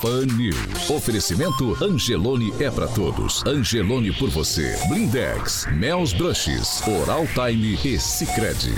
Pan 0.00 0.26
News. 0.36 0.88
Oferecimento 0.90 1.76
Angelone 1.82 2.52
é 2.60 2.70
para 2.70 2.86
todos. 2.86 3.44
Angelone 3.44 4.12
por 4.12 4.30
você. 4.30 4.78
Blindex, 4.88 5.66
Mel's 5.72 6.12
Brushes, 6.12 6.80
Oral 6.86 7.26
Time 7.34 7.76
e 7.84 7.98
Sicredi. 7.98 8.74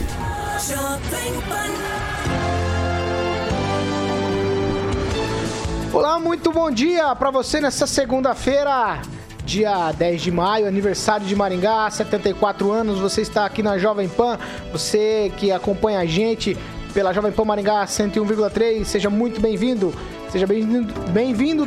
Olá, 5.93 6.19
muito 6.19 6.51
bom 6.53 6.71
dia 6.71 7.15
para 7.15 7.31
você 7.31 7.61
nessa 7.61 7.87
segunda-feira 7.87 9.03
dia 9.45 9.93
10 9.93 10.23
de 10.23 10.31
maio, 10.31 10.67
aniversário 10.67 11.27
de 11.27 11.37
Maringá, 11.37 11.91
74 11.91 12.71
anos. 12.71 12.99
Você 12.99 13.21
está 13.21 13.45
aqui 13.45 13.63
na 13.63 13.77
Jovem 13.77 14.09
Pan, 14.09 14.39
você 14.73 15.31
que 15.37 15.53
acompanha 15.53 15.99
a 15.99 16.07
gente 16.07 16.57
pela 16.95 17.13
Jovem 17.13 17.33
Pan 17.33 17.45
Maringá 17.45 17.85
101,3, 17.85 18.85
seja 18.85 19.11
muito 19.11 19.41
bem-vindo. 19.41 19.93
Seja 20.31 20.47
bem-vindo 20.47 20.95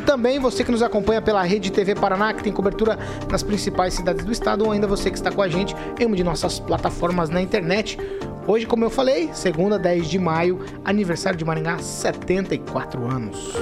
também 0.00 0.38
você 0.38 0.64
que 0.64 0.72
nos 0.72 0.82
acompanha 0.82 1.20
pela 1.20 1.42
Rede 1.42 1.70
TV 1.70 1.94
Paraná, 1.94 2.32
que 2.32 2.42
tem 2.42 2.50
cobertura 2.50 2.98
nas 3.30 3.42
principais 3.42 3.92
cidades 3.92 4.24
do 4.24 4.32
estado, 4.32 4.64
ou 4.64 4.72
ainda 4.72 4.86
você 4.86 5.10
que 5.10 5.16
está 5.18 5.30
com 5.30 5.42
a 5.42 5.48
gente 5.48 5.76
em 6.00 6.06
uma 6.06 6.16
de 6.16 6.24
nossas 6.24 6.58
plataformas 6.58 7.28
na 7.28 7.42
internet. 7.42 7.98
Hoje, 8.46 8.64
como 8.64 8.82
eu 8.82 8.88
falei, 8.88 9.28
segunda, 9.34 9.78
10 9.78 10.08
de 10.08 10.18
maio, 10.18 10.64
aniversário 10.82 11.38
de 11.38 11.44
Maringá, 11.44 11.78
74 11.78 13.06
anos. 13.06 13.52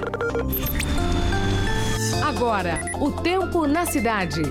Agora, 2.24 2.80
o 3.00 3.10
tempo 3.10 3.66
na 3.66 3.84
cidade. 3.84 4.42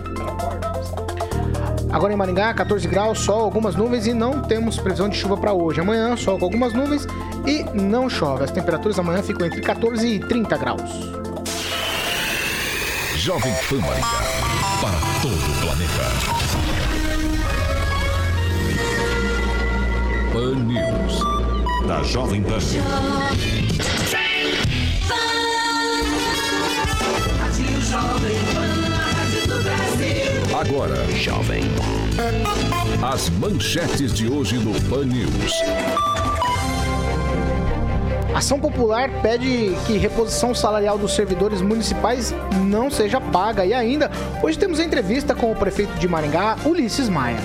Agora 1.92 2.14
em 2.14 2.16
Maringá, 2.16 2.54
14 2.54 2.88
graus, 2.88 3.20
sol, 3.20 3.44
algumas 3.44 3.76
nuvens 3.76 4.08
e 4.08 4.14
não 4.14 4.42
temos 4.42 4.78
previsão 4.78 5.10
de 5.10 5.18
chuva 5.18 5.36
para 5.36 5.52
hoje. 5.52 5.82
Amanhã, 5.82 6.16
sol 6.16 6.40
com 6.40 6.46
algumas 6.46 6.74
nuvens 6.74 7.06
e 7.46 7.64
não 7.78 8.10
chove. 8.10 8.46
As 8.46 8.52
temperaturas 8.52 8.98
amanhã 8.98 9.22
ficam 9.22 9.46
entre 9.46 9.60
14 9.60 10.08
e 10.08 10.20
30 10.20 10.58
graus. 10.58 10.90
Jovem 13.18 13.54
Pan 13.70 13.80
Maringá, 13.82 14.08
para 14.82 15.00
todo 15.22 15.36
o 15.36 15.56
planeta. 15.62 16.04
Pan 20.32 20.56
News, 20.56 21.20
da 21.88 22.02
Jovem 22.04 22.42
Pan. 22.42 22.58
Agora, 30.62 30.96
Jovem. 31.16 31.64
As 33.02 33.32
manchetes 33.32 34.14
de 34.14 34.30
hoje 34.30 34.60
no 34.60 34.80
Pan 34.82 35.06
News. 35.06 35.54
Ação 38.36 38.60
Popular 38.60 39.10
pede 39.24 39.76
que 39.88 39.98
reposição 39.98 40.54
salarial 40.54 41.00
dos 41.00 41.16
servidores 41.16 41.62
municipais 41.62 42.32
não 42.68 42.92
seja 42.92 43.20
paga. 43.20 43.66
E 43.66 43.74
ainda, 43.74 44.12
hoje 44.44 44.60
temos 44.60 44.80
a 44.80 44.84
entrevista 44.84 45.34
com 45.34 45.52
o 45.52 45.56
prefeito 45.56 45.96
de 45.96 46.08
Maringá, 46.08 46.56
Ulisses 46.64 47.10
Maia. 47.10 47.40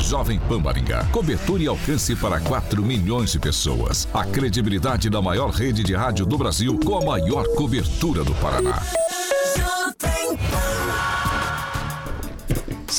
Jovem 0.00 0.40
Pan 0.48 0.58
Maringá. 0.58 1.06
Cobertura 1.12 1.62
e 1.62 1.68
alcance 1.68 2.16
para 2.16 2.40
4 2.40 2.82
milhões 2.82 3.30
de 3.30 3.38
pessoas. 3.38 4.08
A 4.12 4.24
credibilidade 4.24 5.08
da 5.08 5.22
maior 5.22 5.50
rede 5.50 5.84
de 5.84 5.94
rádio 5.94 6.26
do 6.26 6.36
Brasil 6.36 6.76
com 6.84 6.98
a 6.98 7.04
maior 7.04 7.46
cobertura 7.54 8.24
do 8.24 8.34
Paraná. 8.34 8.82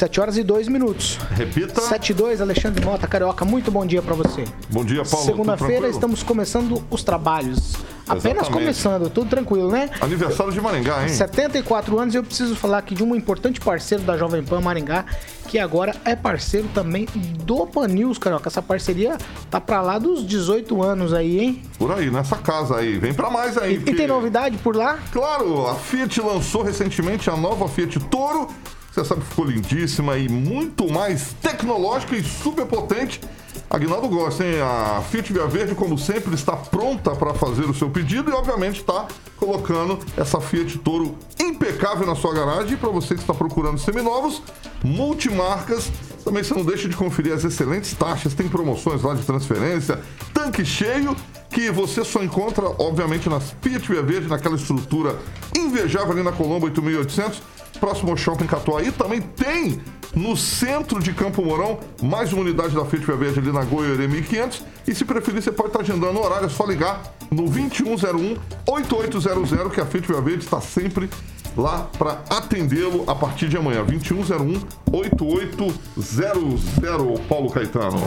7 0.01 0.19
horas 0.19 0.35
e 0.35 0.41
2 0.41 0.67
minutos. 0.67 1.19
Repita. 1.29 1.79
7 1.79 2.09
e 2.09 2.13
2, 2.15 2.41
Alexandre 2.41 2.83
Mota, 2.83 3.05
Carioca, 3.05 3.45
muito 3.45 3.69
bom 3.69 3.85
dia 3.85 4.01
para 4.01 4.15
você. 4.15 4.45
Bom 4.71 4.83
dia, 4.83 5.03
Paulo. 5.03 5.27
Segunda-feira 5.27 5.87
estamos 5.87 6.23
começando 6.23 6.83
os 6.89 7.03
trabalhos. 7.03 7.75
Apenas 8.07 8.25
Exatamente. 8.25 8.51
começando, 8.51 9.09
tudo 9.11 9.29
tranquilo, 9.29 9.69
né? 9.69 9.91
Aniversário 10.01 10.51
de 10.51 10.59
Maringá, 10.59 11.03
hein? 11.03 11.09
74 11.09 11.99
anos 11.99 12.15
e 12.15 12.17
eu 12.17 12.23
preciso 12.23 12.55
falar 12.55 12.79
aqui 12.79 12.95
de 12.95 13.03
um 13.03 13.15
importante 13.15 13.61
parceiro 13.61 14.03
da 14.03 14.17
Jovem 14.17 14.43
Pan 14.43 14.59
Maringá, 14.59 15.05
que 15.47 15.59
agora 15.59 15.95
é 16.03 16.15
parceiro 16.15 16.67
também 16.73 17.07
do 17.45 17.67
Pan 17.67 17.87
News, 17.87 18.17
Carioca. 18.17 18.49
Essa 18.49 18.61
parceria 18.61 19.19
tá 19.51 19.61
pra 19.61 19.83
lá 19.83 19.99
dos 19.99 20.25
18 20.25 20.81
anos 20.81 21.13
aí, 21.13 21.39
hein? 21.39 21.61
Por 21.77 21.91
aí, 21.91 22.09
nessa 22.09 22.37
casa 22.37 22.77
aí. 22.77 22.97
Vem 22.97 23.13
pra 23.13 23.29
mais 23.29 23.55
aí. 23.55 23.75
E, 23.75 23.77
porque... 23.77 23.91
e 23.91 23.95
tem 23.95 24.07
novidade 24.07 24.57
por 24.57 24.75
lá? 24.75 24.97
Claro, 25.11 25.67
a 25.67 25.75
Fiat 25.75 26.19
lançou 26.21 26.63
recentemente 26.63 27.29
a 27.29 27.37
nova 27.37 27.67
Fiat 27.67 27.99
Toro 27.99 28.49
você 28.91 29.05
sabe 29.05 29.21
que 29.21 29.27
ficou 29.27 29.45
lindíssima 29.45 30.17
e 30.17 30.27
muito 30.27 30.91
mais 30.91 31.33
tecnológica 31.41 32.15
e 32.15 32.23
super 32.23 32.65
potente. 32.65 33.21
Aguinaldo 33.69 34.09
gosta, 34.09 34.43
hein? 34.45 34.55
A 34.61 35.01
Fiat 35.09 35.31
Via 35.31 35.47
Verde, 35.47 35.75
como 35.75 35.97
sempre, 35.97 36.35
está 36.35 36.57
pronta 36.57 37.11
para 37.11 37.33
fazer 37.33 37.63
o 37.63 37.73
seu 37.73 37.89
pedido 37.89 38.29
e, 38.29 38.33
obviamente, 38.33 38.81
está 38.81 39.07
colocando 39.37 39.97
essa 40.17 40.41
Fiat 40.41 40.77
Toro 40.79 41.17
impecável 41.39 42.05
na 42.05 42.15
sua 42.15 42.33
garagem. 42.33 42.75
Para 42.75 42.89
você 42.89 43.15
que 43.15 43.21
está 43.21 43.33
procurando 43.33 43.79
seminovos, 43.79 44.41
multimarcas, 44.83 45.89
também 46.25 46.43
você 46.43 46.53
não 46.53 46.65
deixa 46.65 46.89
de 46.89 46.95
conferir 46.97 47.33
as 47.33 47.45
excelentes 47.45 47.93
taxas. 47.93 48.33
Tem 48.33 48.49
promoções 48.49 49.01
lá 49.03 49.13
de 49.13 49.23
transferência, 49.23 50.01
tanque 50.33 50.65
cheio, 50.65 51.15
que 51.49 51.71
você 51.71 52.03
só 52.03 52.21
encontra, 52.21 52.65
obviamente, 52.77 53.29
nas 53.29 53.55
Fiat 53.61 53.87
Via 53.87 54.01
Verde, 54.01 54.27
naquela 54.27 54.55
estrutura 54.55 55.17
invejável 55.57 56.11
ali 56.11 56.23
na 56.23 56.33
Colombo 56.33 56.65
8800 56.65 57.41
próximo 57.79 58.11
ao 58.11 58.17
Shopping 58.17 58.47
Catuaí. 58.47 58.91
Também 58.91 59.21
tem 59.21 59.79
no 60.15 60.35
centro 60.35 61.01
de 61.01 61.13
Campo 61.13 61.43
Mourão 61.43 61.79
mais 62.01 62.33
uma 62.33 62.41
unidade 62.41 62.75
da 62.75 62.85
Fiat 62.85 63.05
Verde 63.05 63.39
ali 63.39 63.51
na 63.51 63.63
Goiânia 63.63 64.07
1500. 64.07 64.63
E 64.87 64.95
se 64.95 65.05
preferir, 65.05 65.41
você 65.41 65.51
pode 65.51 65.69
estar 65.69 65.81
agendando 65.81 66.19
o 66.19 66.23
horário, 66.23 66.47
é 66.47 66.49
só 66.49 66.65
ligar 66.65 67.01
no 67.29 67.49
2101 67.49 68.37
8800 68.67 69.73
que 69.73 69.81
a 69.81 69.85
Fiat 69.85 70.07
Verde 70.07 70.43
está 70.43 70.59
sempre 70.59 71.09
lá 71.55 71.89
para 71.97 72.21
atendê-lo 72.29 73.03
a 73.07 73.15
partir 73.15 73.47
de 73.47 73.57
amanhã. 73.57 73.83
2101 73.83 74.61
8800 74.91 77.21
Paulo 77.27 77.49
Caetano. 77.49 77.99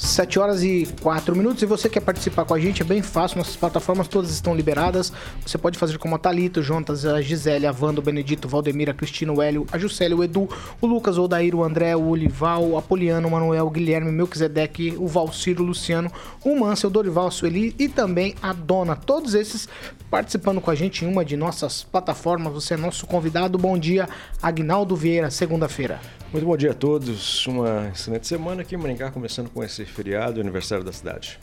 7 0.00 0.38
horas 0.38 0.62
e 0.62 0.88
4 1.02 1.36
minutos. 1.36 1.62
E 1.62 1.66
você 1.66 1.88
quer 1.88 2.00
participar 2.00 2.46
com 2.46 2.54
a 2.54 2.58
gente, 2.58 2.80
é 2.80 2.84
bem 2.84 3.02
fácil. 3.02 3.36
Nossas 3.36 3.54
plataformas 3.54 4.08
todas 4.08 4.30
estão 4.30 4.54
liberadas. 4.54 5.12
Você 5.46 5.58
pode 5.58 5.78
fazer 5.78 5.98
como 5.98 6.14
a 6.14 6.18
Thalita, 6.18 6.60
o 6.60 6.62
Jontas, 6.62 7.04
a 7.04 7.20
Gisele, 7.20 7.66
a 7.66 7.74
Wanda, 7.78 8.00
o 8.00 8.02
Benedito, 8.02 8.46
o 8.46 8.48
Valdemir, 8.48 8.88
a 8.88 8.94
Cristina, 8.94 9.30
o 9.30 9.42
Hélio, 9.42 9.66
a 9.70 9.76
Juscelia, 9.76 10.16
o 10.16 10.24
Edu, 10.24 10.48
o 10.80 10.86
Lucas, 10.86 11.18
o 11.18 11.24
Odair, 11.24 11.54
o 11.54 11.62
André, 11.62 11.94
o 11.94 12.08
Olival, 12.08 12.64
o 12.64 12.78
Apoliano, 12.78 13.28
o 13.28 13.30
Manuel, 13.30 13.66
o 13.66 13.70
Guilherme, 13.70 14.08
o 14.08 14.12
Melquisedeque, 14.12 14.94
o 14.96 15.06
Valciro, 15.06 15.62
o 15.62 15.66
Luciano, 15.66 16.10
o 16.42 16.58
Mansell, 16.58 16.88
o 16.88 16.92
Dorival, 16.92 17.26
a 17.26 17.30
Sueli 17.30 17.74
e 17.78 17.86
também 17.86 18.34
a 18.42 18.54
Dona. 18.54 18.96
Todos 18.96 19.34
esses 19.34 19.68
participando 20.10 20.60
com 20.60 20.70
a 20.70 20.74
gente 20.74 21.04
em 21.04 21.08
uma 21.08 21.24
de 21.24 21.36
nossas 21.36 21.82
plataformas. 21.84 22.52
Você 22.54 22.74
é 22.74 22.76
nosso 22.76 23.06
convidado. 23.06 23.58
Bom 23.58 23.78
dia, 23.78 24.08
Agnaldo 24.42 24.96
Vieira, 24.96 25.30
segunda-feira. 25.30 26.00
Muito 26.32 26.46
bom 26.46 26.56
dia 26.56 26.70
a 26.70 26.74
todos. 26.74 27.44
Uma 27.48 27.90
excelente 27.92 28.26
semana 28.26 28.62
aqui 28.62 28.76
em 28.76 28.78
Maringá, 28.78 29.10
começando 29.10 29.50
com 29.50 29.64
esse 29.64 29.84
feriado, 29.90 30.40
aniversário 30.40 30.84
da 30.84 30.92
cidade. 30.92 31.38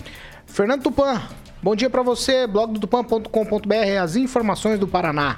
Fernando 0.45 0.83
Tupan, 0.83 1.21
bom 1.61 1.75
dia 1.75 1.89
para 1.89 2.01
você. 2.01 2.47
Blog 2.47 2.73
do 2.73 2.79
tupan.com.br, 2.79 3.75
as 4.01 4.15
informações 4.15 4.79
do 4.79 4.88
Paraná. 4.88 5.38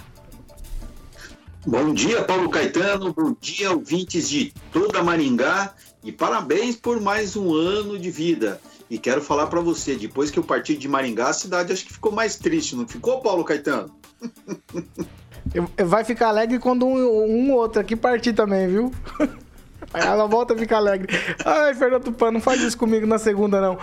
Bom 1.66 1.94
dia, 1.94 2.24
Paulo 2.24 2.50
Caetano. 2.50 3.14
Bom 3.14 3.36
dia, 3.40 3.72
ouvintes 3.72 4.30
de 4.30 4.54
toda 4.72 5.04
Maringá. 5.04 5.74
E 6.04 6.12
parabéns 6.12 6.78
por 6.78 7.02
mais 7.02 7.36
um 7.36 7.54
ano 7.54 8.00
de 8.00 8.10
vida. 8.10 8.62
E 8.90 8.98
quero 8.98 9.22
falar 9.22 9.48
para 9.48 9.60
você, 9.60 9.96
depois 9.96 10.32
que 10.32 10.40
eu 10.40 10.44
parti 10.44 10.76
de 10.78 10.88
Maringá, 10.88 11.30
a 11.30 11.34
cidade 11.34 11.74
acho 11.74 11.86
que 11.86 11.94
ficou 11.94 12.12
mais 12.12 12.38
triste, 12.38 12.76
não 12.76 12.88
ficou, 12.88 13.20
Paulo 13.22 13.44
Caetano? 13.44 13.94
Vai 15.86 16.04
ficar 16.04 16.30
alegre 16.30 16.60
quando 16.60 16.86
um, 16.86 17.50
um 17.50 17.54
outro 17.54 17.82
aqui 17.82 17.96
partir 17.96 18.34
também, 18.34 18.68
viu? 18.68 18.92
Aí 19.94 20.06
ela 20.06 20.28
volta 20.28 20.54
a 20.54 20.58
ficar 20.58 20.78
alegre. 20.78 21.08
Ai, 21.46 21.74
Fernando 21.74 22.04
Tupan, 22.04 22.32
não 22.32 22.42
faz 22.42 22.62
isso 22.62 22.78
comigo 22.78 23.08
na 23.08 23.18
segunda, 23.18 23.60
não. 23.60 23.78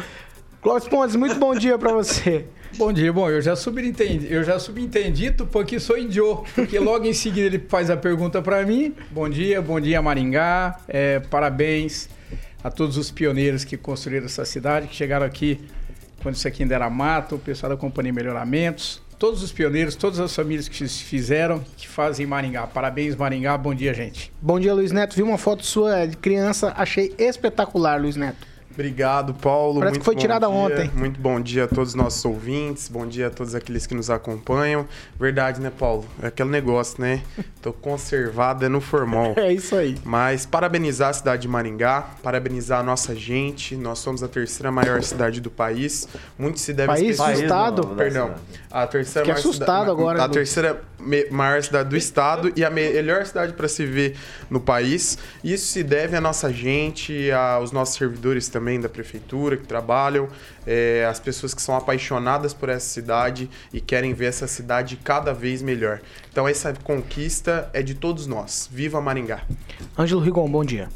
Clóvis 0.62 0.88
Pontes, 0.88 1.16
muito 1.16 1.36
bom 1.36 1.54
dia 1.54 1.78
para 1.78 1.92
você. 1.92 2.46
Bom 2.76 2.92
dia, 2.92 3.12
bom, 3.12 3.30
eu 3.30 3.40
já 3.40 3.56
subentendi, 3.56 4.26
eu 4.30 4.44
já 4.44 4.58
subentendi 4.58 5.30
porque 5.30 5.80
sou 5.80 5.96
idiota, 5.96 6.42
porque 6.54 6.78
logo 6.78 7.06
em 7.06 7.12
seguida 7.12 7.46
ele 7.46 7.64
faz 7.68 7.88
a 7.88 7.96
pergunta 7.96 8.42
para 8.42 8.64
mim. 8.66 8.94
Bom 9.10 9.28
dia, 9.28 9.62
bom 9.62 9.80
dia 9.80 10.02
Maringá, 10.02 10.78
é, 10.88 11.20
parabéns 11.20 12.08
a 12.62 12.70
todos 12.70 12.98
os 12.98 13.10
pioneiros 13.10 13.64
que 13.64 13.76
construíram 13.76 14.26
essa 14.26 14.44
cidade, 14.44 14.88
que 14.88 14.94
chegaram 14.94 15.24
aqui 15.24 15.60
quando 16.22 16.34
isso 16.34 16.48
aqui 16.48 16.64
ainda 16.64 16.74
era 16.74 16.90
mato, 16.90 17.36
o 17.36 17.38
pessoal 17.38 17.70
da 17.70 17.76
Companhia 17.76 18.12
Melhoramentos, 18.12 19.00
todos 19.18 19.42
os 19.42 19.52
pioneiros, 19.52 19.94
todas 19.94 20.20
as 20.20 20.34
famílias 20.34 20.68
que 20.68 20.86
se 20.88 21.02
fizeram, 21.02 21.64
que 21.76 21.88
fazem 21.88 22.26
Maringá. 22.26 22.66
Parabéns, 22.66 23.16
Maringá. 23.16 23.56
Bom 23.56 23.74
dia, 23.74 23.92
gente. 23.94 24.32
Bom 24.40 24.60
dia, 24.60 24.74
Luiz 24.74 24.92
Neto. 24.92 25.16
Vi 25.16 25.22
uma 25.22 25.38
foto 25.38 25.64
sua 25.64 26.06
de 26.06 26.16
criança, 26.16 26.72
achei 26.76 27.14
espetacular, 27.18 28.00
Luiz 28.00 28.16
Neto. 28.16 28.46
Obrigado, 28.80 29.32
Paulo. 29.32 29.78
Parece 29.78 29.92
Muito 29.94 30.00
que 30.00 30.04
foi 30.04 30.14
tirada 30.16 30.46
dia. 30.46 30.54
ontem. 30.54 30.90
Muito 30.94 31.18
bom 31.18 31.40
dia 31.40 31.64
a 31.64 31.66
todos 31.66 31.88
os 31.90 31.94
nossos 31.94 32.22
ouvintes, 32.26 32.88
bom 32.90 33.06
dia 33.06 33.28
a 33.28 33.30
todos 33.30 33.54
aqueles 33.54 33.86
que 33.86 33.94
nos 33.94 34.10
acompanham. 34.10 34.86
Verdade, 35.18 35.62
né, 35.62 35.72
Paulo? 35.76 36.04
É 36.22 36.26
aquele 36.26 36.50
negócio, 36.50 37.00
né? 37.00 37.22
Tô 37.62 37.72
conservada 37.72 38.68
no 38.68 38.82
formal. 38.82 39.32
É 39.36 39.50
isso 39.50 39.74
aí. 39.74 39.96
Mas 40.04 40.44
parabenizar 40.44 41.08
a 41.08 41.12
cidade 41.14 41.42
de 41.42 41.48
Maringá, 41.48 42.02
parabenizar 42.22 42.80
a 42.80 42.82
nossa 42.82 43.14
gente. 43.14 43.74
Nós 43.76 43.98
somos 43.98 44.22
a 44.22 44.28
terceira 44.28 44.70
maior 44.70 45.02
cidade 45.02 45.40
do 45.40 45.50
país. 45.50 46.06
Muito 46.38 46.60
se 46.60 46.74
deve 46.74 46.88
País, 46.88 47.18
esquecer- 47.18 47.44
estado? 47.44 47.82
não, 47.86 47.96
Perdão. 47.96 48.34
A 48.70 48.86
terceira 48.86 49.24
Fiquei 49.24 49.32
maior 49.32 49.38
assustado 49.38 49.80
cida- 49.80 49.92
agora, 49.92 50.18
A 50.18 50.22
Lucas. 50.26 50.34
terceira 50.36 50.82
maior 51.30 51.62
cidade 51.62 51.88
do 51.88 51.96
estado 51.96 52.52
e 52.56 52.64
a 52.64 52.68
melhor 52.68 53.24
cidade 53.24 53.52
para 53.54 53.68
se 53.68 53.86
ver 53.86 54.16
no 54.50 54.60
país. 54.60 55.16
Isso 55.42 55.66
se 55.66 55.82
deve 55.82 56.14
à 56.14 56.20
nossa 56.20 56.52
gente, 56.52 57.30
aos 57.30 57.72
nossos 57.72 57.94
servidores 57.96 58.48
também 58.48 58.65
da 58.80 58.88
prefeitura 58.88 59.56
que 59.56 59.64
trabalham, 59.64 60.28
é, 60.66 61.06
as 61.08 61.20
pessoas 61.20 61.54
que 61.54 61.62
são 61.62 61.76
apaixonadas 61.76 62.52
por 62.52 62.68
essa 62.68 62.88
cidade 62.88 63.48
e 63.72 63.80
querem 63.80 64.12
ver 64.12 64.26
essa 64.26 64.48
cidade 64.48 64.96
cada 64.96 65.32
vez 65.32 65.62
melhor. 65.62 66.00
Então 66.30 66.48
essa 66.48 66.74
conquista 66.82 67.70
é 67.72 67.82
de 67.82 67.94
todos 67.94 68.26
nós. 68.26 68.68
Viva 68.70 69.00
Maringá! 69.00 69.42
Ângelo 69.96 70.20
Rigon, 70.20 70.50
bom 70.50 70.64
dia. 70.64 70.88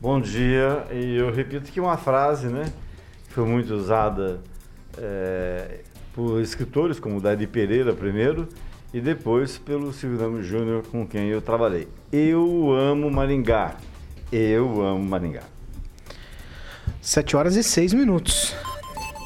Bom 0.00 0.20
dia, 0.20 0.84
e 0.92 1.16
eu 1.16 1.32
repito 1.32 1.70
que 1.70 1.80
uma 1.80 1.96
frase, 1.96 2.48
né, 2.48 2.64
que 3.28 3.32
foi 3.32 3.44
muito 3.44 3.72
usada 3.72 4.40
é, 4.98 5.80
por 6.12 6.40
escritores 6.40 6.98
como 6.98 7.20
Dari 7.20 7.46
Pereira 7.46 7.92
primeiro 7.92 8.48
e 8.92 9.00
depois 9.00 9.58
pelo 9.58 9.92
Silvio 9.92 10.20
Ramos 10.20 10.46
Júnior 10.46 10.84
com 10.86 11.06
quem 11.06 11.28
eu 11.28 11.42
trabalhei. 11.42 11.88
Eu 12.12 12.72
amo 12.72 13.10
Maringá. 13.10 13.76
Eu 14.30 14.82
amo 14.82 15.02
Maringá. 15.02 15.53
7 17.04 17.36
horas 17.36 17.54
e 17.54 17.62
6 17.62 17.92
minutos. 17.92 18.54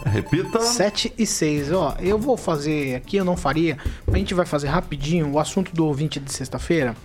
Repita. 0.04 0.60
7 0.60 1.14
e 1.16 1.25
6. 1.25 1.70
Ó, 1.70 1.94
eu 2.00 2.19
vou 2.19 2.36
fazer 2.36 2.96
aqui, 2.96 3.16
eu 3.16 3.25
não 3.25 3.36
faria. 3.36 3.78
A 4.12 4.16
gente 4.19 4.34
vai 4.34 4.44
fazer 4.44 4.66
rapidinho 4.66 5.30
o 5.30 5.38
assunto 5.38 5.72
do 5.72 5.86
ouvinte 5.86 6.19
de 6.19 6.32
sexta-feira. 6.32 6.96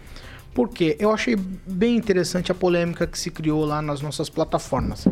Porque 0.51 0.97
eu 0.99 1.11
achei 1.11 1.35
bem 1.35 1.95
interessante 1.95 2.51
a 2.51 2.55
polêmica 2.55 3.05
que 3.05 3.19
se 3.19 3.29
criou 3.29 3.63
lá 3.65 3.83
nas 3.83 4.01
nossas 4.01 4.29
plataformas. 4.29 5.07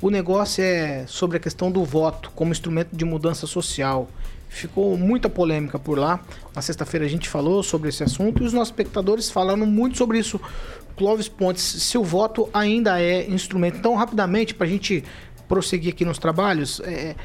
O 0.00 0.10
negócio 0.10 0.62
é 0.62 1.04
sobre 1.08 1.38
a 1.38 1.40
questão 1.40 1.72
do 1.72 1.84
voto 1.84 2.30
como 2.34 2.52
instrumento 2.52 2.94
de 2.94 3.04
mudança 3.04 3.48
social. 3.48 4.08
Ficou 4.48 4.96
muita 4.96 5.28
polêmica 5.28 5.78
por 5.78 5.98
lá. 5.98 6.20
Na 6.54 6.62
sexta-feira 6.62 7.06
a 7.06 7.08
gente 7.08 7.28
falou 7.28 7.62
sobre 7.62 7.88
esse 7.88 8.02
assunto 8.02 8.42
e 8.42 8.46
os 8.46 8.52
nossos 8.52 8.68
espectadores 8.68 9.28
falaram 9.28 9.66
muito 9.66 9.98
sobre 9.98 10.18
isso. 10.18 10.40
Clóvis 11.00 11.28
Pontes, 11.28 11.62
se 11.62 11.96
o 11.96 12.04
voto 12.04 12.50
ainda 12.52 13.00
é 13.00 13.26
instrumento. 13.26 13.78
Então, 13.78 13.94
rapidamente, 13.94 14.54
para 14.54 14.66
a 14.66 14.68
gente 14.68 15.02
prosseguir 15.48 15.94
aqui 15.94 16.04
nos 16.04 16.18
trabalhos, 16.18 16.78
é, 16.80 17.16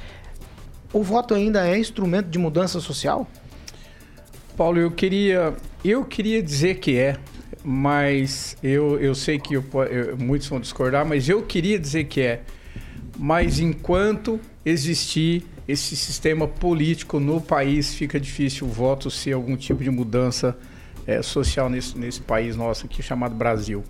o 0.94 1.04
voto 1.04 1.34
ainda 1.34 1.68
é 1.68 1.78
instrumento 1.78 2.30
de 2.30 2.40
mudança 2.40 2.80
social? 2.80 3.30
Paulo, 4.56 4.80
eu 4.80 4.90
queria, 4.92 5.54
eu 5.84 6.06
queria 6.06 6.42
dizer 6.42 6.76
que 6.80 6.98
é, 6.98 7.18
mas 7.66 8.56
eu, 8.64 8.98
eu 8.98 9.14
sei 9.14 9.38
que 9.40 9.56
eu 9.56 9.66
eu- 9.92 10.16
muitos 10.18 10.48
vão 10.48 10.62
discordar, 10.62 11.06
mas 11.06 11.28
eu 11.28 11.44
queria 11.44 11.78
dizer 11.78 12.06
que 12.06 12.22
é. 12.22 12.44
Mas 13.20 13.60
enquanto 13.60 14.40
existir 14.66 15.44
esse 15.68 15.98
sistema 15.98 16.48
político 16.48 17.20
no 17.20 17.42
país, 17.42 17.94
fica 17.94 18.22
difícil 18.22 18.68
o 18.68 18.70
voto 18.70 19.12
ser 19.12 19.34
algum 19.34 19.58
tipo 19.58 19.84
de 19.84 19.90
mudança 19.90 20.58
eh, 21.08 21.22
social 21.22 21.70
nesse, 21.70 21.98
nesse 21.98 22.22
país 22.22 22.56
nosso 22.56 22.86
aqui 22.86 23.02
chamado 23.02 23.36
Brasil. 23.36 23.84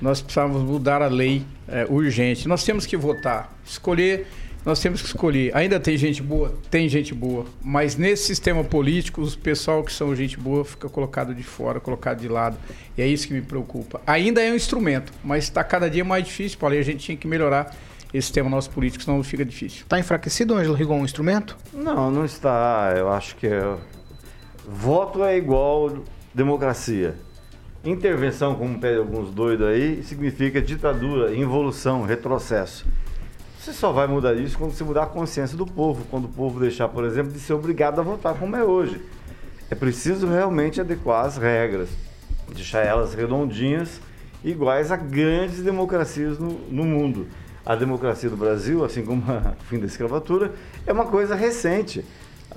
Nós 0.00 0.20
precisávamos 0.20 0.62
mudar 0.62 1.00
a 1.02 1.08
lei 1.08 1.42
eh, 1.68 1.86
urgente. 1.88 2.46
Nós 2.46 2.64
temos 2.64 2.84
que 2.84 2.96
votar, 2.96 3.52
escolher. 3.64 4.26
Nós 4.64 4.80
temos 4.80 5.00
que 5.00 5.06
escolher. 5.06 5.56
Ainda 5.56 5.78
tem 5.78 5.96
gente 5.96 6.20
boa? 6.20 6.52
Tem 6.68 6.88
gente 6.88 7.14
boa. 7.14 7.46
Mas 7.62 7.96
nesse 7.96 8.24
sistema 8.24 8.64
político, 8.64 9.20
os 9.20 9.36
pessoal 9.36 9.84
que 9.84 9.92
são 9.92 10.14
gente 10.16 10.36
boa 10.36 10.64
fica 10.64 10.88
colocado 10.88 11.32
de 11.32 11.44
fora, 11.44 11.78
colocado 11.78 12.20
de 12.20 12.26
lado. 12.26 12.58
E 12.98 13.00
é 13.00 13.06
isso 13.06 13.28
que 13.28 13.32
me 13.32 13.42
preocupa. 13.42 14.00
Ainda 14.04 14.42
é 14.42 14.50
um 14.50 14.56
instrumento, 14.56 15.12
mas 15.22 15.44
está 15.44 15.62
cada 15.62 15.88
dia 15.88 16.04
mais 16.04 16.24
difícil, 16.24 16.58
Paulo. 16.58 16.74
E 16.74 16.78
a 16.78 16.82
gente 16.82 16.98
tinha 16.98 17.16
que 17.16 17.28
melhorar 17.28 17.76
esse 18.12 18.26
sistema 18.26 18.50
nosso 18.50 18.68
político, 18.70 19.04
senão 19.04 19.22
fica 19.22 19.44
difícil. 19.44 19.82
Está 19.82 20.00
enfraquecido, 20.00 20.54
Ângelo 20.54 20.74
Rigon, 20.74 21.00
o 21.00 21.04
instrumento? 21.04 21.56
Não, 21.72 22.10
não 22.10 22.24
está. 22.24 22.92
Eu 22.96 23.08
acho 23.08 23.36
que 23.36 23.46
é... 23.46 23.76
voto 24.66 25.22
é 25.24 25.36
igual 25.36 26.02
democracia. 26.36 27.14
Intervenção, 27.82 28.54
como 28.54 28.78
pedem 28.78 28.98
alguns 28.98 29.30
doidos 29.30 29.66
aí, 29.66 30.02
significa 30.02 30.60
ditadura, 30.60 31.34
involução, 31.34 32.02
retrocesso. 32.02 32.84
Você 33.58 33.72
só 33.72 33.90
vai 33.90 34.06
mudar 34.06 34.34
isso 34.34 34.58
quando 34.58 34.72
você 34.72 34.84
mudar 34.84 35.04
a 35.04 35.06
consciência 35.06 35.56
do 35.56 35.64
povo, 35.64 36.04
quando 36.10 36.26
o 36.26 36.28
povo 36.28 36.60
deixar, 36.60 36.88
por 36.88 37.04
exemplo, 37.04 37.32
de 37.32 37.40
ser 37.40 37.54
obrigado 37.54 38.00
a 38.00 38.02
votar 38.02 38.34
como 38.34 38.54
é 38.54 38.62
hoje. 38.62 39.00
É 39.70 39.74
preciso 39.74 40.26
realmente 40.26 40.78
adequar 40.78 41.24
as 41.24 41.38
regras, 41.38 41.88
deixar 42.54 42.80
elas 42.84 43.14
redondinhas, 43.14 43.98
iguais 44.44 44.92
a 44.92 44.96
grandes 44.96 45.62
democracias 45.62 46.38
no, 46.38 46.50
no 46.70 46.84
mundo. 46.84 47.28
A 47.64 47.74
democracia 47.74 48.28
do 48.28 48.36
Brasil, 48.36 48.84
assim 48.84 49.02
como 49.02 49.22
o 49.22 49.64
fim 49.70 49.78
da 49.78 49.86
escravatura, 49.86 50.52
é 50.86 50.92
uma 50.92 51.06
coisa 51.06 51.34
recente. 51.34 52.04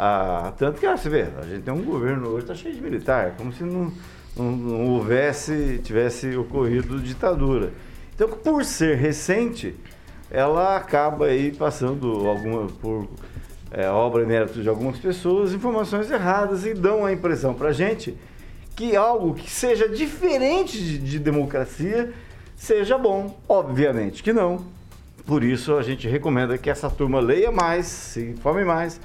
Ah, 0.01 0.53
tanto 0.57 0.79
que, 0.79 0.85
ah, 0.85 0.95
você 0.95 1.09
vê, 1.09 1.27
a 1.37 1.45
gente 1.45 1.63
tem 1.63 1.73
um 1.73 1.83
governo 1.83 2.29
hoje, 2.29 2.43
está 2.43 2.55
cheio 2.55 2.73
de 2.73 2.81
militar, 2.81 3.35
como 3.35 3.51
se 3.51 3.65
não, 3.65 3.91
não, 4.33 4.49
não 4.49 4.85
houvesse, 4.91 5.81
tivesse 5.83 6.37
ocorrido 6.37 7.01
ditadura. 7.01 7.73
Então, 8.15 8.29
por 8.29 8.63
ser 8.63 8.95
recente, 8.95 9.75
ela 10.31 10.77
acaba 10.77 11.25
aí 11.25 11.51
passando 11.51 12.29
alguma, 12.29 12.67
por 12.81 13.09
é, 13.71 13.89
obra 13.89 14.23
e 14.23 14.25
mérito 14.25 14.61
de 14.61 14.69
algumas 14.69 14.97
pessoas, 14.97 15.51
informações 15.51 16.09
erradas 16.09 16.65
e 16.65 16.73
dão 16.73 17.05
a 17.05 17.11
impressão 17.11 17.53
para 17.53 17.67
a 17.67 17.73
gente 17.73 18.17
que 18.77 18.95
algo 18.95 19.33
que 19.33 19.51
seja 19.51 19.89
diferente 19.89 20.81
de, 20.81 20.97
de 20.97 21.19
democracia 21.19 22.13
seja 22.55 22.97
bom. 22.97 23.37
Obviamente 23.49 24.23
que 24.23 24.31
não. 24.31 24.63
Por 25.25 25.43
isso 25.43 25.75
a 25.75 25.83
gente 25.83 26.07
recomenda 26.07 26.57
que 26.57 26.69
essa 26.69 26.89
turma 26.89 27.19
leia 27.19 27.51
mais, 27.51 27.85
se 27.85 28.29
informe 28.29 28.63
mais, 28.63 28.97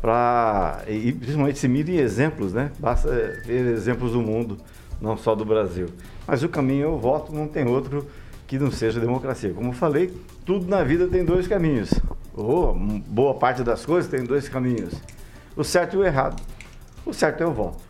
pra, 0.00 0.82
e 0.88 1.12
principalmente 1.12 1.58
se 1.58 1.68
mire 1.68 1.92
em 1.92 1.98
exemplos, 1.98 2.52
né? 2.52 2.72
Basta 2.78 3.08
ver 3.44 3.66
exemplos 3.66 4.12
do 4.12 4.20
mundo, 4.20 4.58
não 5.00 5.16
só 5.16 5.34
do 5.34 5.44
Brasil. 5.44 5.88
Mas 6.26 6.42
o 6.42 6.48
caminho 6.48 6.82
eu 6.82 6.98
voto, 6.98 7.32
não 7.32 7.46
tem 7.46 7.66
outro 7.66 8.06
que 8.46 8.58
não 8.58 8.70
seja 8.70 8.98
democracia. 8.98 9.52
Como 9.52 9.68
eu 9.68 9.72
falei, 9.72 10.12
tudo 10.44 10.66
na 10.66 10.82
vida 10.82 11.06
tem 11.06 11.24
dois 11.24 11.46
caminhos. 11.46 11.90
Ou 12.34 12.74
boa 12.74 13.34
parte 13.34 13.62
das 13.62 13.84
coisas 13.84 14.10
tem 14.10 14.24
dois 14.24 14.48
caminhos. 14.48 14.94
O 15.56 15.62
certo 15.62 15.94
e 15.94 15.98
o 15.98 16.04
errado. 16.04 16.42
O 17.04 17.12
certo 17.12 17.42
é 17.42 17.46
o 17.46 17.52
voto. 17.52 17.82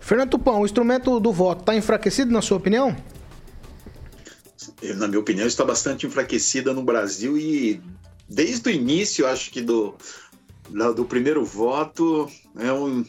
Fernando 0.00 0.30
Tupão, 0.30 0.60
o 0.60 0.64
instrumento 0.64 1.18
do 1.18 1.32
voto 1.32 1.60
está 1.60 1.74
enfraquecido, 1.74 2.30
na 2.30 2.42
sua 2.42 2.56
opinião? 2.56 2.94
Na 4.96 5.08
minha 5.08 5.20
opinião, 5.20 5.46
está 5.46 5.64
bastante 5.64 6.06
enfraquecida 6.06 6.72
no 6.72 6.82
Brasil 6.82 7.38
e 7.38 7.80
desde 8.28 8.68
o 8.68 8.72
início, 8.72 9.26
acho 9.26 9.50
que 9.50 9.60
do, 9.60 9.94
do 10.94 11.04
primeiro 11.04 11.44
voto, 11.44 12.28
é, 12.56 12.72
um, 12.72 13.04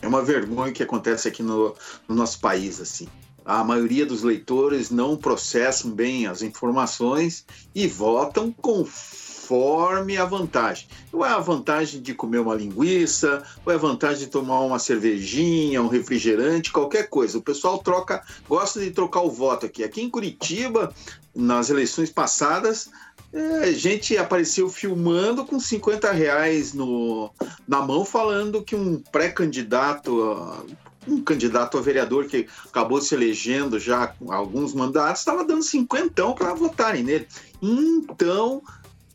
é 0.00 0.06
uma 0.06 0.22
vergonha 0.22 0.72
que 0.72 0.82
acontece 0.82 1.28
aqui 1.28 1.42
no, 1.42 1.74
no 2.08 2.14
nosso 2.14 2.40
país. 2.40 2.80
assim. 2.80 3.08
A 3.44 3.64
maioria 3.64 4.06
dos 4.06 4.22
leitores 4.22 4.90
não 4.90 5.16
processam 5.16 5.90
bem 5.90 6.26
as 6.26 6.42
informações 6.42 7.44
e 7.74 7.88
votam 7.88 8.52
conforme 8.52 10.16
a 10.16 10.24
vantagem. 10.24 10.86
Ou 11.12 11.26
é 11.26 11.28
a 11.28 11.40
vantagem 11.40 12.00
de 12.00 12.14
comer 12.14 12.38
uma 12.38 12.54
linguiça, 12.54 13.42
ou 13.66 13.72
é 13.72 13.74
a 13.74 13.78
vantagem 13.78 14.26
de 14.26 14.30
tomar 14.30 14.60
uma 14.60 14.78
cervejinha, 14.78 15.82
um 15.82 15.88
refrigerante, 15.88 16.70
qualquer 16.70 17.08
coisa. 17.08 17.38
O 17.38 17.42
pessoal 17.42 17.78
troca, 17.78 18.22
gosta 18.48 18.78
de 18.78 18.92
trocar 18.92 19.22
o 19.22 19.30
voto 19.30 19.66
aqui. 19.66 19.82
Aqui 19.82 20.00
em 20.00 20.08
Curitiba, 20.08 20.94
nas 21.34 21.68
eleições 21.68 22.10
passadas, 22.10 22.90
é, 23.32 23.72
gente 23.72 24.16
apareceu 24.16 24.68
filmando 24.68 25.44
com 25.44 25.58
50 25.58 26.12
reais 26.12 26.74
no, 26.74 27.30
na 27.66 27.80
mão, 27.80 28.04
falando 28.04 28.62
que 28.62 28.76
um 28.76 28.98
pré-candidato, 29.00 30.66
um 31.08 31.22
candidato 31.22 31.78
a 31.78 31.80
vereador 31.80 32.26
que 32.26 32.46
acabou 32.66 33.00
se 33.00 33.14
elegendo 33.14 33.80
já 33.80 34.06
com 34.06 34.30
alguns 34.30 34.74
mandatos, 34.74 35.20
estava 35.20 35.44
dando 35.44 35.62
cinquentão 35.62 36.34
para 36.34 36.52
votarem 36.52 37.02
nele. 37.02 37.26
Então, 37.62 38.62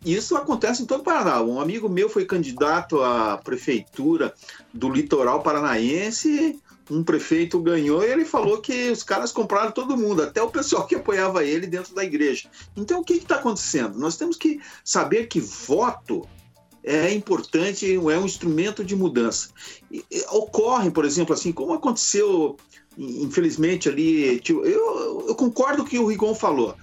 isso 0.03 0.35
acontece 0.35 0.81
em 0.81 0.85
todo 0.85 1.01
o 1.01 1.03
Paraná. 1.03 1.41
Um 1.41 1.61
amigo 1.61 1.87
meu 1.87 2.09
foi 2.09 2.25
candidato 2.25 3.03
à 3.03 3.37
prefeitura 3.37 4.33
do 4.73 4.89
litoral 4.89 5.43
paranaense, 5.43 6.59
um 6.89 7.03
prefeito 7.03 7.59
ganhou 7.59 8.03
e 8.03 8.11
ele 8.11 8.25
falou 8.25 8.59
que 8.59 8.89
os 8.89 9.03
caras 9.03 9.31
compraram 9.31 9.71
todo 9.71 9.97
mundo, 9.97 10.23
até 10.23 10.41
o 10.41 10.49
pessoal 10.49 10.85
que 10.85 10.95
apoiava 10.95 11.43
ele 11.43 11.67
dentro 11.67 11.93
da 11.93 12.03
igreja. 12.03 12.49
Então, 12.75 13.01
o 13.01 13.03
que 13.03 13.13
está 13.13 13.35
acontecendo? 13.35 13.97
Nós 13.97 14.17
temos 14.17 14.37
que 14.37 14.59
saber 14.83 15.27
que 15.27 15.39
voto 15.39 16.27
é 16.83 17.13
importante, 17.13 17.93
é 17.93 17.99
um 17.99 18.25
instrumento 18.25 18.83
de 18.83 18.95
mudança. 18.95 19.49
E, 19.91 20.05
e, 20.09 20.25
ocorre, 20.29 20.89
por 20.89 21.03
exemplo, 21.03 21.33
assim, 21.33 21.51
como 21.51 21.73
aconteceu, 21.73 22.55
infelizmente, 22.97 23.89
ali. 23.89 24.39
Tipo, 24.39 24.65
eu, 24.65 25.25
eu 25.27 25.35
concordo 25.35 25.79
com 25.79 25.87
o 25.87 25.89
que 25.89 25.99
o 25.99 26.07
Rigon 26.07 26.33
falou. 26.33 26.75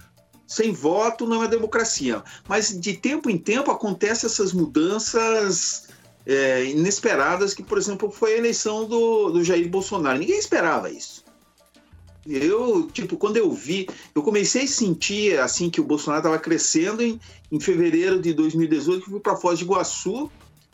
Sem 0.47 0.71
voto 0.71 1.25
não 1.25 1.43
é 1.43 1.47
democracia. 1.47 2.23
Mas 2.47 2.79
de 2.79 2.93
tempo 2.93 3.31
em 3.31 3.37
tempo 3.37 3.71
acontecem 3.71 4.27
essas 4.27 4.53
mudanças 4.53 5.84
é, 6.25 6.65
inesperadas, 6.65 7.53
que, 7.53 7.63
por 7.63 7.77
exemplo, 7.77 8.09
foi 8.09 8.33
a 8.33 8.37
eleição 8.37 8.85
do, 8.85 9.31
do 9.31 9.43
Jair 9.43 9.69
Bolsonaro. 9.69 10.17
Ninguém 10.17 10.39
esperava 10.39 10.89
isso. 10.89 11.23
Eu, 12.27 12.89
tipo, 12.91 13.17
quando 13.17 13.37
eu 13.37 13.51
vi, 13.51 13.87
eu 14.15 14.23
comecei 14.23 14.63
a 14.63 14.67
sentir 14.67 15.39
assim 15.39 15.69
que 15.69 15.79
o 15.79 15.83
Bolsonaro 15.83 16.21
estava 16.21 16.39
crescendo 16.39 17.03
em, 17.03 17.19
em 17.51 17.59
fevereiro 17.59 18.19
de 18.19 18.33
2018, 18.33 19.03
que 19.03 19.11
fui 19.11 19.19
para 19.19 19.35
Foz 19.35 19.59
de 19.59 19.65
Iguaçu 19.65 20.31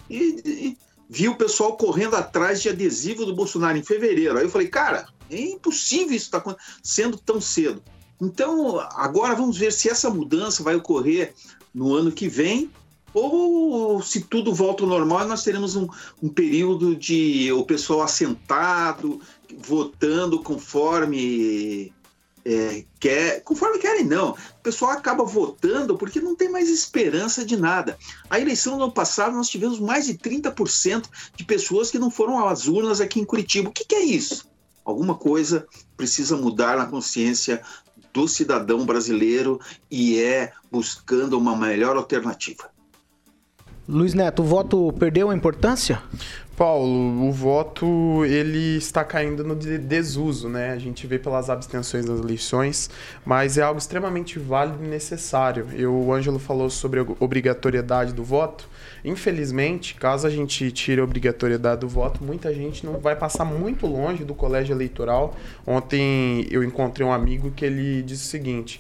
e, 0.09 0.41
e 0.45 0.77
vi 1.09 1.27
o 1.27 1.35
pessoal 1.35 1.75
correndo 1.75 2.15
atrás 2.15 2.61
de 2.61 2.69
adesivo 2.69 3.25
do 3.25 3.35
Bolsonaro 3.35 3.77
em 3.77 3.83
fevereiro. 3.83 4.37
Aí 4.37 4.45
eu 4.45 4.49
falei, 4.49 4.69
cara, 4.69 5.09
é 5.29 5.41
impossível 5.41 6.15
isso 6.15 6.27
estar 6.27 6.39
tá 6.39 6.55
sendo 6.81 7.17
tão 7.17 7.41
cedo. 7.41 7.83
Então, 8.21 8.79
agora 8.79 9.35
vamos 9.35 9.57
ver 9.57 9.73
se 9.73 9.89
essa 9.89 10.09
mudança 10.09 10.63
vai 10.63 10.75
ocorrer 10.75 11.33
no 11.73 11.93
ano 11.93 12.11
que 12.13 12.29
vem 12.29 12.71
ou 13.13 14.01
se 14.01 14.21
tudo 14.21 14.53
volta 14.53 14.83
ao 14.83 14.89
normal, 14.89 15.27
nós 15.27 15.43
teremos 15.43 15.75
um, 15.75 15.87
um 16.21 16.29
período 16.29 16.95
de 16.95 17.51
o 17.51 17.63
pessoal 17.65 18.01
assentado, 18.01 19.19
votando 19.59 20.41
conforme 20.41 21.91
é, 22.45 22.83
quer, 22.99 23.41
conforme 23.43 23.79
querem, 23.79 24.05
não. 24.05 24.31
O 24.31 24.61
pessoal 24.63 24.91
acaba 24.91 25.23
votando 25.23 25.97
porque 25.97 26.19
não 26.19 26.35
tem 26.35 26.49
mais 26.49 26.69
esperança 26.69 27.45
de 27.45 27.57
nada. 27.57 27.97
A 28.29 28.39
eleição 28.39 28.77
do 28.77 28.83
ano 28.83 28.93
passado, 28.93 29.35
nós 29.35 29.49
tivemos 29.49 29.79
mais 29.79 30.05
de 30.05 30.15
30% 30.15 31.05
de 31.35 31.43
pessoas 31.43 31.91
que 31.91 31.99
não 31.99 32.09
foram 32.09 32.47
às 32.47 32.67
urnas 32.67 33.01
aqui 33.01 33.19
em 33.19 33.25
Curitiba. 33.25 33.69
O 33.69 33.73
que, 33.73 33.85
que 33.85 33.95
é 33.95 34.03
isso? 34.03 34.49
Alguma 34.83 35.15
coisa 35.15 35.67
precisa 35.95 36.35
mudar 36.35 36.77
na 36.77 36.87
consciência 36.87 37.61
do 38.11 38.27
cidadão 38.27 38.85
brasileiro 38.85 39.59
e 39.89 40.19
é 40.19 40.51
buscando 40.71 41.37
uma 41.37 41.55
melhor 41.55 41.95
alternativa. 41.95 42.71
Luiz 43.91 44.13
Neto, 44.13 44.41
o 44.41 44.45
voto 44.45 44.93
perdeu 44.97 45.29
a 45.29 45.35
importância? 45.35 46.01
Paulo, 46.55 47.27
o 47.27 47.31
voto 47.31 48.23
ele 48.23 48.77
está 48.77 49.03
caindo 49.03 49.43
no 49.43 49.53
desuso, 49.53 50.47
né? 50.47 50.71
A 50.71 50.77
gente 50.77 51.05
vê 51.05 51.19
pelas 51.19 51.49
abstenções 51.49 52.05
das 52.05 52.19
eleições, 52.19 52.89
mas 53.25 53.57
é 53.57 53.63
algo 53.63 53.79
extremamente 53.79 54.39
válido 54.39 54.81
e 54.81 54.87
necessário. 54.87 55.67
Eu, 55.73 55.93
o 55.93 56.13
Ângelo 56.13 56.39
falou 56.39 56.69
sobre 56.69 57.01
a 57.01 57.05
obrigatoriedade 57.19 58.13
do 58.13 58.23
voto. 58.23 58.69
Infelizmente, 59.03 59.95
caso 59.95 60.25
a 60.25 60.29
gente 60.29 60.71
tire 60.71 61.01
a 61.01 61.03
obrigatoriedade 61.03 61.81
do 61.81 61.89
voto, 61.89 62.23
muita 62.23 62.53
gente 62.53 62.85
não 62.85 62.99
vai 62.99 63.15
passar 63.15 63.43
muito 63.43 63.87
longe 63.87 64.23
do 64.23 64.35
colégio 64.35 64.73
eleitoral. 64.73 65.35
Ontem 65.65 66.47
eu 66.49 66.63
encontrei 66.63 67.05
um 67.05 67.11
amigo 67.11 67.51
que 67.51 67.65
ele 67.65 68.03
disse 68.03 68.23
o 68.25 68.29
seguinte: 68.29 68.79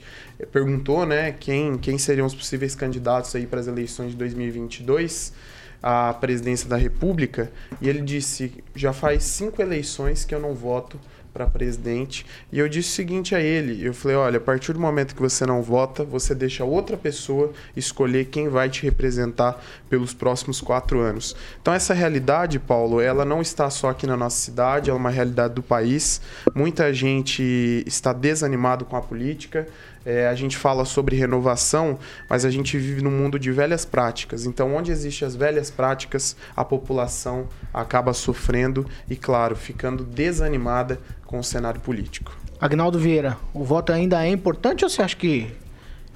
perguntou, 0.51 1.05
né, 1.05 1.31
quem, 1.31 1.77
quem 1.77 1.97
seriam 1.97 2.25
os 2.25 2.35
possíveis 2.35 2.75
candidatos 2.75 3.35
aí 3.35 3.45
para 3.45 3.59
as 3.59 3.67
eleições 3.67 4.11
de 4.11 4.17
2022 4.17 5.33
à 5.81 6.13
presidência 6.13 6.69
da 6.69 6.77
República 6.77 7.51
e 7.81 7.89
ele 7.89 8.01
disse: 8.01 8.63
já 8.75 8.93
faz 8.93 9.23
cinco 9.23 9.61
eleições 9.61 10.23
que 10.23 10.33
eu 10.33 10.39
não 10.39 10.53
voto 10.53 10.99
para 11.33 11.47
presidente. 11.47 12.25
E 12.51 12.59
eu 12.59 12.67
disse 12.67 12.89
o 12.89 12.93
seguinte 12.93 13.33
a 13.33 13.39
ele: 13.39 13.85
eu 13.85 13.93
falei, 13.93 14.17
olha, 14.17 14.37
a 14.37 14.41
partir 14.41 14.73
do 14.73 14.79
momento 14.79 15.15
que 15.15 15.21
você 15.21 15.45
não 15.45 15.61
vota, 15.61 16.03
você 16.03 16.35
deixa 16.35 16.63
outra 16.63 16.97
pessoa 16.97 17.51
escolher 17.75 18.25
quem 18.25 18.49
vai 18.49 18.69
te 18.69 18.83
representar 18.83 19.61
pelos 19.89 20.13
próximos 20.13 20.61
quatro 20.61 20.99
anos. 20.99 21.35
Então 21.61 21.73
essa 21.73 21.93
realidade, 21.93 22.59
Paulo, 22.59 23.01
ela 23.01 23.25
não 23.25 23.41
está 23.41 23.69
só 23.69 23.89
aqui 23.89 24.05
na 24.05 24.17
nossa 24.17 24.37
cidade, 24.37 24.89
ela 24.89 24.97
é 24.97 24.99
uma 24.99 25.09
realidade 25.09 25.53
do 25.53 25.63
país. 25.63 26.21
Muita 26.53 26.93
gente 26.93 27.83
está 27.85 28.13
desanimado 28.13 28.85
com 28.85 28.95
a 28.95 29.01
política. 29.01 29.67
É, 30.05 30.27
a 30.27 30.35
gente 30.35 30.57
fala 30.57 30.83
sobre 30.83 31.15
renovação, 31.15 31.99
mas 32.29 32.43
a 32.43 32.49
gente 32.49 32.77
vive 32.77 33.01
num 33.01 33.11
mundo 33.11 33.37
de 33.37 33.51
velhas 33.51 33.85
práticas. 33.85 34.45
Então, 34.45 34.75
onde 34.75 34.91
existem 34.91 35.27
as 35.27 35.35
velhas 35.35 35.69
práticas, 35.69 36.35
a 36.55 36.65
população 36.65 37.47
acaba 37.73 38.13
sofrendo 38.13 38.85
e, 39.09 39.15
claro, 39.15 39.55
ficando 39.55 40.03
desanimada 40.03 40.99
com 41.25 41.39
o 41.39 41.43
cenário 41.43 41.79
político. 41.79 42.35
Agnaldo 42.59 42.99
Vieira, 42.99 43.37
o 43.53 43.63
voto 43.63 43.91
ainda 43.91 44.25
é 44.25 44.29
importante 44.29 44.83
ou 44.83 44.89
você 44.89 45.01
acha 45.01 45.15
que 45.15 45.51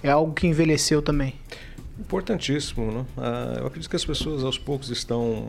é 0.03 0.09
algo 0.11 0.33
que 0.33 0.45
envelheceu 0.45 1.01
também? 1.01 1.35
Importantíssimo, 1.99 2.91
né? 2.91 3.05
Ah, 3.17 3.57
eu 3.59 3.67
acredito 3.67 3.89
que 3.89 3.95
as 3.95 4.05
pessoas 4.05 4.43
aos 4.43 4.57
poucos 4.57 4.89
estão 4.89 5.47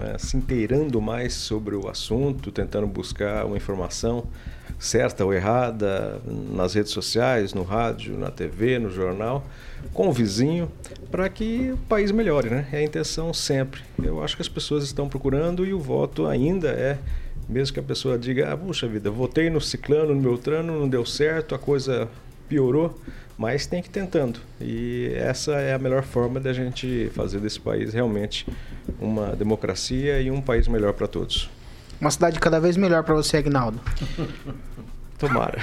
é, 0.00 0.18
se 0.18 0.36
inteirando 0.36 1.00
mais 1.00 1.34
sobre 1.34 1.76
o 1.76 1.88
assunto, 1.88 2.50
tentando 2.50 2.86
buscar 2.86 3.44
uma 3.44 3.56
informação 3.56 4.26
certa 4.78 5.24
ou 5.24 5.32
errada 5.32 6.20
nas 6.50 6.74
redes 6.74 6.92
sociais, 6.92 7.54
no 7.54 7.62
rádio, 7.62 8.16
na 8.16 8.30
TV, 8.30 8.78
no 8.78 8.90
jornal, 8.90 9.44
com 9.92 10.08
o 10.08 10.12
vizinho, 10.12 10.70
para 11.10 11.28
que 11.28 11.70
o 11.72 11.76
país 11.88 12.10
melhore, 12.10 12.50
né? 12.50 12.68
É 12.72 12.78
a 12.78 12.82
intenção 12.82 13.32
sempre. 13.32 13.80
Eu 14.02 14.22
acho 14.22 14.36
que 14.36 14.42
as 14.42 14.48
pessoas 14.48 14.84
estão 14.84 15.08
procurando 15.08 15.64
e 15.64 15.72
o 15.72 15.78
voto 15.78 16.26
ainda 16.26 16.68
é 16.68 16.98
mesmo 17.48 17.74
que 17.74 17.80
a 17.80 17.82
pessoa 17.82 18.18
diga, 18.18 18.52
ah, 18.52 18.56
puxa 18.56 18.88
vida, 18.88 19.10
votei 19.10 19.48
no 19.48 19.60
ciclano, 19.60 20.14
no 20.14 20.20
Beltrano, 20.20 20.80
não 20.80 20.88
deu 20.88 21.06
certo, 21.06 21.54
a 21.54 21.58
coisa 21.58 22.08
piorou, 22.48 22.98
mas 23.38 23.66
tem 23.66 23.82
que 23.82 23.88
ir 23.88 23.92
tentando. 23.92 24.40
E 24.60 25.12
essa 25.14 25.52
é 25.52 25.74
a 25.74 25.78
melhor 25.78 26.02
forma 26.02 26.40
da 26.40 26.52
gente 26.52 27.10
fazer 27.14 27.38
desse 27.38 27.60
país 27.60 27.92
realmente 27.92 28.46
uma 29.00 29.36
democracia 29.36 30.20
e 30.20 30.30
um 30.30 30.40
país 30.40 30.66
melhor 30.66 30.92
para 30.92 31.06
todos. 31.06 31.48
Uma 32.00 32.10
cidade 32.10 32.38
cada 32.38 32.60
vez 32.60 32.76
melhor 32.76 33.02
para 33.02 33.14
você, 33.14 33.38
Agnaldo. 33.38 33.80
Tomara. 35.18 35.58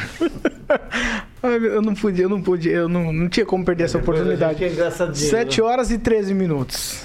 eu 1.44 1.82
não 1.82 1.94
podia, 1.94 2.26
eu 2.26 2.30
não 2.30 2.42
podia, 2.42 2.72
eu 2.72 2.90
não, 2.90 3.14
não 3.14 3.30
tinha 3.30 3.46
como 3.46 3.64
perder 3.64 3.84
essa 3.84 4.00
oportunidade. 4.00 4.64
É 4.64 5.14
7 5.14 5.62
horas 5.62 5.92
e 5.92 5.98
13 5.98 6.34
minutos. 6.34 7.04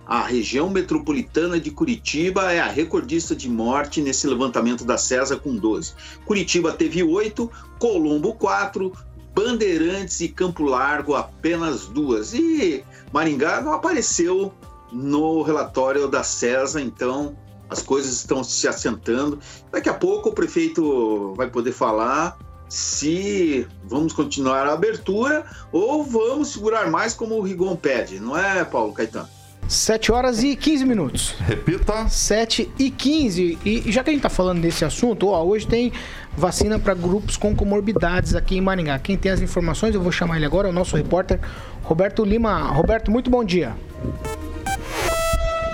a 0.05 0.21
região 0.21 0.69
metropolitana 0.69 1.59
de 1.59 1.71
Curitiba 1.71 2.53
é 2.53 2.59
a 2.59 2.67
recordista 2.67 3.35
de 3.35 3.49
morte 3.49 3.99
nesse 3.99 4.27
levantamento 4.27 4.85
da 4.85 4.95
CESA 4.95 5.37
com 5.37 5.55
12. 5.55 5.95
Curitiba 6.23 6.71
teve 6.71 7.01
8, 7.01 7.49
Colombo 7.79 8.35
4, 8.35 8.93
Bandeirantes 9.33 10.21
e 10.21 10.27
Campo 10.27 10.61
Largo, 10.61 11.15
apenas 11.15 11.87
duas. 11.87 12.31
E 12.35 12.83
Maringá 13.11 13.59
não 13.59 13.73
apareceu 13.73 14.53
no 14.91 15.41
relatório 15.41 16.07
da 16.07 16.21
CESA, 16.21 16.79
então 16.79 17.35
as 17.67 17.81
coisas 17.81 18.13
estão 18.13 18.43
se 18.43 18.67
assentando. 18.67 19.39
Daqui 19.71 19.89
a 19.89 19.95
pouco 19.95 20.29
o 20.29 20.33
prefeito 20.33 21.33
vai 21.33 21.49
poder 21.49 21.71
falar 21.71 22.37
se 22.74 23.68
vamos 23.84 24.13
continuar 24.13 24.65
a 24.65 24.74
abertura 24.74 25.46
ou 25.72 26.03
vamos 26.03 26.48
segurar 26.48 26.89
mais 26.89 27.13
como 27.13 27.36
o 27.36 27.42
Rigon 27.42 27.75
pede, 27.75 28.20
não 28.20 28.36
é, 28.36 28.65
Paulo 28.65 28.92
Caetano? 28.92 29.30
7 29.68 30.12
horas 30.12 30.42
e 30.42 30.56
15 30.56 30.84
minutos. 30.84 31.36
Repita. 31.39 32.10
7 32.10 32.72
e 32.80 32.89
15. 32.89 33.60
E 33.63 33.92
já 33.92 34.03
que 34.03 34.10
a 34.10 34.13
gente 34.13 34.24
tá 34.24 34.30
falando 34.30 34.60
desse 34.60 34.84
assunto, 34.84 35.27
ó, 35.27 35.44
hoje 35.44 35.68
tem 35.68 35.94
vacina 36.36 36.80
para 36.80 36.96
grupos 36.96 37.38
com 37.38 37.56
comorbidades 37.56 38.34
aqui 38.34 38.58
em 38.58 38.62
Maringá. 38.62 38.98
Quem 38.98 39.18
tem 39.18 39.32
as 39.32 39.39
informações, 39.39 39.94
eu 39.94 40.01
vou 40.01 40.12
chamar 40.12 40.38
ele 40.38 40.46
agora, 40.46 40.68
é 40.68 40.72
o 40.72 40.74
nosso 40.74 40.98
repórter 40.98 41.39
Roberto 41.84 42.25
Lima. 42.25 42.72
Roberto, 42.72 43.12
muito 43.12 43.30
bom 43.30 43.44
dia. 43.44 43.75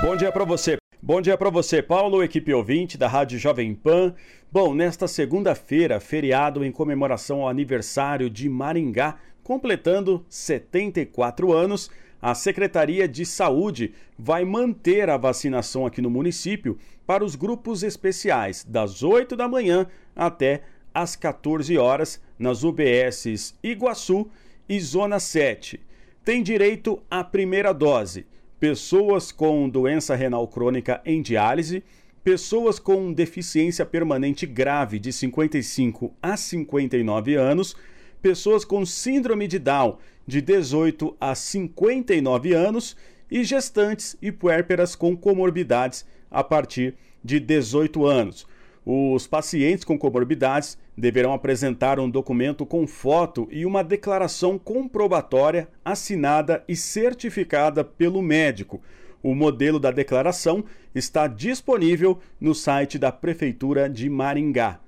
Bom 0.01 0.17
dia 0.17 0.31
para 0.33 0.43
você. 0.43 0.78
Bom 1.01 1.21
dia 1.21 1.37
para 1.37 1.49
você, 1.49 1.81
Paulo, 1.81 2.21
equipe 2.21 2.53
ouvinte 2.53 2.97
da 2.97 3.07
Rádio 3.07 3.39
Jovem 3.39 3.73
Pan. 3.73 4.13
Bom, 4.51 4.75
nesta 4.75 5.07
segunda-feira, 5.07 5.97
feriado 5.97 6.61
em 6.61 6.73
comemoração 6.73 7.43
ao 7.43 7.47
aniversário 7.47 8.29
de 8.29 8.49
Maringá, 8.49 9.17
completando 9.41 10.25
74 10.27 11.53
anos, 11.53 11.89
a 12.21 12.35
Secretaria 12.35 13.07
de 13.07 13.25
Saúde 13.25 13.93
vai 14.17 14.43
manter 14.43 15.09
a 15.09 15.15
vacinação 15.15 15.85
aqui 15.85 16.01
no 16.01 16.09
município 16.09 16.77
para 17.07 17.23
os 17.23 17.33
grupos 17.33 17.81
especiais, 17.81 18.65
das 18.65 19.01
8 19.01 19.37
da 19.37 19.47
manhã 19.47 19.87
até 20.13 20.63
às 20.93 21.15
14 21.15 21.77
horas, 21.77 22.21
nas 22.37 22.65
UBSs 22.65 23.55
Iguaçu 23.63 24.29
e 24.67 24.77
Zona 24.81 25.17
7. 25.17 25.79
Tem 26.25 26.43
direito 26.43 27.01
à 27.09 27.23
primeira 27.23 27.73
dose 27.73 28.27
pessoas 28.59 29.31
com 29.31 29.69
doença 29.69 30.15
renal 30.15 30.47
crônica 30.47 31.01
em 31.05 31.21
diálise, 31.21 31.83
pessoas 32.23 32.77
com 32.77 33.13
deficiência 33.13 33.85
permanente 33.85 34.45
grave 34.45 34.99
de 34.99 35.13
55 35.13 36.13
a 36.21 36.35
59 36.35 37.35
anos, 37.35 37.75
pessoas 38.21 38.65
com 38.65 38.85
síndrome 38.85 39.47
de 39.47 39.57
Down 39.57 39.97
de 40.27 40.41
18 40.41 41.15
a 41.19 41.33
59 41.33 42.53
anos 42.53 42.97
e 43.31 43.43
gestantes 43.43 44.17
e 44.21 44.31
puérperas 44.31 44.95
com 44.95 45.15
comorbidades 45.15 46.05
a 46.29 46.43
partir 46.43 46.95
de 47.23 47.39
18 47.39 48.05
anos. 48.05 48.45
Os 48.85 49.27
pacientes 49.27 49.83
com 49.83 49.97
comorbidades 49.97 50.77
deverão 50.97 51.33
apresentar 51.33 51.99
um 51.99 52.09
documento 52.09 52.65
com 52.65 52.87
foto 52.87 53.47
e 53.51 53.65
uma 53.65 53.83
declaração 53.83 54.57
comprobatória 54.57 55.67
assinada 55.83 56.63
e 56.67 56.75
certificada 56.75 57.83
pelo 57.83 58.21
médico. 58.21 58.81
O 59.21 59.35
modelo 59.35 59.79
da 59.79 59.91
declaração 59.91 60.63
está 60.95 61.27
disponível 61.27 62.19
no 62.39 62.55
site 62.55 62.97
da 62.97 63.11
Prefeitura 63.11 63.89
de 63.89 64.09
Maringá. 64.09 64.79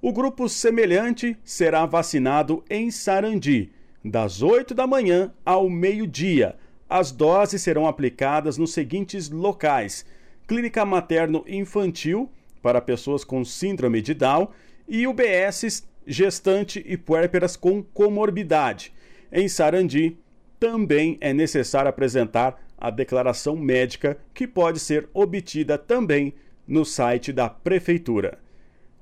O 0.00 0.12
grupo 0.12 0.48
semelhante 0.48 1.36
será 1.44 1.84
vacinado 1.84 2.64
em 2.70 2.90
Sarandi, 2.90 3.70
das 4.04 4.40
8 4.40 4.74
da 4.74 4.86
manhã 4.86 5.32
ao 5.44 5.68
meio-dia. 5.68 6.56
As 6.88 7.10
doses 7.10 7.62
serão 7.62 7.86
aplicadas 7.86 8.56
nos 8.56 8.72
seguintes 8.72 9.30
locais: 9.30 10.04
Clínica 10.46 10.84
Materno 10.84 11.44
Infantil 11.46 12.30
para 12.62 12.80
pessoas 12.80 13.24
com 13.24 13.44
síndrome 13.44 14.00
de 14.00 14.14
Down 14.14 14.48
e 14.88 15.06
UBS 15.06 15.84
gestante 16.06 16.82
e 16.86 16.96
puérperas 16.96 17.56
com 17.56 17.82
comorbidade. 17.82 18.92
Em 19.30 19.48
Sarandi, 19.48 20.16
também 20.58 21.18
é 21.20 21.32
necessário 21.32 21.88
apresentar 21.88 22.60
a 22.78 22.90
declaração 22.90 23.56
médica, 23.56 24.18
que 24.34 24.46
pode 24.46 24.80
ser 24.80 25.08
obtida 25.14 25.78
também 25.78 26.34
no 26.66 26.84
site 26.84 27.32
da 27.32 27.48
Prefeitura. 27.48 28.38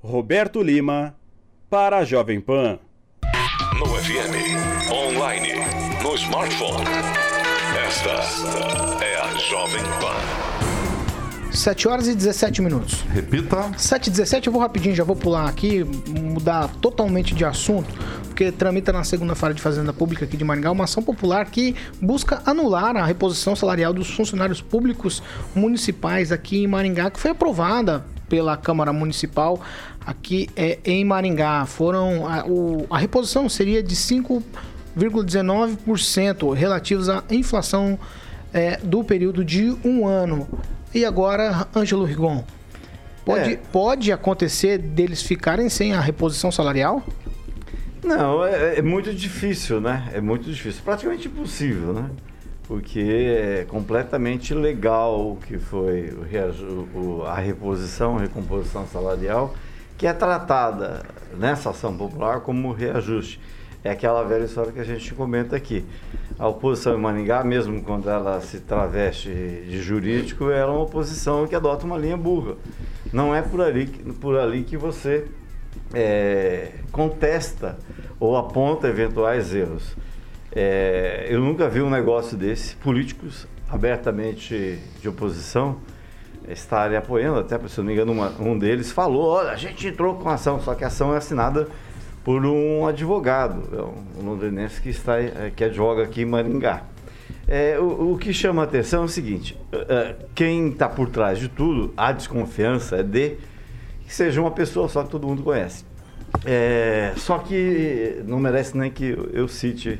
Roberto 0.00 0.62
Lima, 0.62 1.16
para 1.68 1.98
a 1.98 2.04
Jovem 2.04 2.40
Pan. 2.40 2.78
No 3.78 3.86
FM, 3.86 4.90
online, 4.90 5.54
no 6.02 6.14
smartphone. 6.14 6.84
Esta 7.86 9.04
é 9.04 9.16
a 9.16 9.38
Jovem 9.38 9.82
Pan. 10.00 10.49
7 11.52 11.88
horas 11.88 12.08
e 12.08 12.14
17 12.14 12.62
minutos. 12.62 13.02
Repita. 13.12 13.70
7 13.76 14.06
e 14.06 14.10
17, 14.10 14.46
eu 14.46 14.52
vou 14.52 14.62
rapidinho, 14.62 14.94
já 14.94 15.04
vou 15.04 15.16
pular 15.16 15.48
aqui, 15.48 15.84
mudar 16.08 16.68
totalmente 16.80 17.34
de 17.34 17.44
assunto, 17.44 17.92
porque 18.26 18.52
tramita 18.52 18.92
na 18.92 19.02
segunda-feira 19.04 19.54
de 19.54 19.60
Fazenda 19.60 19.92
Pública 19.92 20.24
aqui 20.24 20.36
de 20.36 20.44
Maringá 20.44 20.70
uma 20.70 20.84
ação 20.84 21.02
popular 21.02 21.44
que 21.46 21.74
busca 22.00 22.40
anular 22.46 22.96
a 22.96 23.04
reposição 23.04 23.56
salarial 23.56 23.92
dos 23.92 24.08
funcionários 24.10 24.62
públicos 24.62 25.20
municipais 25.54 26.30
aqui 26.30 26.62
em 26.62 26.66
Maringá, 26.66 27.10
que 27.10 27.18
foi 27.18 27.32
aprovada 27.32 28.04
pela 28.28 28.56
Câmara 28.56 28.92
Municipal 28.92 29.60
aqui 30.06 30.48
é, 30.56 30.78
em 30.84 31.04
Maringá. 31.04 31.66
Foram 31.66 32.28
a, 32.28 32.46
o, 32.46 32.86
a 32.88 32.96
reposição 32.96 33.48
seria 33.48 33.82
de 33.82 33.96
5,19% 33.96 36.54
relativos 36.54 37.08
à 37.08 37.24
inflação 37.28 37.98
é, 38.52 38.76
do 38.78 39.02
período 39.02 39.44
de 39.44 39.76
um 39.84 40.06
ano. 40.06 40.46
E 40.92 41.04
agora, 41.04 41.68
Ângelo 41.74 42.04
Rigon, 42.04 42.44
pode, 43.24 43.52
é. 43.52 43.60
pode 43.72 44.12
acontecer 44.12 44.78
deles 44.78 45.22
ficarem 45.22 45.68
sem 45.68 45.92
a 45.94 46.00
reposição 46.00 46.50
salarial? 46.50 47.02
Não, 48.02 48.44
é, 48.44 48.78
é, 48.78 48.82
muito 48.82 49.14
difícil, 49.14 49.80
né? 49.80 50.10
É 50.12 50.20
muito 50.20 50.50
difícil, 50.50 50.82
praticamente 50.82 51.28
impossível, 51.28 51.92
né? 51.92 52.10
Porque 52.64 53.00
é 53.00 53.64
completamente 53.68 54.54
legal 54.54 55.32
o 55.32 55.36
que 55.36 55.58
foi 55.58 56.10
o, 56.10 56.98
o, 56.98 57.22
a 57.24 57.36
reposição, 57.36 58.16
a 58.16 58.20
recomposição 58.20 58.86
salarial, 58.86 59.54
que 59.98 60.06
é 60.06 60.12
tratada 60.12 61.04
nessa 61.36 61.70
ação 61.70 61.96
popular 61.96 62.40
como 62.40 62.72
reajuste. 62.72 63.40
É 63.84 63.90
aquela 63.90 64.22
velha 64.24 64.44
história 64.44 64.72
que 64.72 64.80
a 64.80 64.84
gente 64.84 65.14
comenta 65.14 65.56
aqui. 65.56 65.84
A 66.40 66.48
oposição 66.48 66.96
em 66.96 66.98
Maningá, 66.98 67.44
mesmo 67.44 67.82
quando 67.82 68.08
ela 68.08 68.40
se 68.40 68.60
traveste 68.60 69.28
de 69.28 69.78
jurídico, 69.82 70.48
é 70.48 70.64
uma 70.64 70.80
oposição 70.80 71.46
que 71.46 71.54
adota 71.54 71.84
uma 71.84 71.98
linha 71.98 72.16
burra. 72.16 72.54
Não 73.12 73.34
é 73.34 73.42
por 73.42 73.60
ali, 73.60 73.86
por 74.18 74.38
ali 74.38 74.62
que 74.62 74.74
você 74.74 75.26
é, 75.92 76.72
contesta 76.90 77.78
ou 78.18 78.38
aponta 78.38 78.88
eventuais 78.88 79.54
erros. 79.54 79.94
É, 80.50 81.26
eu 81.28 81.40
nunca 81.40 81.68
vi 81.68 81.82
um 81.82 81.90
negócio 81.90 82.38
desse, 82.38 82.74
políticos 82.76 83.46
abertamente 83.68 84.78
de 84.98 85.08
oposição 85.10 85.76
estarem 86.48 86.96
apoiando, 86.96 87.40
até 87.40 87.58
se 87.68 87.76
eu 87.76 87.84
não 87.84 87.88
me 87.88 87.92
engano, 87.92 88.12
uma, 88.12 88.32
um 88.40 88.58
deles 88.58 88.90
falou, 88.90 89.28
olha, 89.28 89.50
a 89.50 89.56
gente 89.56 89.86
entrou 89.86 90.14
com 90.14 90.30
ação, 90.30 90.58
só 90.58 90.74
que 90.74 90.84
a 90.84 90.86
ação 90.86 91.12
é 91.12 91.18
assinada 91.18 91.68
por 92.24 92.44
um 92.44 92.86
advogado, 92.86 93.62
é 93.72 94.20
um 94.20 94.30
londrinense 94.30 94.80
que, 94.80 94.90
está, 94.90 95.18
é, 95.18 95.52
que 95.54 95.64
advoga 95.64 96.02
aqui 96.02 96.22
em 96.22 96.26
Maringá. 96.26 96.82
É, 97.48 97.78
o, 97.78 98.12
o, 98.12 98.18
que 98.18 98.32
chama 98.32 98.62
a 98.62 98.64
atenção 98.64 99.02
é 99.02 99.04
o 99.06 99.08
seguinte: 99.08 99.56
é, 99.72 100.14
quem 100.34 100.68
está 100.68 100.88
por 100.88 101.08
trás 101.08 101.38
de 101.38 101.48
tudo, 101.48 101.92
a 101.96 102.12
desconfiança 102.12 102.96
é 102.96 103.02
de 103.02 103.36
que 104.04 104.14
seja 104.14 104.40
uma 104.40 104.50
pessoa 104.50 104.88
só 104.88 105.02
que 105.02 105.10
todo 105.10 105.26
mundo 105.26 105.42
conhece. 105.42 105.84
É, 106.44 107.12
só 107.16 107.38
que 107.38 108.22
não 108.26 108.38
merece 108.38 108.76
nem 108.76 108.90
que 108.90 109.16
eu 109.32 109.48
cite 109.48 109.98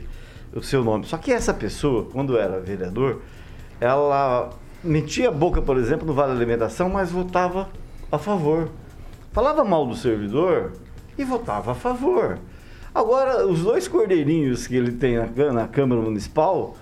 o 0.54 0.62
seu 0.62 0.84
nome. 0.84 1.06
Só 1.06 1.16
que 1.16 1.32
essa 1.32 1.52
pessoa, 1.52 2.06
quando 2.12 2.38
era 2.38 2.60
vereador, 2.60 3.22
ela 3.80 4.50
metia 4.82 5.28
a 5.28 5.32
boca, 5.32 5.60
por 5.60 5.76
exemplo, 5.76 6.06
no 6.06 6.12
Vale 6.12 6.32
Alimentação, 6.32 6.88
mas 6.88 7.10
votava 7.10 7.68
a 8.10 8.18
favor. 8.18 8.68
Falava 9.32 9.64
mal 9.64 9.86
do 9.86 9.94
servidor, 9.94 10.72
e 11.20 11.24
votava 11.24 11.72
a 11.72 11.74
favor. 11.74 12.38
Agora, 12.94 13.46
os 13.46 13.62
dois 13.62 13.86
cordeirinhos 13.86 14.66
que 14.66 14.74
ele 14.74 14.92
tem 14.92 15.16
na, 15.16 15.52
na 15.52 15.68
Câmara 15.68 16.00
Municipal 16.00 16.76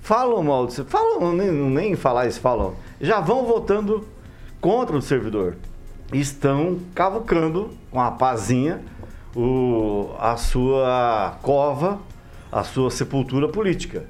falam 0.00 0.42
mal, 0.42 0.66
do, 0.66 0.84
falam, 0.84 1.32
nem, 1.32 1.50
nem 1.50 1.96
falar 1.96 2.26
isso, 2.26 2.40
falam, 2.40 2.74
já 3.00 3.20
vão 3.20 3.46
votando 3.46 4.06
contra 4.60 4.96
o 4.96 5.02
servidor. 5.02 5.56
Estão 6.12 6.78
cavucando 6.94 7.70
com 7.90 8.00
a 8.00 8.10
pazinha 8.10 8.80
o, 9.34 10.10
a 10.18 10.36
sua 10.36 11.38
cova, 11.42 11.98
a 12.52 12.62
sua 12.62 12.90
sepultura 12.90 13.48
política. 13.48 14.04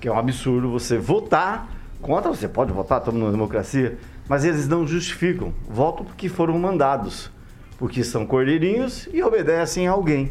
Que 0.00 0.08
é 0.08 0.12
um 0.12 0.18
absurdo 0.18 0.70
você 0.70 0.98
votar 0.98 1.68
contra, 2.00 2.30
você 2.30 2.48
pode 2.48 2.72
votar, 2.72 2.98
estamos 2.98 3.20
numa 3.20 3.30
democracia, 3.30 3.98
mas 4.28 4.44
eles 4.44 4.68
não 4.68 4.86
justificam. 4.86 5.52
Votam 5.68 6.04
porque 6.04 6.28
foram 6.28 6.58
mandados 6.58 7.30
porque 7.82 8.04
são 8.04 8.24
cordeirinhos 8.24 9.08
e 9.12 9.24
obedecem 9.24 9.88
a 9.88 9.90
alguém. 9.90 10.30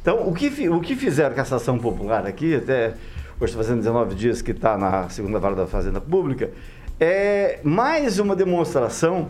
Então, 0.00 0.28
o 0.28 0.34
que, 0.34 0.68
o 0.68 0.80
que 0.80 0.96
fizeram 0.96 1.32
com 1.32 1.40
essa 1.40 1.54
ação 1.54 1.78
popular 1.78 2.26
aqui, 2.26 2.56
até 2.56 2.94
hoje 3.38 3.52
está 3.52 3.58
fazendo 3.58 3.78
19 3.78 4.16
dias 4.16 4.42
que 4.42 4.50
está 4.50 4.76
na 4.76 5.08
segunda 5.08 5.38
vara 5.38 5.54
da 5.54 5.64
Fazenda 5.68 6.00
Pública, 6.00 6.50
é 6.98 7.60
mais 7.62 8.18
uma 8.18 8.34
demonstração 8.34 9.28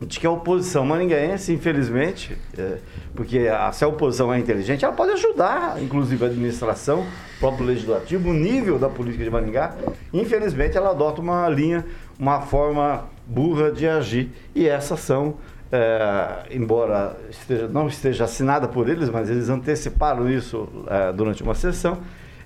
de 0.00 0.18
que 0.18 0.26
a 0.26 0.30
oposição 0.30 0.86
maringaense, 0.86 1.52
infelizmente, 1.52 2.34
é, 2.56 2.78
porque 3.14 3.40
a, 3.40 3.70
se 3.72 3.84
a 3.84 3.88
oposição 3.88 4.32
é 4.32 4.38
inteligente, 4.38 4.82
ela 4.82 4.94
pode 4.94 5.12
ajudar, 5.12 5.76
inclusive, 5.82 6.24
a 6.24 6.28
administração, 6.28 7.00
o 7.00 7.40
próprio 7.40 7.66
legislativo, 7.66 8.30
o 8.30 8.32
nível 8.32 8.78
da 8.78 8.88
política 8.88 9.22
de 9.22 9.28
Maringá. 9.28 9.74
Infelizmente, 10.14 10.78
ela 10.78 10.92
adota 10.92 11.20
uma 11.20 11.46
linha, 11.50 11.84
uma 12.18 12.40
forma 12.40 13.04
burra 13.26 13.70
de 13.70 13.86
agir. 13.86 14.30
E 14.54 14.66
essas 14.66 15.00
são, 15.00 15.34
é, 15.72 16.46
embora 16.50 17.16
esteja, 17.30 17.68
não 17.68 17.88
esteja 17.88 18.24
assinada 18.24 18.68
por 18.68 18.88
eles, 18.88 19.08
mas 19.08 19.28
eles 19.28 19.48
anteciparam 19.48 20.30
isso 20.30 20.68
é, 20.86 21.12
durante 21.12 21.42
uma 21.42 21.54
sessão, 21.54 21.98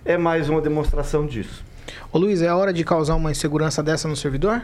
é 0.04 0.16
mais 0.16 0.48
uma 0.48 0.60
demonstração 0.60 1.26
disso. 1.26 1.64
Ô 2.12 2.18
Luiz, 2.18 2.40
é 2.40 2.48
a 2.48 2.56
hora 2.56 2.72
de 2.72 2.84
causar 2.84 3.14
uma 3.14 3.30
insegurança 3.30 3.82
dessa 3.82 4.06
no 4.06 4.16
servidor? 4.16 4.62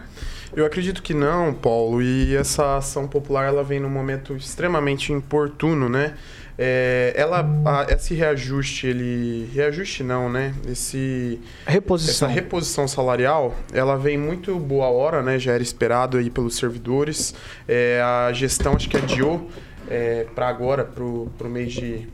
Eu 0.54 0.64
acredito 0.64 1.02
que 1.02 1.12
não, 1.12 1.52
Paulo, 1.52 2.00
e 2.00 2.34
essa 2.36 2.76
ação 2.76 3.06
popular 3.08 3.46
ela 3.46 3.64
vem 3.64 3.80
num 3.80 3.90
momento 3.90 4.34
extremamente 4.34 5.12
importuno, 5.12 5.88
né? 5.88 6.14
É, 6.58 7.12
ela, 7.14 7.46
a, 7.64 7.92
esse 7.92 8.14
reajuste, 8.14 8.86
ele. 8.86 9.50
Reajuste 9.52 10.02
não, 10.02 10.30
né? 10.30 10.54
Esse. 10.68 11.38
Reposição. 11.66 12.28
Essa 12.28 12.34
reposição 12.34 12.88
salarial, 12.88 13.54
ela 13.72 13.96
vem 13.96 14.16
muito 14.16 14.58
boa 14.58 14.86
hora, 14.88 15.22
né? 15.22 15.38
Já 15.38 15.52
era 15.52 15.62
esperado 15.62 16.16
aí 16.16 16.30
pelos 16.30 16.56
servidores. 16.56 17.34
É, 17.68 18.00
a 18.02 18.32
gestão 18.32 18.74
acho 18.74 18.88
que 18.88 18.96
adiou 18.96 19.50
é, 19.88 20.26
para 20.34 20.48
agora, 20.48 20.84
para 20.84 21.04
o 21.04 21.50
mês 21.50 21.72
de 21.72 22.08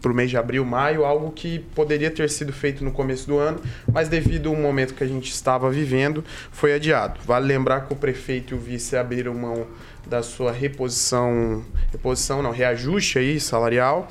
para 0.00 0.10
o 0.10 0.14
mês 0.14 0.30
de 0.30 0.36
abril, 0.36 0.64
maio, 0.64 1.04
algo 1.04 1.30
que 1.30 1.58
poderia 1.74 2.10
ter 2.10 2.30
sido 2.30 2.52
feito 2.52 2.82
no 2.82 2.90
começo 2.90 3.26
do 3.26 3.38
ano, 3.38 3.60
mas 3.92 4.08
devido 4.08 4.48
ao 4.48 4.56
momento 4.56 4.94
que 4.94 5.04
a 5.04 5.06
gente 5.06 5.30
estava 5.30 5.70
vivendo, 5.70 6.24
foi 6.50 6.72
adiado. 6.72 7.20
Vale 7.26 7.46
lembrar 7.46 7.82
que 7.82 7.92
o 7.92 7.96
prefeito 7.96 8.54
e 8.54 8.56
o 8.56 8.58
vice 8.58 8.96
abriram 8.96 9.34
mão 9.34 9.66
da 10.06 10.22
sua 10.22 10.52
reposição, 10.52 11.64
reposição 11.92 12.42
não, 12.42 12.50
reajuste 12.50 13.18
aí 13.18 13.40
salarial 13.40 14.08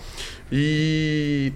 e 0.51 1.53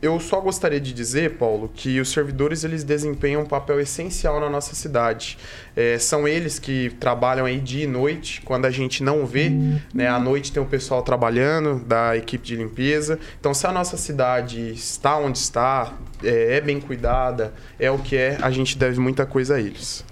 eu 0.00 0.20
só 0.20 0.40
gostaria 0.40 0.78
de 0.78 0.92
dizer, 0.92 1.36
Paulo, 1.36 1.70
que 1.74 1.98
os 2.00 2.10
servidores 2.10 2.64
eles 2.64 2.84
desempenham 2.84 3.42
um 3.42 3.46
papel 3.46 3.80
essencial 3.80 4.38
na 4.38 4.48
nossa 4.48 4.74
cidade. 4.74 5.38
É, 5.74 5.98
são 5.98 6.28
eles 6.28 6.58
que 6.58 6.90
trabalham 7.00 7.46
aí 7.46 7.58
dia 7.58 7.84
e 7.84 7.86
noite, 7.86 8.42
quando 8.42 8.66
a 8.66 8.70
gente 8.70 9.02
não 9.02 9.26
vê, 9.26 9.50
né? 9.92 10.06
À 10.06 10.18
noite 10.18 10.52
tem 10.52 10.62
o 10.62 10.66
pessoal 10.66 11.02
trabalhando 11.02 11.80
da 11.84 12.16
equipe 12.16 12.46
de 12.46 12.56
limpeza. 12.56 13.18
Então, 13.40 13.54
se 13.54 13.66
a 13.66 13.72
nossa 13.72 13.96
cidade 13.96 14.70
está 14.70 15.16
onde 15.16 15.38
está, 15.38 15.94
é, 16.22 16.56
é 16.56 16.60
bem 16.60 16.78
cuidada, 16.78 17.52
é 17.78 17.90
o 17.90 17.98
que 17.98 18.16
é, 18.16 18.38
a 18.42 18.50
gente 18.50 18.76
deve 18.76 19.00
muita 19.00 19.24
coisa 19.24 19.56
a 19.56 19.60
eles. 19.60 20.04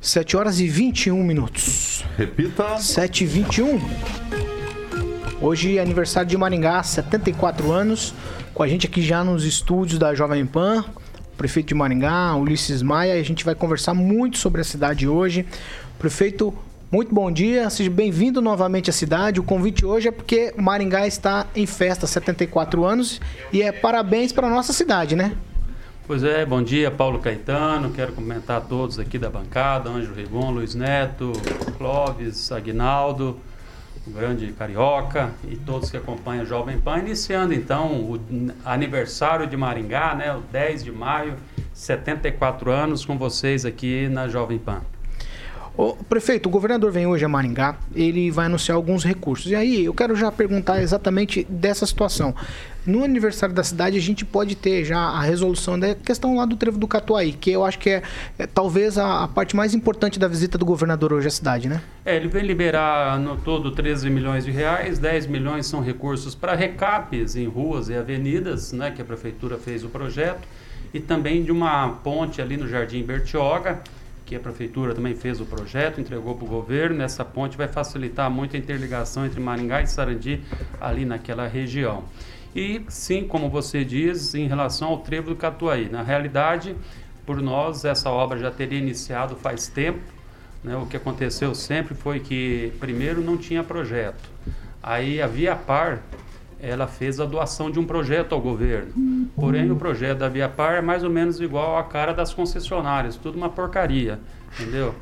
7 0.00 0.36
horas 0.36 0.60
e 0.60 0.68
21 0.68 1.22
minutos. 1.22 2.04
Repita. 2.16 2.78
7 2.78 3.24
e 3.24 3.26
21. 3.26 3.80
Hoje 5.40 5.78
é 5.78 5.82
aniversário 5.82 6.28
de 6.28 6.36
Maringá, 6.36 6.82
74 6.82 7.70
anos 7.72 8.14
com 8.56 8.62
a 8.62 8.66
gente 8.66 8.86
aqui 8.86 9.02
já 9.02 9.22
nos 9.22 9.44
estúdios 9.44 9.98
da 9.98 10.14
Jovem 10.14 10.46
Pan, 10.46 10.82
o 10.82 11.36
prefeito 11.36 11.68
de 11.68 11.74
Maringá, 11.74 12.34
Ulisses 12.36 12.80
Maia, 12.80 13.14
e 13.14 13.20
a 13.20 13.22
gente 13.22 13.44
vai 13.44 13.54
conversar 13.54 13.92
muito 13.92 14.38
sobre 14.38 14.62
a 14.62 14.64
cidade 14.64 15.06
hoje. 15.06 15.44
Prefeito, 15.98 16.54
muito 16.90 17.14
bom 17.14 17.30
dia, 17.30 17.68
seja 17.68 17.90
bem-vindo 17.90 18.40
novamente 18.40 18.88
à 18.88 18.94
cidade. 18.94 19.38
O 19.38 19.42
convite 19.42 19.84
hoje 19.84 20.08
é 20.08 20.10
porque 20.10 20.54
Maringá 20.56 21.06
está 21.06 21.46
em 21.54 21.66
festa, 21.66 22.06
74 22.06 22.82
anos, 22.82 23.20
e 23.52 23.60
é 23.60 23.70
parabéns 23.70 24.32
para 24.32 24.46
a 24.46 24.50
nossa 24.50 24.72
cidade, 24.72 25.14
né? 25.14 25.36
Pois 26.06 26.22
é, 26.22 26.46
bom 26.46 26.62
dia, 26.62 26.88
Paulo 26.88 27.18
Caetano. 27.18 27.90
Quero 27.90 28.12
cumprimentar 28.12 28.60
todos 28.60 28.96
aqui 28.96 29.18
da 29.18 29.28
bancada: 29.28 29.90
Anjo 29.90 30.14
Rigon, 30.14 30.52
Luiz 30.52 30.72
Neto, 30.72 31.32
Clóvis, 31.76 32.52
Aguinaldo, 32.52 33.36
o 34.06 34.10
grande 34.12 34.52
carioca 34.52 35.34
e 35.48 35.56
todos 35.56 35.90
que 35.90 35.96
acompanham 35.96 36.44
o 36.44 36.46
Jovem 36.46 36.78
Pan, 36.78 37.00
iniciando 37.00 37.52
então 37.52 37.92
o 38.02 38.20
aniversário 38.64 39.48
de 39.48 39.56
Maringá, 39.56 40.14
né, 40.14 40.32
o 40.32 40.42
10 40.42 40.84
de 40.84 40.92
maio, 40.92 41.34
74 41.74 42.70
anos 42.70 43.04
com 43.04 43.18
vocês 43.18 43.64
aqui 43.64 44.08
na 44.08 44.28
Jovem 44.28 44.58
Pan. 44.58 44.82
O 45.76 45.92
prefeito, 45.92 46.48
o 46.48 46.50
governador 46.50 46.90
vem 46.90 47.06
hoje 47.06 47.22
a 47.22 47.28
Maringá, 47.28 47.76
ele 47.94 48.30
vai 48.30 48.46
anunciar 48.46 48.76
alguns 48.76 49.04
recursos. 49.04 49.50
E 49.50 49.54
aí, 49.54 49.84
eu 49.84 49.92
quero 49.92 50.16
já 50.16 50.32
perguntar 50.32 50.80
exatamente 50.80 51.46
dessa 51.50 51.84
situação. 51.84 52.34
No 52.86 53.04
aniversário 53.04 53.54
da 53.54 53.62
cidade, 53.62 53.98
a 53.98 54.00
gente 54.00 54.24
pode 54.24 54.54
ter 54.54 54.84
já 54.84 54.98
a 54.98 55.20
resolução 55.20 55.78
da 55.78 55.94
questão 55.94 56.36
lá 56.36 56.46
do 56.46 56.56
trevo 56.56 56.78
do 56.78 56.88
Catuaí, 56.88 57.32
que 57.32 57.50
eu 57.50 57.62
acho 57.62 57.78
que 57.78 57.90
é, 57.90 58.02
é 58.38 58.46
talvez 58.46 58.96
a, 58.96 59.24
a, 59.24 59.28
parte 59.28 59.54
mais 59.54 59.74
importante 59.74 60.18
da 60.18 60.26
visita 60.26 60.56
do 60.56 60.64
governador 60.64 61.12
hoje 61.12 61.26
à 61.26 61.30
cidade, 61.30 61.68
né? 61.68 61.82
É, 62.06 62.16
ele 62.16 62.28
vem 62.28 62.44
liberar 62.44 63.18
no 63.18 63.36
todo 63.36 63.72
13 63.72 64.08
milhões 64.08 64.46
de 64.46 64.52
reais, 64.52 64.98
10 64.98 65.26
milhões 65.26 65.66
são 65.66 65.82
recursos 65.82 66.34
para 66.34 66.54
recapes 66.54 67.36
em 67.36 67.46
ruas 67.46 67.90
e 67.90 67.94
avenidas, 67.94 68.72
né, 68.72 68.92
que 68.92 69.02
a 69.02 69.04
prefeitura 69.04 69.58
fez 69.58 69.84
o 69.84 69.88
projeto, 69.88 70.46
e 70.94 71.00
também 71.00 71.42
de 71.42 71.52
uma 71.52 71.88
ponte 71.88 72.40
ali 72.40 72.56
no 72.56 72.68
Jardim 72.68 73.02
Bertioga, 73.02 73.82
que 74.26 74.34
a 74.34 74.40
prefeitura 74.40 74.92
também 74.92 75.14
fez 75.14 75.40
o 75.40 75.46
projeto, 75.46 76.00
entregou 76.00 76.34
para 76.34 76.44
o 76.44 76.48
governo. 76.48 77.00
Essa 77.00 77.24
ponte 77.24 77.56
vai 77.56 77.68
facilitar 77.68 78.28
muito 78.28 78.56
a 78.56 78.58
interligação 78.58 79.24
entre 79.24 79.40
Maringá 79.40 79.80
e 79.80 79.86
Sarandi 79.86 80.42
ali 80.80 81.04
naquela 81.04 81.46
região. 81.46 82.04
E 82.54 82.84
sim, 82.88 83.26
como 83.26 83.48
você 83.48 83.84
diz, 83.84 84.34
em 84.34 84.48
relação 84.48 84.88
ao 84.88 84.98
trevo 84.98 85.28
do 85.28 85.36
Catuaí, 85.36 85.88
na 85.88 86.02
realidade, 86.02 86.74
por 87.24 87.40
nós 87.40 87.84
essa 87.84 88.10
obra 88.10 88.38
já 88.38 88.50
teria 88.50 88.78
iniciado 88.78 89.36
faz 89.36 89.68
tempo. 89.68 90.00
Né? 90.64 90.76
O 90.76 90.86
que 90.86 90.96
aconteceu 90.96 91.54
sempre 91.54 91.94
foi 91.94 92.18
que 92.18 92.72
primeiro 92.80 93.20
não 93.22 93.36
tinha 93.36 93.62
projeto. 93.62 94.28
Aí 94.82 95.22
a 95.22 95.28
Via 95.28 95.54
Par 95.54 96.02
ela 96.60 96.86
fez 96.86 97.20
a 97.20 97.24
doação 97.24 97.70
de 97.70 97.78
um 97.78 97.84
projeto 97.84 98.34
ao 98.34 98.40
governo. 98.40 98.92
Porém, 99.34 99.70
o 99.70 99.76
projeto 99.76 100.18
da 100.18 100.28
Via 100.28 100.48
Par 100.48 100.74
é 100.74 100.80
mais 100.80 101.04
ou 101.04 101.10
menos 101.10 101.40
igual 101.40 101.78
à 101.78 101.84
cara 101.84 102.12
das 102.12 102.32
concessionárias, 102.32 103.16
tudo 103.16 103.36
uma 103.36 103.48
porcaria, 103.48 104.18
entendeu? 104.54 104.94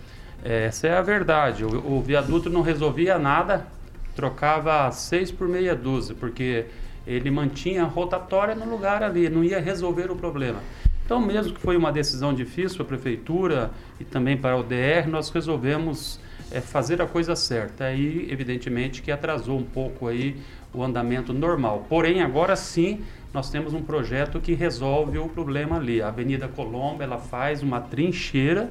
Essa 0.42 0.88
é 0.88 0.96
a 0.96 1.02
verdade. 1.02 1.64
O, 1.64 1.96
o 1.96 2.02
viaduto 2.02 2.50
não 2.50 2.60
resolvia 2.60 3.18
nada, 3.18 3.66
trocava 4.14 4.90
seis 4.90 5.30
por 5.30 5.48
meia 5.48 5.74
dúzia, 5.74 6.14
porque 6.18 6.66
ele 7.06 7.30
mantinha 7.30 7.82
a 7.82 7.86
rotatória 7.86 8.54
no 8.54 8.68
lugar 8.68 9.02
ali, 9.02 9.28
não 9.28 9.44
ia 9.44 9.60
resolver 9.60 10.10
o 10.10 10.16
problema. 10.16 10.58
Então, 11.04 11.20
mesmo 11.20 11.52
que 11.52 11.60
foi 11.60 11.76
uma 11.76 11.92
decisão 11.92 12.32
difícil 12.32 12.76
para 12.76 12.84
a 12.84 12.88
prefeitura 12.88 13.70
e 14.00 14.04
também 14.04 14.36
para 14.36 14.56
o 14.56 14.62
DR, 14.62 15.06
nós 15.06 15.28
resolvemos 15.28 16.18
é, 16.50 16.60
fazer 16.60 17.02
a 17.02 17.06
coisa 17.06 17.36
certa. 17.36 17.84
Aí, 17.84 18.26
evidentemente, 18.30 19.02
que 19.02 19.12
atrasou 19.12 19.58
um 19.58 19.64
pouco 19.64 20.08
aí 20.08 20.36
o 20.74 20.82
andamento 20.82 21.32
normal. 21.32 21.86
Porém, 21.88 22.20
agora 22.20 22.56
sim, 22.56 23.02
nós 23.32 23.50
temos 23.50 23.72
um 23.72 23.82
projeto 23.82 24.40
que 24.40 24.54
resolve 24.54 25.18
o 25.18 25.28
problema 25.28 25.76
ali. 25.76 26.02
A 26.02 26.08
Avenida 26.08 26.48
Colombo, 26.48 27.02
ela 27.02 27.18
faz 27.18 27.62
uma 27.62 27.80
trincheira, 27.80 28.70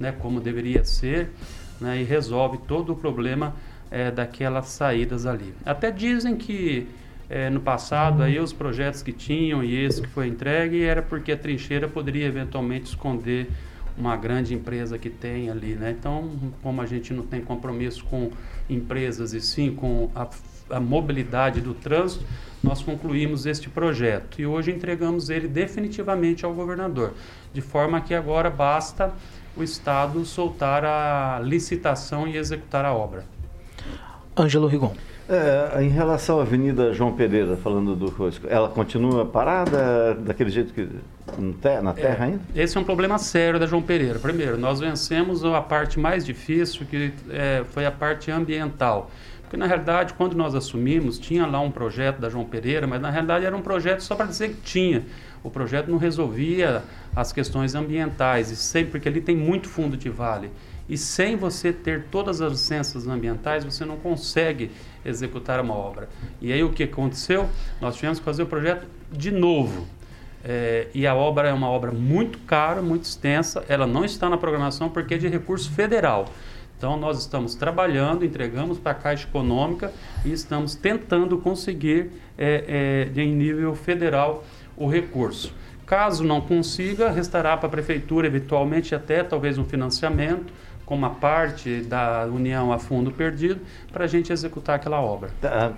né, 0.00 0.12
como 0.12 0.40
deveria 0.40 0.84
ser, 0.84 1.30
né, 1.80 2.00
e 2.00 2.04
resolve 2.04 2.58
todo 2.66 2.92
o 2.92 2.96
problema 2.96 3.54
é, 3.90 4.10
daquelas 4.10 4.68
saídas 4.68 5.26
ali. 5.26 5.54
Até 5.64 5.90
dizem 5.90 6.36
que 6.36 6.88
é, 7.28 7.48
no 7.48 7.60
passado 7.60 8.22
aí 8.22 8.38
os 8.38 8.52
projetos 8.52 9.02
que 9.02 9.12
tinham 9.12 9.62
e 9.64 9.84
esse 9.84 10.02
que 10.02 10.08
foi 10.08 10.28
entregue 10.28 10.82
era 10.82 11.00
porque 11.00 11.32
a 11.32 11.36
trincheira 11.36 11.88
poderia 11.88 12.26
eventualmente 12.26 12.86
esconder 12.86 13.48
uma 13.96 14.16
grande 14.16 14.54
empresa 14.54 14.98
que 14.98 15.10
tem 15.10 15.50
ali, 15.50 15.74
né? 15.74 15.94
Então, 15.98 16.30
como 16.62 16.80
a 16.80 16.86
gente 16.86 17.12
não 17.12 17.22
tem 17.22 17.40
compromisso 17.40 18.04
com 18.04 18.30
empresas 18.68 19.32
e 19.32 19.40
sim 19.40 19.74
com 19.74 20.10
a 20.14 20.26
a 20.72 20.80
mobilidade 20.80 21.60
do 21.60 21.74
trânsito, 21.74 22.24
nós 22.62 22.82
concluímos 22.82 23.44
este 23.44 23.68
projeto 23.68 24.40
e 24.40 24.46
hoje 24.46 24.70
entregamos 24.70 25.30
ele 25.30 25.48
definitivamente 25.48 26.44
ao 26.44 26.54
governador, 26.54 27.12
de 27.52 27.60
forma 27.60 28.00
que 28.00 28.14
agora 28.14 28.48
basta 28.48 29.12
o 29.56 29.62
Estado 29.62 30.24
soltar 30.24 30.84
a 30.84 31.40
licitação 31.42 32.26
e 32.26 32.36
executar 32.36 32.84
a 32.84 32.92
obra. 32.94 33.24
Ângelo 34.36 34.66
Rigon. 34.66 34.94
É, 35.28 35.82
em 35.82 35.88
relação 35.88 36.40
à 36.40 36.42
Avenida 36.42 36.92
João 36.92 37.12
Pereira, 37.12 37.56
falando 37.56 37.94
do 37.94 38.08
Rosco, 38.10 38.46
ela 38.48 38.68
continua 38.68 39.24
parada 39.24 40.14
daquele 40.14 40.50
jeito 40.50 40.74
que 40.74 40.88
na 41.80 41.92
terra 41.92 42.26
é, 42.26 42.28
ainda? 42.28 42.40
Esse 42.54 42.76
é 42.76 42.80
um 42.80 42.84
problema 42.84 43.18
sério 43.18 43.58
da 43.58 43.66
João 43.66 43.80
Pereira. 43.80 44.18
Primeiro, 44.18 44.58
nós 44.58 44.80
vencemos 44.80 45.44
a 45.44 45.60
parte 45.62 45.98
mais 45.98 46.26
difícil, 46.26 46.84
que 46.86 47.12
é, 47.30 47.62
foi 47.70 47.86
a 47.86 47.90
parte 47.90 48.30
ambiental. 48.30 49.10
Porque 49.52 49.60
na 49.60 49.66
realidade, 49.66 50.14
quando 50.14 50.34
nós 50.34 50.54
assumimos, 50.54 51.18
tinha 51.18 51.44
lá 51.44 51.60
um 51.60 51.70
projeto 51.70 52.18
da 52.18 52.30
João 52.30 52.42
Pereira, 52.42 52.86
mas 52.86 53.02
na 53.02 53.10
realidade 53.10 53.44
era 53.44 53.54
um 53.54 53.60
projeto 53.60 54.00
só 54.00 54.14
para 54.14 54.24
dizer 54.24 54.48
que 54.48 54.62
tinha. 54.62 55.04
O 55.44 55.50
projeto 55.50 55.90
não 55.90 55.98
resolvia 55.98 56.82
as 57.14 57.34
questões 57.34 57.74
ambientais, 57.74 58.50
e 58.50 58.56
sempre 58.56 58.92
porque 58.92 59.10
ali 59.10 59.20
tem 59.20 59.36
muito 59.36 59.68
fundo 59.68 59.94
de 59.94 60.08
vale. 60.08 60.50
E 60.88 60.96
sem 60.96 61.36
você 61.36 61.70
ter 61.70 62.04
todas 62.10 62.40
as 62.40 62.52
licenças 62.52 63.06
ambientais, 63.06 63.62
você 63.62 63.84
não 63.84 63.98
consegue 63.98 64.70
executar 65.04 65.60
uma 65.60 65.74
obra. 65.74 66.08
E 66.40 66.50
aí 66.50 66.64
o 66.64 66.70
que 66.70 66.84
aconteceu? 66.84 67.46
Nós 67.78 67.96
tivemos 67.96 68.20
que 68.20 68.24
fazer 68.24 68.44
o 68.44 68.46
projeto 68.46 68.86
de 69.10 69.30
novo. 69.30 69.86
É, 70.42 70.86
e 70.94 71.06
a 71.06 71.14
obra 71.14 71.50
é 71.50 71.52
uma 71.52 71.68
obra 71.68 71.92
muito 71.92 72.38
cara, 72.38 72.80
muito 72.80 73.04
extensa, 73.04 73.62
ela 73.68 73.86
não 73.86 74.02
está 74.02 74.30
na 74.30 74.38
programação 74.38 74.88
porque 74.88 75.12
é 75.12 75.18
de 75.18 75.28
recurso 75.28 75.70
federal. 75.72 76.24
Então, 76.82 76.96
nós 76.96 77.20
estamos 77.20 77.54
trabalhando, 77.54 78.24
entregamos 78.24 78.76
para 78.76 78.90
a 78.90 78.94
Caixa 78.96 79.28
Econômica 79.28 79.92
e 80.24 80.32
estamos 80.32 80.74
tentando 80.74 81.38
conseguir, 81.38 82.10
é, 82.36 83.08
é, 83.16 83.20
em 83.22 83.32
nível 83.32 83.76
federal, 83.76 84.42
o 84.76 84.88
recurso. 84.88 85.54
Caso 85.86 86.24
não 86.24 86.40
consiga, 86.40 87.08
restará 87.08 87.56
para 87.56 87.68
a 87.68 87.70
Prefeitura, 87.70 88.26
eventualmente, 88.26 88.96
até 88.96 89.22
talvez 89.22 89.58
um 89.58 89.64
financiamento 89.64 90.52
uma 90.94 91.10
parte 91.10 91.80
da 91.80 92.26
União 92.26 92.72
a 92.72 92.78
fundo 92.78 93.10
perdido 93.10 93.60
para 93.92 94.04
a 94.04 94.06
gente 94.06 94.32
executar 94.32 94.76
aquela 94.76 95.00
obra. 95.00 95.30
Tá, 95.40 95.72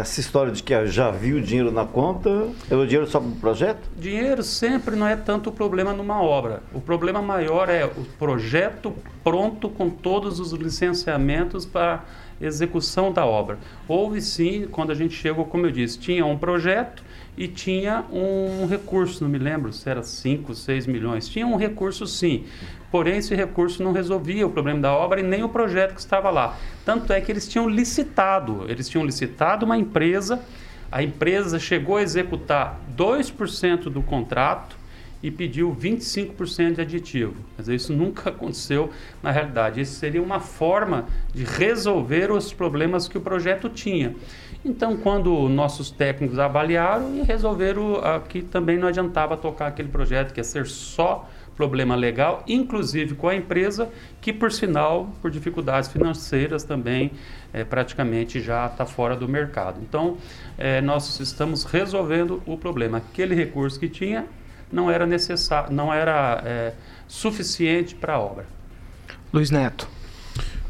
essa 0.00 0.20
história 0.20 0.52
de 0.52 0.62
que 0.62 0.86
já 0.86 1.10
viu 1.10 1.38
o 1.38 1.40
dinheiro 1.40 1.70
na 1.70 1.84
conta, 1.84 2.48
é 2.70 2.74
o 2.74 2.84
dinheiro 2.86 3.06
só 3.06 3.20
para 3.20 3.28
o 3.28 3.36
projeto? 3.36 3.88
Dinheiro 3.96 4.42
sempre 4.42 4.96
não 4.96 5.06
é 5.06 5.16
tanto 5.16 5.50
o 5.50 5.52
problema 5.52 5.92
numa 5.92 6.22
obra. 6.22 6.62
O 6.72 6.80
problema 6.80 7.22
maior 7.22 7.68
é 7.68 7.84
o 7.84 8.04
projeto 8.18 8.94
pronto 9.22 9.68
com 9.68 9.90
todos 9.90 10.40
os 10.40 10.52
licenciamentos 10.52 11.64
para 11.64 12.04
execução 12.40 13.12
da 13.12 13.24
obra. 13.24 13.58
Houve 13.88 14.20
sim, 14.20 14.68
quando 14.70 14.90
a 14.90 14.94
gente 14.94 15.14
chegou, 15.14 15.44
como 15.46 15.66
eu 15.66 15.70
disse, 15.70 15.98
tinha 15.98 16.24
um 16.24 16.36
projeto 16.36 17.02
e 17.36 17.46
tinha 17.46 18.04
um 18.10 18.66
recurso, 18.66 19.22
não 19.22 19.30
me 19.30 19.38
lembro 19.38 19.72
se 19.72 19.88
era 19.88 20.02
5, 20.02 20.54
6 20.54 20.86
milhões. 20.86 21.28
Tinha 21.28 21.46
um 21.46 21.56
recurso 21.56 22.06
sim, 22.06 22.44
porém 22.90 23.18
esse 23.18 23.34
recurso 23.34 23.82
não 23.82 23.92
resolvia 23.92 24.46
o 24.46 24.50
problema 24.50 24.80
da 24.80 24.92
obra 24.92 25.20
e 25.20 25.22
nem 25.22 25.42
o 25.42 25.48
projeto 25.48 25.94
que 25.94 26.00
estava 26.00 26.30
lá. 26.30 26.56
Tanto 26.84 27.12
é 27.12 27.20
que 27.20 27.30
eles 27.30 27.46
tinham 27.46 27.68
licitado, 27.68 28.64
eles 28.68 28.88
tinham 28.88 29.04
licitado 29.04 29.66
uma 29.66 29.76
empresa, 29.76 30.40
a 30.90 31.02
empresa 31.02 31.58
chegou 31.58 31.96
a 31.96 32.02
executar 32.02 32.80
2% 32.96 33.90
do 33.90 34.02
contrato 34.02 34.76
e 35.22 35.30
pediu 35.30 35.74
25% 35.74 36.74
de 36.74 36.80
aditivo. 36.80 37.34
Dizer, 37.58 37.74
isso 37.74 37.92
nunca 37.92 38.30
aconteceu 38.30 38.90
na 39.22 39.30
realidade. 39.30 39.80
Isso 39.80 39.94
seria 39.94 40.22
uma 40.22 40.40
forma 40.40 41.06
de 41.34 41.44
resolver 41.44 42.30
os 42.30 42.52
problemas 42.52 43.08
que 43.08 43.18
o 43.18 43.20
projeto 43.20 43.68
tinha. 43.68 44.14
Então, 44.64 44.96
quando 44.96 45.48
nossos 45.48 45.90
técnicos 45.90 46.38
avaliaram 46.38 47.16
e 47.16 47.22
resolveram 47.22 48.00
que 48.28 48.42
também 48.42 48.78
não 48.78 48.88
adiantava 48.88 49.36
tocar 49.36 49.68
aquele 49.68 49.88
projeto, 49.88 50.32
que 50.32 50.40
ia 50.40 50.44
ser 50.44 50.66
só 50.66 51.28
problema 51.56 51.96
legal, 51.96 52.44
inclusive 52.46 53.14
com 53.14 53.28
a 53.28 53.34
empresa, 53.34 53.88
que 54.20 54.32
por 54.32 54.52
sinal, 54.52 55.10
por 55.22 55.30
dificuldades 55.30 55.90
financeiras 55.90 56.62
também, 56.62 57.10
é, 57.52 57.64
praticamente 57.64 58.40
já 58.40 58.66
está 58.66 58.84
fora 58.84 59.16
do 59.16 59.26
mercado. 59.26 59.80
Então, 59.82 60.18
é, 60.58 60.80
nós 60.82 61.18
estamos 61.18 61.64
resolvendo 61.64 62.42
o 62.46 62.56
problema. 62.58 62.98
Aquele 62.98 63.34
recurso 63.34 63.80
que 63.80 63.88
tinha 63.88 64.26
não 64.70 64.90
era 64.90 65.06
necessário, 65.06 65.72
não 65.72 65.92
era 65.92 66.42
é, 66.44 66.74
suficiente 67.08 67.94
para 67.94 68.14
a 68.14 68.20
obra. 68.20 68.46
Luiz 69.32 69.50
Neto. 69.50 69.88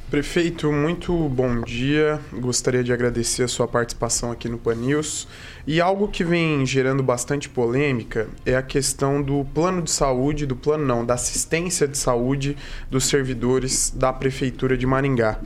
Prefeito, 0.08 0.70
muito 0.70 1.12
bom 1.28 1.62
dia. 1.62 2.20
Gostaria 2.32 2.84
de 2.84 2.92
agradecer 2.92 3.42
a 3.42 3.48
sua 3.48 3.66
participação 3.66 4.30
aqui 4.30 4.48
no 4.48 4.56
Pan 4.56 4.76
News. 4.76 5.26
E 5.66 5.80
algo 5.80 6.06
que 6.06 6.22
vem 6.22 6.64
gerando 6.64 7.02
bastante 7.02 7.48
polêmica 7.48 8.28
é 8.46 8.54
a 8.54 8.62
questão 8.62 9.20
do 9.20 9.44
plano 9.52 9.82
de 9.82 9.90
saúde, 9.90 10.46
do 10.46 10.54
plano 10.54 10.86
não, 10.86 11.04
da 11.04 11.14
assistência 11.14 11.88
de 11.88 11.98
saúde 11.98 12.56
dos 12.88 13.06
servidores 13.06 13.92
da 13.96 14.12
Prefeitura 14.12 14.76
de 14.76 14.86
Maringá. 14.86 15.40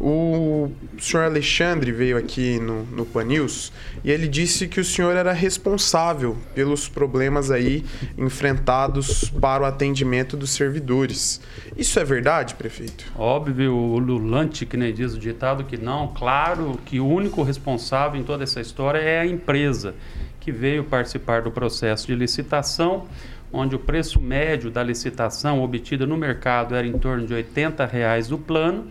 O 0.00 0.70
senhor 0.96 1.24
Alexandre 1.24 1.90
veio 1.90 2.16
aqui 2.16 2.60
no, 2.60 2.84
no 2.84 3.04
Pan 3.04 3.24
News 3.24 3.72
e 4.04 4.12
ele 4.12 4.28
disse 4.28 4.68
que 4.68 4.78
o 4.78 4.84
senhor 4.84 5.16
era 5.16 5.32
responsável 5.32 6.36
pelos 6.54 6.88
problemas 6.88 7.50
aí 7.50 7.84
enfrentados 8.16 9.28
para 9.40 9.64
o 9.64 9.66
atendimento 9.66 10.36
dos 10.36 10.50
servidores. 10.50 11.40
Isso 11.76 11.98
é 11.98 12.04
verdade, 12.04 12.54
prefeito? 12.54 13.12
Óbvio, 13.16 14.03
o 14.12 14.18
Lulante, 14.18 14.66
que 14.66 14.76
nem 14.76 14.92
diz 14.92 15.14
o 15.14 15.18
ditado, 15.18 15.64
que 15.64 15.76
não. 15.76 16.08
Claro 16.08 16.78
que 16.84 17.00
o 17.00 17.06
único 17.06 17.42
responsável 17.42 18.20
em 18.20 18.24
toda 18.24 18.44
essa 18.44 18.60
história 18.60 18.98
é 18.98 19.20
a 19.20 19.26
empresa 19.26 19.94
que 20.40 20.52
veio 20.52 20.84
participar 20.84 21.42
do 21.42 21.50
processo 21.50 22.06
de 22.06 22.14
licitação, 22.14 23.06
onde 23.52 23.74
o 23.74 23.78
preço 23.78 24.20
médio 24.20 24.70
da 24.70 24.82
licitação 24.82 25.62
obtida 25.62 26.06
no 26.06 26.16
mercado 26.16 26.74
era 26.74 26.86
em 26.86 26.98
torno 26.98 27.26
de 27.26 27.32
80 27.32 27.86
reais 27.86 28.30
o 28.30 28.38
plano, 28.38 28.88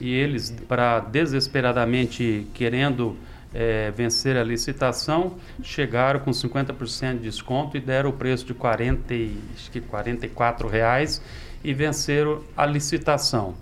e 0.00 0.12
eles, 0.12 0.50
para 0.68 1.00
desesperadamente 1.00 2.46
querendo 2.54 3.16
é, 3.54 3.92
vencer 3.92 4.36
a 4.36 4.42
licitação, 4.42 5.36
chegaram 5.62 6.20
com 6.20 6.32
50% 6.32 7.14
de 7.14 7.18
desconto 7.20 7.76
e 7.76 7.80
deram 7.80 8.10
o 8.10 8.12
preço 8.12 8.44
de 8.44 8.52
40, 8.52 9.14
acho 9.54 9.70
que 9.70 9.80
44 9.80 10.68
reais 10.68 11.22
e 11.62 11.72
venceram 11.72 12.42
a 12.56 12.66
licitação. 12.66 13.54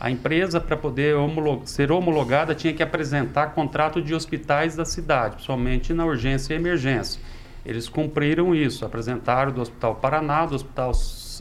A 0.00 0.10
empresa, 0.10 0.60
para 0.60 0.76
poder 0.76 1.16
homolog 1.16 1.68
ser 1.68 1.90
homologada, 1.90 2.54
tinha 2.54 2.72
que 2.72 2.82
apresentar 2.82 3.48
contrato 3.48 4.00
de 4.00 4.14
hospitais 4.14 4.76
da 4.76 4.84
cidade, 4.84 5.42
somente 5.42 5.92
na 5.92 6.06
urgência 6.06 6.54
e 6.54 6.56
emergência. 6.56 7.20
Eles 7.66 7.88
cumpriram 7.88 8.54
isso, 8.54 8.84
apresentaram 8.84 9.50
do 9.50 9.60
Hospital 9.60 9.96
Paraná, 9.96 10.46
do 10.46 10.54
Hospital 10.54 10.92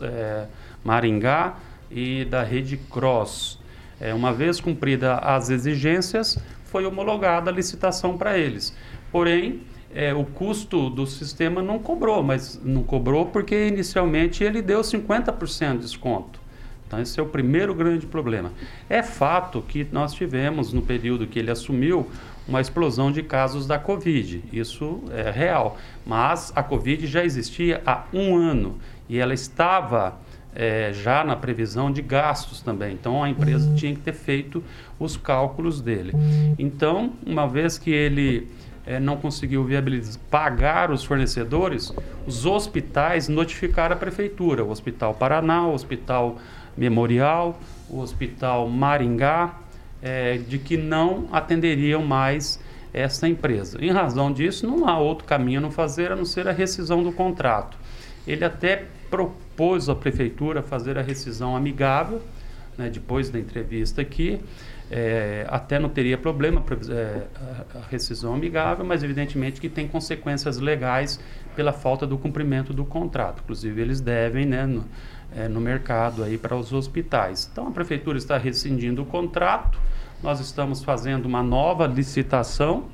é, 0.01 0.47
Maringá 0.83 1.55
e 1.91 2.25
da 2.25 2.41
Rede 2.41 2.77
Cross. 2.77 3.59
É, 3.99 4.13
uma 4.13 4.33
vez 4.33 4.59
cumprida 4.59 5.15
as 5.17 5.49
exigências, 5.49 6.37
foi 6.65 6.85
homologada 6.85 7.51
a 7.51 7.53
licitação 7.53 8.17
para 8.17 8.37
eles. 8.37 8.75
Porém, 9.11 9.61
é, 9.93 10.13
o 10.13 10.25
custo 10.25 10.89
do 10.89 11.05
sistema 11.05 11.61
não 11.61 11.79
cobrou, 11.79 12.21
mas 12.23 12.59
não 12.63 12.83
cobrou 12.83 13.27
porque 13.27 13.67
inicialmente 13.67 14.43
ele 14.43 14.61
deu 14.61 14.81
50% 14.81 15.73
de 15.73 15.77
desconto. 15.79 16.46
Então, 16.87 17.01
esse 17.01 17.19
é 17.19 17.23
o 17.23 17.25
primeiro 17.25 17.75
grande 17.75 18.05
problema. 18.05 18.51
É 18.89 19.03
fato 19.03 19.61
que 19.61 19.85
nós 19.91 20.13
tivemos, 20.13 20.71
no 20.71 20.81
período 20.81 21.27
que 21.27 21.37
ele 21.37 21.51
assumiu, 21.51 22.09
uma 22.47 22.61
explosão 22.61 23.11
de 23.11 23.21
casos 23.21 23.67
da 23.67 23.77
Covid. 23.77 24.41
Isso 24.53 25.03
é 25.11 25.29
real. 25.29 25.77
Mas 26.05 26.53
a 26.55 26.63
Covid 26.63 27.05
já 27.05 27.23
existia 27.23 27.81
há 27.85 28.05
um 28.13 28.37
ano 28.37 28.77
e 29.09 29.19
ela 29.19 29.33
estava 29.33 30.17
é, 30.55 30.91
já 30.93 31.23
na 31.23 31.35
previsão 31.35 31.91
de 31.91 32.01
gastos 32.01 32.61
também. 32.61 32.93
Então, 32.93 33.21
a 33.21 33.29
empresa 33.29 33.73
tinha 33.75 33.93
que 33.93 34.01
ter 34.01 34.13
feito 34.13 34.63
os 34.97 35.17
cálculos 35.17 35.81
dele. 35.81 36.13
Então, 36.57 37.11
uma 37.25 37.47
vez 37.47 37.77
que 37.77 37.91
ele 37.91 38.47
é, 38.85 38.99
não 38.99 39.17
conseguiu 39.17 39.63
viabilizar, 39.65 40.19
pagar 40.31 40.89
os 40.89 41.03
fornecedores, 41.03 41.93
os 42.25 42.45
hospitais 42.45 43.27
notificaram 43.27 43.95
a 43.95 43.99
prefeitura, 43.99 44.63
o 44.63 44.71
Hospital 44.71 45.13
Paraná, 45.13 45.67
o 45.67 45.73
Hospital 45.73 46.37
Memorial, 46.77 47.59
o 47.89 47.99
Hospital 47.99 48.69
Maringá, 48.69 49.55
é, 50.01 50.37
de 50.37 50.59
que 50.59 50.77
não 50.77 51.27
atenderiam 51.31 52.03
mais 52.03 52.59
essa 52.93 53.27
empresa. 53.27 53.83
Em 53.83 53.91
razão 53.91 54.31
disso, 54.31 54.67
não 54.67 54.87
há 54.87 54.97
outro 54.97 55.25
caminho 55.25 55.59
a 55.59 55.61
não 55.61 55.71
fazer 55.71 56.11
a 56.11 56.15
não 56.15 56.25
ser 56.25 56.47
a 56.47 56.51
rescisão 56.51 57.03
do 57.03 57.11
contrato. 57.11 57.77
Ele 58.25 58.43
até 58.43 58.85
propôs 59.09 59.89
à 59.89 59.95
prefeitura 59.95 60.61
fazer 60.61 60.97
a 60.97 61.01
rescisão 61.01 61.55
amigável, 61.55 62.21
né, 62.77 62.89
depois 62.89 63.29
da 63.29 63.39
entrevista 63.39 64.01
aqui, 64.01 64.39
é, 64.89 65.45
até 65.49 65.77
não 65.77 65.89
teria 65.89 66.17
problema 66.17 66.63
é, 66.89 67.23
a 67.75 67.89
rescisão 67.89 68.33
amigável, 68.33 68.85
mas 68.85 69.03
evidentemente 69.03 69.59
que 69.59 69.67
tem 69.67 69.87
consequências 69.87 70.59
legais 70.59 71.19
pela 71.55 71.73
falta 71.73 72.07
do 72.07 72.17
cumprimento 72.17 72.73
do 72.73 72.85
contrato. 72.85 73.41
Inclusive, 73.43 73.81
eles 73.81 73.99
devem, 73.99 74.45
né, 74.45 74.65
no, 74.65 74.85
é, 75.35 75.47
no 75.47 75.59
mercado 75.59 76.23
aí 76.23 76.37
para 76.37 76.55
os 76.55 76.71
hospitais. 76.71 77.49
Então 77.51 77.67
a 77.67 77.71
prefeitura 77.71 78.17
está 78.17 78.37
rescindindo 78.37 79.01
o 79.01 79.05
contrato, 79.05 79.77
nós 80.23 80.39
estamos 80.39 80.83
fazendo 80.83 81.25
uma 81.25 81.43
nova 81.43 81.85
licitação 81.85 82.85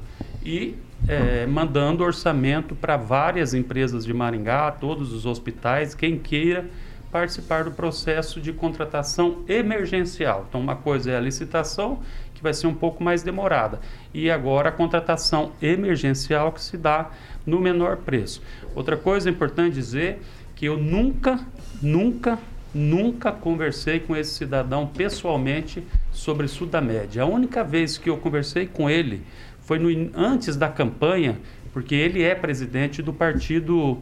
e 0.43 0.75
é, 1.07 1.45
mandando 1.45 2.03
orçamento 2.03 2.75
para 2.75 2.97
várias 2.97 3.53
empresas 3.53 4.05
de 4.05 4.13
Maringá, 4.13 4.71
todos 4.71 5.13
os 5.13 5.25
hospitais, 5.25 5.93
quem 5.93 6.17
queira 6.17 6.69
participar 7.13 7.63
do 7.63 7.71
processo 7.71 8.41
de 8.41 8.51
contratação 8.51 9.43
emergencial. 9.47 10.45
Então, 10.49 10.59
uma 10.59 10.75
coisa 10.75 11.11
é 11.11 11.15
a 11.15 11.21
licitação, 11.21 11.99
que 12.33 12.43
vai 12.43 12.53
ser 12.53 12.67
um 12.67 12.73
pouco 12.73 13.01
mais 13.01 13.23
demorada, 13.23 13.79
e 14.13 14.29
agora 14.29 14.69
a 14.69 14.71
contratação 14.71 15.51
emergencial, 15.61 16.51
que 16.51 16.61
se 16.61 16.75
dá 16.75 17.11
no 17.45 17.59
menor 17.61 17.97
preço. 17.97 18.41
Outra 18.75 18.97
coisa 18.97 19.29
importante 19.29 19.75
dizer 19.75 20.19
que 20.55 20.65
eu 20.65 20.77
nunca 20.77 21.39
Nunca, 21.83 22.39
nunca 22.73 23.29
conversei 23.29 23.99
com 23.99 24.15
esse 24.15 24.31
cidadão 24.31 24.87
pessoalmente 24.87 25.83
sobre 26.13 26.47
Sudamédia. 26.47 27.23
A 27.23 27.25
única 27.25 27.61
vez 27.61 27.97
que 27.97 28.09
eu 28.09 28.15
conversei 28.15 28.67
com 28.67 28.89
ele 28.89 29.21
foi 29.63 29.79
no, 29.79 29.89
antes 30.15 30.55
da 30.55 30.69
campanha, 30.69 31.37
porque 31.73 31.93
ele 31.93 32.23
é 32.23 32.33
presidente 32.33 33.01
do 33.01 33.11
partido 33.11 33.97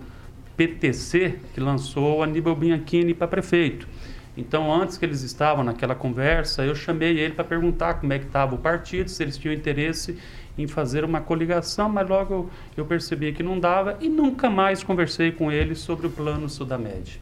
PTC, 0.56 1.36
que 1.54 1.60
lançou 1.60 2.20
o 2.20 2.24
Aníbal 2.24 2.56
Bianchini 2.56 3.14
para 3.14 3.28
prefeito. 3.28 3.88
Então, 4.36 4.74
antes 4.74 4.98
que 4.98 5.06
eles 5.06 5.22
estavam 5.24 5.64
naquela 5.64 5.94
conversa, 5.94 6.64
eu 6.64 6.74
chamei 6.74 7.20
ele 7.20 7.34
para 7.34 7.44
perguntar 7.44 7.96
como 7.96 8.14
é 8.14 8.20
que 8.20 8.26
estava 8.26 8.56
o 8.56 8.58
partido, 8.58 9.10
se 9.10 9.22
eles 9.22 9.38
tinham 9.38 9.54
interesse 9.54 10.18
em 10.58 10.68
fazer 10.68 11.04
uma 11.04 11.20
coligação, 11.20 11.90
mas 11.90 12.08
logo 12.08 12.50
eu 12.78 12.86
percebi 12.86 13.34
que 13.34 13.44
não 13.44 13.60
dava 13.60 13.98
e 14.00 14.08
nunca 14.08 14.50
mais 14.50 14.84
conversei 14.84 15.32
com 15.32 15.52
ele 15.52 15.76
sobre 15.76 16.08
o 16.08 16.10
plano 16.10 16.48
Sudamed. 16.50 17.22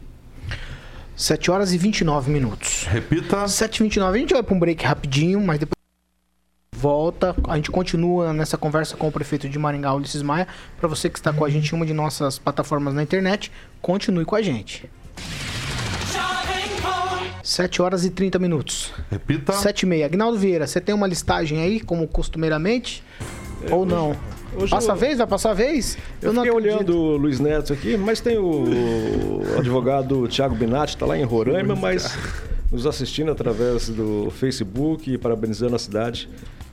7 1.16 1.50
horas 1.50 1.72
e 1.74 1.78
29 1.78 2.30
minutos. 2.30 2.86
Repita. 2.86 3.44
7h29. 3.44 4.08
A 4.08 4.18
gente 4.18 4.32
vai 4.32 4.42
para 4.42 4.54
um 4.54 4.58
break 4.58 4.84
rapidinho, 4.84 5.40
mas 5.40 5.58
depois 5.58 5.79
volta. 6.80 7.36
A 7.46 7.56
gente 7.56 7.70
continua 7.70 8.32
nessa 8.32 8.56
conversa 8.56 8.96
com 8.96 9.08
o 9.08 9.12
prefeito 9.12 9.48
de 9.48 9.58
Maringá, 9.58 9.92
Ulisses 9.94 10.22
Maia. 10.22 10.48
Para 10.78 10.88
você 10.88 11.10
que 11.10 11.18
está 11.18 11.32
com 11.32 11.44
a 11.44 11.50
gente 11.50 11.70
em 11.72 11.76
uma 11.76 11.84
de 11.86 11.92
nossas 11.92 12.38
plataformas 12.38 12.94
na 12.94 13.02
internet, 13.02 13.52
continue 13.82 14.24
com 14.24 14.34
a 14.34 14.42
gente. 14.42 14.88
7 17.42 17.82
horas 17.82 18.04
e 18.04 18.10
30 18.10 18.38
minutos. 18.38 18.92
Repita. 19.10 19.52
7 19.52 19.82
e 19.82 19.86
meia. 19.86 20.06
Agnaldo 20.06 20.38
Vieira, 20.38 20.66
você 20.66 20.80
tem 20.80 20.94
uma 20.94 21.06
listagem 21.06 21.60
aí, 21.62 21.80
como 21.80 22.06
costumeiramente? 22.06 23.02
Ou 23.70 23.84
não? 23.84 24.16
Hoje 24.56 24.70
Passa 24.70 24.88
eu- 24.88 24.92
a 24.92 24.96
vez? 24.96 25.18
Vai 25.18 25.26
passar 25.26 25.50
a 25.50 25.54
vez? 25.54 25.96
Eu, 26.20 26.32
não 26.32 26.42
fiquei 26.44 26.58
acredito. 26.58 26.76
olhando 26.92 26.96
o 26.98 27.16
Luiz 27.16 27.40
Neto 27.40 27.72
aqui, 27.72 27.96
mas 27.96 28.20
tem 28.20 28.38
o, 28.38 28.44
o 28.44 29.42
advogado 29.58 30.26
Tiago 30.28 30.54
Binatti, 30.54 30.94
está 30.96 31.06
lá 31.06 31.16
em 31.18 31.24
Roraima, 31.24 31.74
mas 31.76 32.16
nos 32.70 32.86
assistindo 32.86 33.30
através 33.30 33.88
do 33.88 34.30
Facebook 34.30 35.12
e 35.12 35.18
parabenizando 35.18 35.74
a 35.76 35.78
cidade 35.78 36.28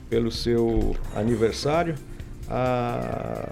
pelo 0.08 0.30
seu 0.30 0.96
aniversário. 1.14 1.94
A 2.48 3.48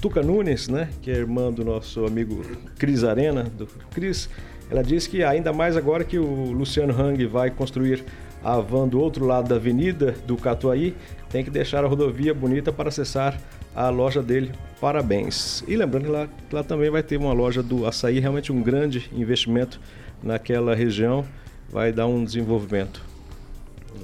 Tuca 0.00 0.22
Nunes, 0.22 0.68
né, 0.68 0.88
que 1.00 1.10
é 1.10 1.14
irmã 1.14 1.50
do 1.52 1.64
nosso 1.64 2.04
amigo 2.04 2.42
Cris 2.78 3.02
Arena, 3.02 3.44
do 3.44 3.66
Cris, 3.92 4.28
ela 4.70 4.82
disse 4.82 5.08
que 5.08 5.24
ainda 5.24 5.52
mais 5.52 5.76
agora 5.76 6.04
que 6.04 6.18
o 6.18 6.52
Luciano 6.52 6.92
Hang 6.98 7.26
vai 7.26 7.50
construir 7.50 8.04
a 8.42 8.58
van 8.60 8.88
do 8.88 9.00
outro 9.00 9.26
lado 9.26 9.48
da 9.48 9.56
avenida 9.56 10.14
do 10.26 10.36
Catuaí, 10.36 10.94
tem 11.28 11.44
que 11.44 11.50
deixar 11.50 11.84
a 11.84 11.88
rodovia 11.88 12.32
bonita 12.32 12.72
para 12.72 12.88
acessar 12.88 13.38
a 13.74 13.88
loja 13.88 14.22
dele. 14.22 14.52
Parabéns. 14.80 15.62
E 15.68 15.76
lembrando 15.76 16.04
que 16.04 16.10
lá, 16.10 16.28
lá 16.52 16.62
também 16.62 16.90
vai 16.90 17.02
ter 17.02 17.16
uma 17.16 17.32
loja 17.32 17.62
do 17.62 17.86
açaí, 17.86 18.18
realmente 18.18 18.52
um 18.52 18.62
grande 18.62 19.10
investimento 19.12 19.80
naquela 20.22 20.74
região, 20.74 21.24
vai 21.70 21.92
dar 21.92 22.06
um 22.06 22.24
desenvolvimento. 22.24 23.02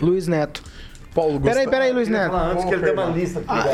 Luiz 0.00 0.26
Neto. 0.26 0.62
Paulo, 1.16 1.40
Peraí, 1.40 1.64
gosta- 1.64 1.70
peraí, 1.70 1.92
Luiz 1.92 2.08
Neto. 2.08 2.34
antes 2.36 2.64
que 2.66 2.74
ele 2.74 2.84
dê 2.84 2.90
uma 2.92 3.04
lista 3.06 3.38
aqui 3.40 3.48
Ah. 3.48 3.64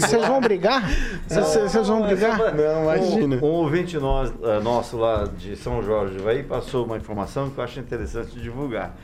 Vocês 0.00 0.26
vão 0.26 0.40
brigar? 0.40 0.82
Vocês 1.28 1.86
vão 1.86 2.02
brigar? 2.02 2.54
Não, 2.54 2.82
imagina. 2.82 3.36
Um, 3.36 3.46
um 3.46 3.50
ouvinte 3.52 3.96
nós- 3.96 4.32
eh, 4.42 4.60
nosso 4.60 4.96
lá 4.98 5.28
de 5.38 5.56
São 5.56 5.82
Jorge 5.82 6.18
Havaí 6.18 6.42
passou 6.42 6.84
uma 6.84 6.96
informação 6.96 7.48
que 7.48 7.58
eu 7.58 7.64
acho 7.64 7.78
interessante 7.78 8.38
divulgar. 8.40 8.94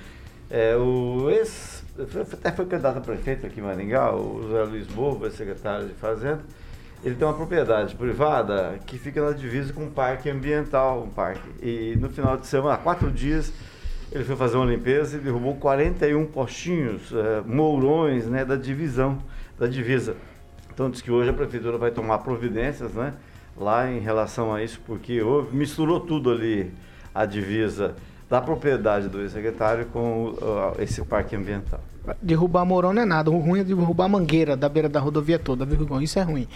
É, 0.51 0.75
o 0.77 1.31
ex, 1.31 1.85
até 2.33 2.51
foi 2.51 2.67
candidato 2.67 2.99
a 2.99 3.01
prefeito 3.01 3.47
aqui 3.47 3.61
em 3.61 3.63
Maringá, 3.63 4.13
o 4.15 4.43
José 4.43 4.63
Luiz 4.65 4.87
é 5.25 5.31
secretário 5.31 5.87
de 5.87 5.95
Fazenda. 5.95 6.41
Ele 7.05 7.15
tem 7.15 7.29
uma 7.29 7.35
propriedade 7.35 7.95
privada 7.95 8.75
que 8.85 8.99
fica 8.99 9.25
na 9.25 9.31
divisa 9.31 9.73
com 9.73 9.85
um 9.85 9.91
parque 9.91 10.29
ambiental, 10.29 11.05
um 11.05 11.11
parque. 11.11 11.49
E 11.63 11.97
no 12.01 12.09
final 12.11 12.37
de 12.37 12.47
semana, 12.49 12.75
há 12.75 12.79
quatro 12.79 13.09
dias, 13.11 13.53
ele 14.11 14.25
foi 14.25 14.37
fazer 14.37 14.57
uma 14.57 14.67
limpeza 14.67 15.17
e 15.17 15.21
derrubou 15.21 15.55
41 15.57 16.27
postinhos, 16.27 17.13
eh, 17.13 17.43
mourões 17.47 18.27
né, 18.27 18.45
da 18.45 18.57
divisão, 18.57 19.19
da 19.59 19.67
divisa. 19.67 20.17
Então 20.73 20.89
diz 20.89 21.03
que 21.03 21.11
hoje 21.11 21.31
a 21.31 21.33
prefeitura 21.33 21.77
vai 21.77 21.91
tomar 21.91 22.19
providências, 22.19 22.93
né? 22.93 23.13
Lá 23.57 23.91
em 23.91 23.99
relação 23.99 24.55
a 24.55 24.63
isso, 24.63 24.81
porque 24.87 25.21
houve, 25.21 25.55
misturou 25.57 26.01
tudo 26.01 26.31
ali 26.31 26.73
a 27.13 27.27
divisa 27.27 27.97
da 28.31 28.41
propriedade 28.41 29.09
do 29.09 29.21
ex-secretário 29.21 29.87
com 29.87 30.29
uh, 30.29 30.81
esse 30.81 31.03
parque 31.05 31.35
ambiental. 31.35 31.81
Derrubar 32.23 32.65
Mourão 32.65 32.93
não 32.93 33.03
é 33.03 33.05
nada. 33.05 33.31
O 33.31 33.39
ruim 33.39 33.61
é 33.61 33.65
derrubar 33.65 34.09
mangueira 34.09 34.57
da 34.57 34.69
beira 34.69 34.89
da 34.89 35.01
rodovia 35.01 35.39
toda, 35.39 35.65
viu? 35.65 36.01
Isso 36.01 36.19
é 36.19 36.23
ruim. 36.23 36.47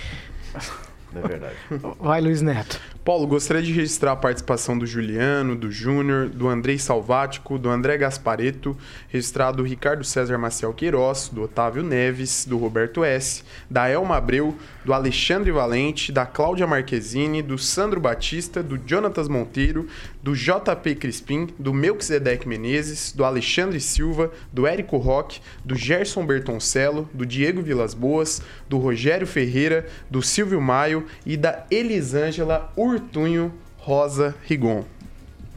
É 1.15 1.29
verdade. 1.29 1.55
Vai, 2.01 2.21
Luiz 2.21 2.41
Neto. 2.41 2.81
Paulo, 3.05 3.27
gostaria 3.27 3.63
de 3.63 3.73
registrar 3.73 4.13
a 4.13 4.17
participação 4.17 4.79
do 4.79 4.87
Juliano, 4.87 5.57
do 5.57 5.71
Júnior, 5.71 6.29
do 6.29 6.49
Andrei 6.49 6.79
Salvático, 6.79 7.59
do 7.59 7.69
André 7.69 7.99
Gaspareto, 7.99 8.77
registrar 9.09 9.51
do 9.51 9.65
Ricardo 9.65 10.05
César 10.05 10.39
Maciel 10.39 10.73
Queiroz, 10.73 11.29
do 11.29 11.43
Otávio 11.43 11.83
Neves, 11.83 12.45
do 12.45 12.57
Roberto 12.59 13.03
S., 13.03 13.43
da 13.69 13.89
Elma 13.89 14.17
Abreu, 14.17 14.57
do 14.85 14.93
Alexandre 14.93 15.51
Valente, 15.51 16.11
da 16.11 16.27
Cláudia 16.27 16.67
Marquezine, 16.67 17.43
do 17.43 17.57
Sandro 17.57 18.01
Batista, 18.01 18.63
do 18.63 18.79
Jonatas 18.85 19.29
Monteiro, 19.29 19.87
do 20.23 20.35
JP 20.35 20.95
Crispim, 20.97 21.49
do 21.59 21.73
Melquisedeque 21.73 22.49
Menezes, 22.49 23.13
do 23.13 23.25
Alexandre 23.25 23.81
Silva, 23.81 24.31
do 24.53 24.67
Érico 24.67 24.97
Roque, 24.97 25.41
do 25.65 25.75
Gerson 25.75 26.27
Bertoncello, 26.27 27.09
do 27.15 27.25
Diego 27.25 27.63
Vilas 27.63 27.95
Boas, 27.95 28.43
do 28.69 28.79
Rogério 28.79 29.27
Ferreira, 29.27 29.87
do 30.11 30.23
Silvio 30.23 30.61
Maio 30.61 31.07
e 31.25 31.37
da 31.37 31.65
Elisângela 31.71 32.73
Urtunho 32.77 33.53
Rosa 33.79 34.35
Rigon. 34.45 34.85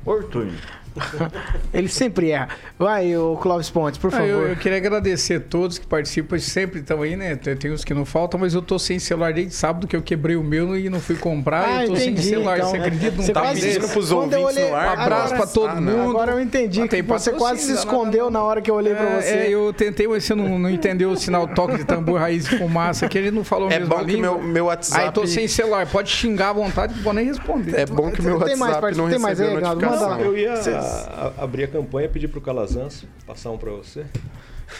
Ortunho. 0.06 0.85
Ele 1.74 1.88
sempre 1.88 2.32
erra. 2.32 2.50
Vai, 2.80 3.16
o 3.18 3.36
Clóvis 3.38 3.70
Pontes, 3.70 3.98
por 3.98 4.08
Ah, 4.08 4.12
favor. 4.18 4.28
eu, 4.28 4.48
eu 4.50 4.56
queria 4.56 4.78
agradecer 4.78 5.36
a 5.36 5.40
todos 5.40 5.78
que 5.78 5.86
participam, 5.86 6.38
sempre 6.40 6.80
estão 6.80 7.02
aí, 7.02 7.16
né? 7.16 7.36
Tem, 7.36 7.56
tem 7.56 7.72
uns 7.72 7.84
que 7.84 7.94
não 7.94 8.06
faltam, 8.06 8.40
mas 8.40 8.54
eu 8.54 8.62
tô 8.62 8.78
sem 8.80 8.98
celular 9.00 9.34
desde 9.34 9.54
sábado 9.54 9.88
que 9.88 9.96
eu 9.96 10.02
quebrei 10.02 10.36
o 10.36 10.44
meu 10.44 10.78
e 10.78 10.90
não 10.90 11.00
fui 11.00 11.16
comprar. 11.16 11.66
Ah, 11.68 11.84
eu 11.84 11.88
tô 11.90 11.96
entendi, 11.96 12.22
sem 12.22 12.32
celular, 12.32 12.58
então. 12.58 12.70
você 12.72 12.78
acredita? 12.78 13.18
Não 13.18 13.24
Você 13.24 13.34
tá 13.34 13.42
pedindo 13.54 13.88
pros 13.90 14.10
Quando 14.12 14.34
eu 14.34 14.40
ouvintes 14.42 14.58
olhei- 14.58 14.70
no 14.70 14.76
ar. 14.76 14.86
Um 14.88 14.90
agora- 14.92 15.04
abraço 15.06 15.36
pra 15.36 15.48
todo 15.48 15.70
Ah, 15.70 15.82
mundo. 15.82 16.10
Agora 16.10 16.32
eu 16.34 16.40
entendi 16.40 16.82
Ah, 16.82 16.88
que 16.88 17.02
você 17.02 17.32
quase 17.32 17.62
se 17.62 17.68
patrocínio, 17.74 17.76
escondeu 17.80 18.30
na 18.32 18.42
hora 18.44 18.62
que 18.62 18.72
eu 18.72 18.76
olhei 18.76 18.94
pra 18.94 19.06
É, 19.06 19.22
você. 19.22 19.30
é, 19.30 19.50
eu 19.50 19.74
tentei, 19.74 20.08
mas 20.08 20.24
você 20.24 20.34
não, 20.36 20.58
não 20.60 20.70
entendeu 20.70 21.12
o 21.12 21.18
sinal 21.18 21.48
toque 21.48 21.78
de 21.78 21.84
tambor, 21.84 22.20
raiz 22.20 22.46
e 22.46 22.58
fumaça, 22.58 23.08
que 23.08 23.18
ele 23.18 23.32
não 23.32 23.44
falou 23.44 23.70
É 23.70 23.80
mesma 23.80 23.96
bom 23.98 24.06
que 24.06 24.18
meu, 24.18 24.42
meu 24.42 24.66
WhatsApp. 24.66 25.06
Aí 25.06 25.12
tô 25.12 25.26
sem 25.28 25.48
celular, 25.48 25.86
pode 25.88 26.10
xingar 26.10 26.50
à 26.50 26.54
vontade, 26.54 26.96
não 26.96 27.04
vou 27.04 27.14
nem 27.14 27.26
responder. 27.26 27.80
É 27.80 27.86
bom 27.86 28.12
que 28.12 28.22
meu 28.22 28.38
WhatsApp 28.38 28.96
não 28.96 29.10
tem 29.10 29.20
mais 29.20 29.40
recebeu 29.40 29.62
notificação. 29.62 30.20
Eu 30.20 30.38
ia 30.38 30.56
a- 30.86 31.34
a- 31.40 31.44
abrir 31.44 31.64
a 31.66 31.68
campanha, 31.68 32.08
pedir 32.10 32.28
pro 32.28 32.40
Calazans 32.42 33.06
passar 33.26 33.52
um 33.52 33.58
para 33.58 33.72
você, 33.72 34.06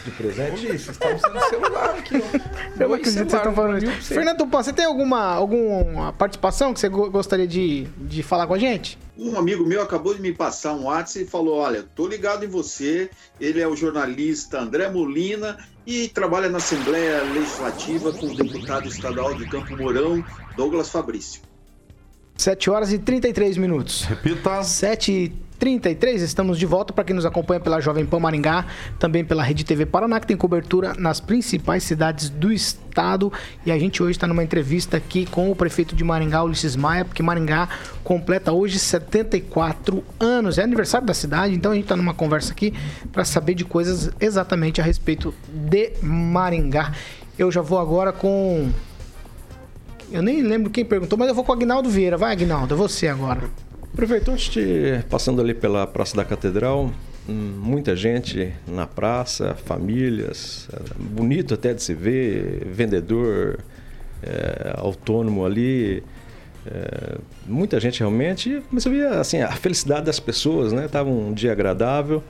de 0.04 0.12
presente. 0.12 0.62
Vocês 0.68 0.90
estão 0.90 1.16
usando 1.16 1.40
celular 1.50 1.96
aqui, 1.98 2.16
ó. 2.16 2.82
Eu 2.84 2.90
não 2.90 2.96
acredito 2.96 3.26
que 3.26 3.32
você 3.32 3.38
tá 3.44 3.52
falando 3.52 3.84
isso. 3.84 4.14
Fernando 4.14 4.46
você 4.46 4.74
tem 4.74 4.86
alguma, 4.86 5.22
alguma 5.34 6.12
participação 6.14 6.74
que 6.74 6.80
você 6.80 6.90
go- 6.90 7.10
gostaria 7.10 7.48
de, 7.48 7.84
de 7.98 8.24
falar 8.24 8.48
com 8.48 8.54
a 8.54 8.58
gente? 8.60 8.98
Um 9.18 9.38
amigo 9.38 9.66
meu 9.66 9.82
acabou 9.82 10.14
de 10.14 10.22
me 10.22 10.34
passar 10.34 10.74
um 10.74 10.86
WhatsApp 10.86 11.26
e 11.26 11.28
falou: 11.30 11.58
Olha, 11.60 11.84
tô 11.96 12.08
ligado 12.08 12.44
em 12.44 12.48
você. 12.48 13.10
Ele 13.40 13.62
é 13.62 13.68
o 13.68 13.76
jornalista 13.76 14.60
André 14.60 14.90
Molina 14.90 15.58
e 15.88 16.08
trabalha 16.10 16.50
na 16.50 16.58
Assembleia 16.58 17.22
Legislativa 17.24 18.12
com 18.12 18.26
o 18.26 18.36
deputado 18.36 18.88
estadual 18.90 19.34
de 19.36 19.48
Campo 19.48 19.78
Mourão, 19.78 20.24
Douglas 20.58 20.90
Fabrício. 20.90 21.42
7 22.38 22.70
horas 22.70 22.92
e 22.92 23.00
33 23.00 23.56
minutos. 23.56 24.04
Repita. 24.04 24.62
7 24.64 25.12
e 25.12 25.45
33, 25.58 26.22
estamos 26.22 26.60
de 26.60 26.66
volta 26.66 26.92
para 26.92 27.04
quem 27.04 27.16
nos 27.16 27.26
acompanha 27.26 27.60
pela 27.60 27.80
Jovem 27.80 28.06
Pan 28.06 28.20
Maringá, 28.20 28.66
também 29.00 29.24
pela 29.24 29.42
Rede 29.42 29.64
TV 29.64 29.86
Paraná, 29.86 30.20
que 30.20 30.28
tem 30.28 30.36
cobertura 30.36 30.94
nas 30.98 31.20
principais 31.20 31.84
cidades 31.84 32.30
do 32.30 32.52
estado. 32.52 33.32
E 33.66 33.72
a 33.72 33.80
gente 33.80 34.04
hoje 34.04 34.12
está 34.12 34.28
numa 34.28 34.44
entrevista 34.44 34.98
aqui 34.98 35.26
com 35.26 35.50
o 35.50 35.56
prefeito 35.56 35.96
de 35.96 36.04
Maringá, 36.04 36.44
Ulisses 36.44 36.76
Maia, 36.76 37.06
porque 37.06 37.24
Maringá 37.24 37.70
completa 38.04 38.52
hoje 38.52 38.78
74 38.78 40.04
anos. 40.20 40.58
É 40.58 40.64
aniversário 40.64 41.08
da 41.08 41.14
cidade, 41.14 41.56
então 41.56 41.72
a 41.72 41.76
gente 41.76 41.86
está 41.86 41.96
numa 41.96 42.14
conversa 42.14 42.52
aqui 42.52 42.74
para 43.12 43.24
saber 43.24 43.54
de 43.54 43.64
coisas 43.64 44.12
exatamente 44.20 44.82
a 44.82 44.84
respeito 44.84 45.34
de 45.48 45.94
Maringá. 46.02 46.92
Eu 47.38 47.52
já 47.52 47.62
vou 47.62 47.80
agora 47.80 48.12
com. 48.12 48.70
Eu 50.12 50.22
nem 50.22 50.42
lembro 50.42 50.70
quem 50.70 50.86
perguntou, 50.86 51.18
mas 51.18 51.28
eu 51.28 51.34
vou 51.34 51.44
com 51.44 51.52
o 51.52 51.56
Agnaldo 51.56 51.90
Vieira. 51.90 52.18
Vai, 52.18 52.34
Agnaldo, 52.34 52.74
é 52.74 52.78
você 52.78 53.08
agora. 53.08 53.65
De 54.52 55.04
passando 55.10 55.42
ali 55.42 55.54
pela 55.54 55.88
Praça 55.88 56.18
da 56.18 56.26
Catedral, 56.26 56.92
hum, 57.30 57.54
muita 57.58 57.96
gente 57.96 58.54
na 58.68 58.86
praça, 58.86 59.56
famílias, 59.56 60.68
é, 60.74 60.94
bonito 61.00 61.54
até 61.54 61.74
de 61.74 61.82
se 61.82 61.94
ver, 61.94 62.66
vendedor 62.66 63.58
é, 64.22 64.74
autônomo 64.76 65.46
ali, 65.46 66.04
é, 66.68 67.18
muita 67.48 67.80
gente 67.80 68.00
realmente, 68.00 68.62
mas 68.70 68.86
eu 68.86 68.92
via 68.92 69.12
assim 69.12 69.40
a 69.40 69.52
felicidade 69.54 70.08
das 70.08 70.20
pessoas, 70.20 70.74
né? 70.74 70.90
Tava 70.90 71.10
um 71.10 71.34
dia 71.34 71.54
agradável 71.54 72.22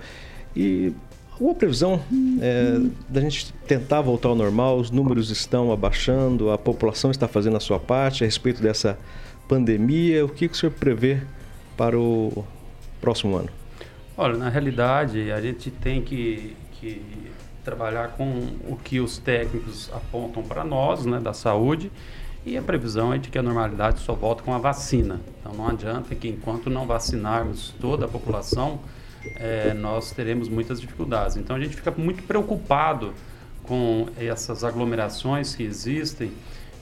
e 0.55 0.93
alguma 1.31 1.55
previsão 1.55 1.99
é, 2.41 2.79
da 3.09 3.21
gente 3.21 3.51
tentar 3.67 4.01
voltar 4.01 4.29
ao 4.29 4.35
normal, 4.35 4.77
os 4.77 4.91
números 4.91 5.31
estão 5.31 5.71
abaixando, 5.71 6.51
a 6.51 6.59
população 6.59 7.09
está 7.09 7.27
fazendo 7.27 7.57
a 7.57 7.59
sua 7.59 7.79
parte 7.79 8.23
a 8.23 8.27
respeito 8.27 8.61
dessa 8.61 8.99
pandemia, 9.47 10.23
o 10.23 10.29
que, 10.29 10.47
que 10.47 10.53
o 10.53 10.57
senhor 10.57 10.71
prevê 10.71 11.21
para 11.75 11.97
o 11.97 12.45
próximo 13.01 13.37
ano? 13.37 13.49
Olha, 14.17 14.37
na 14.37 14.49
realidade, 14.49 15.31
a 15.31 15.41
gente 15.41 15.69
tem 15.69 16.01
que, 16.01 16.55
que 16.79 17.01
trabalhar 17.63 18.09
com 18.09 18.29
o 18.67 18.77
que 18.81 18.99
os 18.99 19.17
técnicos 19.17 19.91
apontam 19.93 20.43
para 20.43 20.63
nós, 20.63 21.05
né, 21.05 21.19
da 21.19 21.33
saúde, 21.33 21.91
e 22.45 22.57
a 22.57 22.61
previsão 22.61 23.11
é 23.11 23.17
de 23.17 23.29
que 23.29 23.37
a 23.37 23.41
normalidade 23.41 23.99
só 23.99 24.13
volta 24.13 24.43
com 24.43 24.53
a 24.53 24.59
vacina. 24.59 25.19
Então 25.39 25.51
não 25.53 25.67
adianta 25.67 26.13
que 26.13 26.27
enquanto 26.27 26.69
não 26.69 26.85
vacinarmos 26.85 27.73
toda 27.81 28.05
a 28.05 28.07
população, 28.07 28.79
eh, 29.37 29.73
nós 29.73 30.11
teremos 30.11 30.47
muitas 30.47 30.79
dificuldades. 30.79 31.37
Então 31.37 31.55
a 31.55 31.59
gente 31.59 31.75
fica 31.75 31.91
muito 31.91 32.21
preocupado 32.23 33.13
com 33.63 34.07
essas 34.15 34.63
aglomerações 34.63 35.55
que 35.55 35.63
existem. 35.63 36.31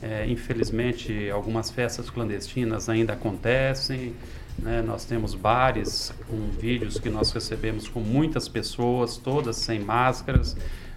Eh, 0.02 0.26
infelizmente, 0.28 1.30
algumas 1.30 1.72
festas 1.72 2.10
clandestinas 2.10 2.90
ainda 2.90 3.14
acontecem. 3.14 4.14
Né? 4.60 4.82
Nós 4.82 5.06
temos 5.06 5.36
bares 5.36 6.14
com 6.28 6.38
vídeos 6.60 7.00
que 7.00 7.10
nós 7.10 7.32
recebemos 7.32 7.88
com 7.88 8.00
muitas 8.00 8.48
pessoas, 8.48 9.18
todas 9.18 9.58
sem 9.58 9.80
máscaras. 9.80 10.56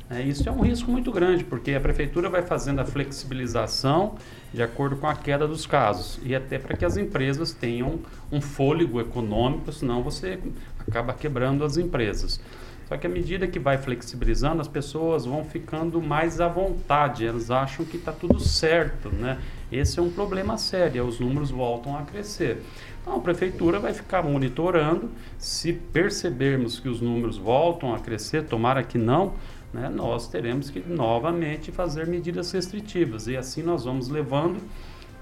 É, 0.08 0.22
isso 0.22 0.48
é 0.48 0.52
um 0.52 0.60
risco 0.60 0.90
muito 0.90 1.10
grande, 1.10 1.42
porque 1.42 1.72
a 1.72 1.80
prefeitura 1.80 2.28
vai 2.28 2.42
fazendo 2.42 2.80
a 2.80 2.84
flexibilização 2.84 4.14
de 4.54 4.62
acordo 4.62 4.96
com 4.96 5.08
a 5.08 5.14
queda 5.14 5.48
dos 5.48 5.66
casos 5.66 6.20
e 6.22 6.34
até 6.34 6.58
para 6.58 6.76
que 6.76 6.84
as 6.84 6.96
empresas 6.96 7.52
tenham 7.52 7.98
um 8.30 8.40
fôlego 8.40 9.00
econômico, 9.00 9.72
senão 9.72 10.02
você 10.04 10.38
acaba 10.78 11.12
quebrando 11.12 11.64
as 11.64 11.76
empresas. 11.76 12.40
Só 12.88 12.96
que 12.96 13.04
à 13.04 13.10
medida 13.10 13.48
que 13.48 13.58
vai 13.58 13.76
flexibilizando, 13.78 14.60
as 14.60 14.68
pessoas 14.68 15.26
vão 15.26 15.44
ficando 15.44 16.00
mais 16.00 16.40
à 16.40 16.46
vontade, 16.46 17.26
elas 17.26 17.50
acham 17.50 17.84
que 17.84 17.96
está 17.96 18.12
tudo 18.12 18.38
certo, 18.38 19.08
né? 19.10 19.38
Esse 19.72 19.98
é 19.98 20.02
um 20.02 20.10
problema 20.10 20.56
sério, 20.56 21.04
os 21.04 21.18
números 21.18 21.50
voltam 21.50 21.98
a 21.98 22.02
crescer. 22.02 22.62
Então 23.06 23.18
a 23.18 23.20
prefeitura 23.20 23.78
vai 23.78 23.94
ficar 23.94 24.20
monitorando, 24.20 25.08
se 25.38 25.72
percebermos 25.72 26.80
que 26.80 26.88
os 26.88 27.00
números 27.00 27.38
voltam 27.38 27.94
a 27.94 28.00
crescer, 28.00 28.46
tomara 28.46 28.82
que 28.82 28.98
não, 28.98 29.34
né, 29.72 29.88
nós 29.88 30.26
teremos 30.26 30.70
que 30.70 30.80
novamente 30.80 31.70
fazer 31.70 32.08
medidas 32.08 32.50
restritivas. 32.50 33.28
E 33.28 33.36
assim 33.36 33.62
nós 33.62 33.84
vamos 33.84 34.08
levando, 34.08 34.60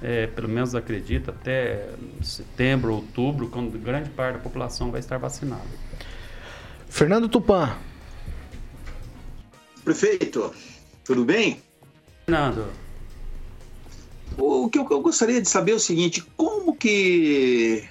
é, 0.00 0.26
pelo 0.28 0.48
menos 0.48 0.74
acredito, 0.74 1.28
até 1.30 1.90
setembro, 2.22 2.94
outubro, 2.94 3.48
quando 3.48 3.78
grande 3.78 4.08
parte 4.08 4.36
da 4.36 4.42
população 4.42 4.90
vai 4.90 5.00
estar 5.00 5.18
vacinada. 5.18 5.68
Fernando 6.88 7.28
Tupan. 7.28 7.76
Prefeito, 9.84 10.54
tudo 11.04 11.22
bem? 11.22 11.60
Fernando. 12.24 12.83
O 14.36 14.68
que 14.68 14.78
eu, 14.78 14.84
gostaria 14.84 15.40
de 15.40 15.48
saber 15.48 15.72
é 15.72 15.74
o 15.74 15.80
seguinte: 15.80 16.24
como 16.36 16.74
que 16.74 17.84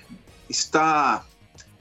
está 0.50 1.26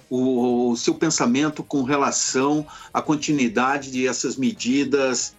o, 0.08 0.70
o 0.70 0.76
seu 0.76 0.94
pensamento 0.94 1.62
com 1.62 1.82
relação 1.82 2.66
à 2.92 3.02
continuidade 3.02 3.90
de 3.90 4.06
essas 4.06 4.36
medidas 4.36 5.34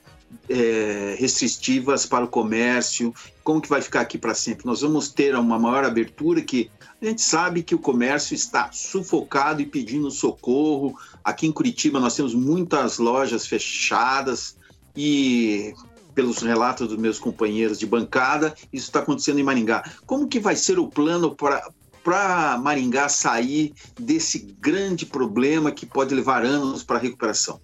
é, 0.50 1.16
restritivas 1.20 2.06
para 2.06 2.26
o 2.26 2.28
comércio? 2.28 3.14
Como 3.44 3.62
que 3.62 3.70
vai 3.70 3.82
ficar 3.82 4.02
aqui 4.02 4.18
para 4.18 4.34
sempre? 4.34 4.66
Nós 4.66 4.82
vamos 4.82 5.10
ter 5.10 5.36
uma 5.36 5.60
maior 5.60 5.86
abertura 5.86 6.42
que 6.42 6.70
a 7.02 7.06
gente 7.06 7.22
sabe 7.22 7.64
que 7.64 7.76
o 7.76 7.80
comércio 7.80 8.34
está 8.34 8.72
sufocado 8.72 9.62
e 9.62 9.66
pedindo 9.66 10.10
socorro. 10.10 10.98
Aqui 11.24 11.46
em 11.46 11.52
Curitiba 11.52 12.00
nós 12.00 12.16
temos 12.16 12.34
muitas 12.34 12.98
lojas 12.98 13.46
fechadas 13.46 14.56
e 14.96 15.74
pelos 16.14 16.42
relatos 16.42 16.88
dos 16.88 16.98
meus 16.98 17.20
companheiros 17.20 17.80
de 17.80 17.86
bancada, 17.86 18.56
isso 18.72 18.86
está 18.88 19.00
acontecendo 19.00 19.40
em 19.40 19.44
Maringá. 19.44 19.84
Como 20.06 20.28
que 20.28 20.40
vai 20.40 20.56
ser 20.56 20.80
o 20.80 20.88
plano 20.88 21.36
para 21.36 21.68
para 22.04 22.58
Maringá 22.58 23.08
sair 23.08 23.74
desse 23.98 24.40
grande 24.60 25.06
problema 25.06 25.72
que 25.72 25.86
pode 25.86 26.14
levar 26.14 26.44
anos 26.44 26.84
para 26.84 27.00
recuperação? 27.00 27.62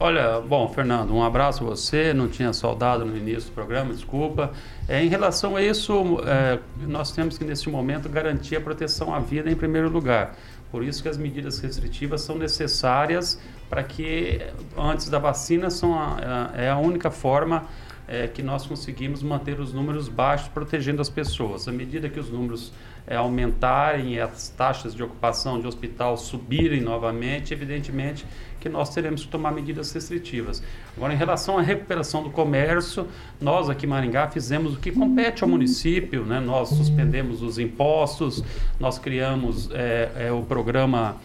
Olha, 0.00 0.40
bom, 0.40 0.68
Fernando, 0.68 1.14
um 1.14 1.22
abraço 1.22 1.62
a 1.62 1.66
você. 1.66 2.12
Não 2.12 2.28
tinha 2.28 2.52
saudado 2.52 3.04
no 3.04 3.16
início 3.16 3.50
do 3.50 3.54
programa, 3.54 3.92
desculpa. 3.92 4.52
É, 4.88 5.02
em 5.02 5.08
relação 5.08 5.54
a 5.54 5.62
isso, 5.62 6.18
é, 6.26 6.58
nós 6.86 7.12
temos 7.12 7.38
que, 7.38 7.44
neste 7.44 7.68
momento, 7.70 8.08
garantir 8.08 8.56
a 8.56 8.60
proteção 8.60 9.14
à 9.14 9.20
vida 9.20 9.50
em 9.50 9.54
primeiro 9.54 9.88
lugar. 9.88 10.34
Por 10.72 10.82
isso 10.82 11.02
que 11.02 11.08
as 11.08 11.16
medidas 11.16 11.60
restritivas 11.60 12.22
são 12.22 12.36
necessárias 12.36 13.38
para 13.68 13.82
que, 13.82 14.40
antes 14.76 15.08
da 15.08 15.18
vacina, 15.18 15.70
são 15.70 15.94
a, 15.94 16.50
a, 16.54 16.60
é 16.60 16.70
a 16.70 16.78
única 16.78 17.10
forma 17.10 17.66
é, 18.06 18.26
que 18.26 18.42
nós 18.42 18.66
conseguimos 18.66 19.22
manter 19.22 19.60
os 19.60 19.72
números 19.72 20.08
baixos, 20.08 20.48
protegendo 20.48 21.00
as 21.00 21.08
pessoas. 21.08 21.68
À 21.68 21.72
medida 21.72 22.08
que 22.08 22.18
os 22.18 22.30
números 22.30 22.72
é, 23.06 23.16
aumentarem 23.16 24.18
as 24.20 24.48
taxas 24.48 24.94
de 24.94 25.02
ocupação 25.02 25.60
de 25.60 25.66
hospital 25.66 26.16
subirem 26.16 26.80
novamente, 26.80 27.52
evidentemente 27.52 28.24
que 28.60 28.68
nós 28.68 28.94
teremos 28.94 29.24
que 29.24 29.28
tomar 29.28 29.50
medidas 29.50 29.92
restritivas. 29.92 30.62
Agora, 30.96 31.12
em 31.12 31.16
relação 31.16 31.58
à 31.58 31.62
recuperação 31.62 32.22
do 32.22 32.30
comércio, 32.30 33.08
nós 33.40 33.68
aqui 33.68 33.86
em 33.86 33.88
Maringá 33.88 34.28
fizemos 34.28 34.74
o 34.74 34.78
que 34.78 34.92
compete 34.92 35.42
ao 35.42 35.48
município, 35.48 36.24
né? 36.24 36.38
nós 36.38 36.68
suspendemos 36.68 37.42
os 37.42 37.58
impostos, 37.58 38.44
nós 38.78 39.00
criamos 39.00 39.68
é, 39.72 40.26
é, 40.28 40.32
o 40.32 40.42
programa 40.42 41.16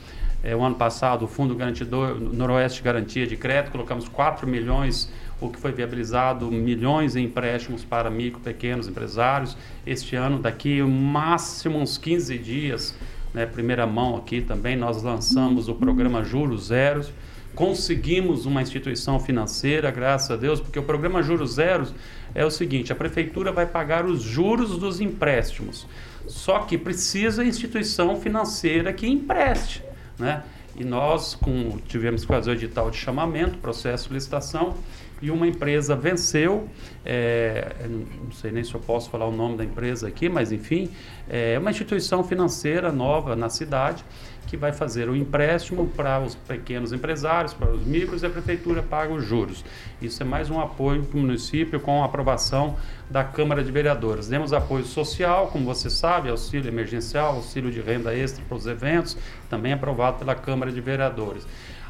é, 0.43 0.55
o 0.55 0.63
ano 0.63 0.75
passado, 0.75 1.25
o 1.25 1.28
Fundo 1.28 1.53
Garantidor 1.55 2.19
Noroeste 2.19 2.82
Garantia 2.82 3.28
de 3.28 3.38
Crédito, 3.38 3.71
colocamos 3.71 4.07
4 4.07 4.47
milhões 4.47 5.11
o 5.39 5.49
que 5.49 5.59
foi 5.59 5.71
viabilizado 5.71 6.49
milhões 6.51 7.15
em 7.15 7.25
empréstimos 7.25 7.83
para 7.83 8.09
micro, 8.09 8.39
pequenos 8.39 8.88
empresários. 8.88 9.55
Este 9.85 10.15
ano, 10.15 10.39
daqui 10.39 10.81
máximo 10.81 11.77
uns 11.77 11.97
15 11.97 12.38
dias, 12.38 12.95
né, 13.33 13.45
primeira 13.45 13.85
mão 13.85 14.15
aqui 14.15 14.41
também, 14.41 14.75
nós 14.75 15.03
lançamos 15.03 15.67
o 15.69 15.75
programa 15.75 16.23
Juros 16.23 16.67
Zeros. 16.67 17.11
Conseguimos 17.53 18.45
uma 18.45 18.61
instituição 18.61 19.19
financeira, 19.19 19.89
graças 19.89 20.31
a 20.31 20.35
Deus, 20.35 20.59
porque 20.59 20.77
o 20.77 20.83
programa 20.83 21.23
Juros 21.23 21.53
Zeros 21.53 21.93
é 22.35 22.45
o 22.45 22.51
seguinte: 22.51 22.91
a 22.91 22.95
prefeitura 22.95 23.51
vai 23.51 23.65
pagar 23.65 24.05
os 24.05 24.21
juros 24.21 24.77
dos 24.77 24.99
empréstimos. 24.99 25.88
Só 26.27 26.59
que 26.59 26.77
precisa 26.77 27.43
instituição 27.43 28.19
financeira 28.19 28.91
que 28.91 29.07
empreste. 29.07 29.81
Né? 30.19 30.43
E 30.75 30.83
nós 30.83 31.33
com, 31.33 31.77
tivemos 31.88 32.21
que 32.21 32.27
fazer 32.27 32.51
o 32.51 32.53
edital 32.53 32.91
de 32.91 32.97
chamamento, 32.97 33.57
processo 33.57 34.09
de 34.09 34.13
licitação, 34.13 34.75
e 35.22 35.32
uma 35.32 35.47
empresa 35.47 35.95
venceu, 35.95 36.70
é, 37.05 37.76
não 37.89 38.32
sei 38.32 38.51
nem 38.51 38.63
se 38.63 38.74
eu 38.74 38.80
posso 38.80 39.09
falar 39.09 39.26
o 39.26 39.32
nome 39.32 39.57
da 39.57 39.63
empresa 39.63 40.07
aqui, 40.07 40.30
mas 40.30 40.51
enfim, 40.51 40.89
é 41.30 41.57
uma 41.57 41.72
instituição 41.72 42.24
financeira 42.24 42.91
nova 42.91 43.36
na 43.36 43.49
cidade 43.49 44.03
que 44.47 44.55
vai 44.55 44.72
fazer 44.72 45.09
o 45.09 45.15
empréstimo 45.15 45.88
para 45.88 46.20
os 46.22 46.34
pequenos 46.34 46.93
empresários, 46.93 47.53
para 47.53 47.70
os 47.70 47.86
micros, 47.86 48.24
e 48.24 48.26
a 48.26 48.30
prefeitura 48.30 48.82
paga 48.82 49.13
os 49.13 49.24
juros. 49.26 49.63
Isso 50.01 50.24
é 50.24 50.26
mais 50.26 50.49
um 50.49 50.59
apoio 50.59 51.03
para 51.03 51.18
o 51.18 51.22
município 51.22 51.80
com 51.80 52.01
a 52.01 52.05
aprovação 52.05 52.78
da 53.09 53.24
Câmara 53.24 53.63
de 53.63 53.72
Vereadores. 53.72 54.28
Demos 54.28 54.53
apoio 54.53 54.86
social, 54.86 55.47
como 55.47 55.65
você 55.65 55.89
sabe, 55.89 56.30
auxílio 56.30 56.70
emergencial, 56.70 57.36
auxílio 57.36 57.70
de 57.70 57.82
renda 57.82 58.15
extra 58.15 58.43
para 58.47 58.57
os 58.57 58.65
eventos, 58.65 59.18
também 59.49 59.74
aprovado 59.74 60.20
pela 60.20 60.34
Câmara 60.34 60.72
de 60.72 60.80
Vereadores. 60.80 61.45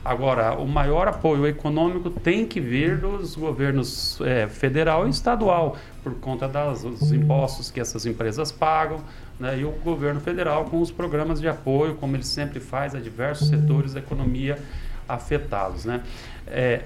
Agora, 0.07 0.53
o 0.57 0.65
maior 0.65 1.09
apoio 1.09 1.45
econômico 1.45 2.09
tem 2.09 2.45
que 2.45 2.61
vir 2.61 2.97
dos 2.97 3.35
governos 3.35 4.21
é, 4.21 4.47
federal 4.47 5.05
e 5.05 5.09
estadual, 5.09 5.75
por 6.01 6.15
conta 6.15 6.47
das, 6.47 6.83
dos 6.83 7.11
impostos 7.11 7.69
que 7.69 7.77
essas 7.77 8.05
empresas 8.05 8.49
pagam, 8.49 9.01
né, 9.37 9.59
e 9.59 9.65
o 9.65 9.71
governo 9.71 10.21
federal 10.21 10.63
com 10.63 10.79
os 10.79 10.91
programas 10.91 11.41
de 11.41 11.49
apoio, 11.49 11.95
como 11.95 12.15
ele 12.15 12.23
sempre 12.23 12.61
faz 12.61 12.95
a 12.95 12.99
diversos 12.99 13.49
setores 13.49 13.93
da 13.95 13.99
economia 13.99 14.57
afetados. 15.09 15.83
Né. 15.83 16.01
É, 16.47 16.83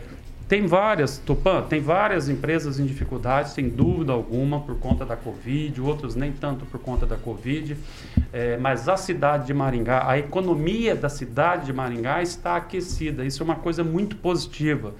tem 0.51 0.67
várias, 0.67 1.17
Tupã, 1.17 1.61
tem 1.61 1.79
várias 1.79 2.27
empresas 2.27 2.77
em 2.77 2.85
dificuldades, 2.85 3.53
sem 3.53 3.69
dúvida 3.69 4.11
alguma, 4.11 4.59
por 4.59 4.77
conta 4.79 5.05
da 5.05 5.15
Covid, 5.15 5.79
outros 5.79 6.13
nem 6.13 6.33
tanto 6.33 6.65
por 6.65 6.77
conta 6.77 7.05
da 7.05 7.15
Covid, 7.15 7.77
é, 8.33 8.57
mas 8.57 8.89
a 8.89 8.97
cidade 8.97 9.47
de 9.47 9.53
Maringá, 9.53 10.05
a 10.05 10.19
economia 10.19 10.93
da 10.93 11.07
cidade 11.07 11.67
de 11.67 11.71
Maringá 11.71 12.21
está 12.21 12.57
aquecida, 12.57 13.23
isso 13.23 13.41
é 13.41 13.45
uma 13.45 13.55
coisa 13.55 13.81
muito 13.81 14.17
positiva. 14.17 14.93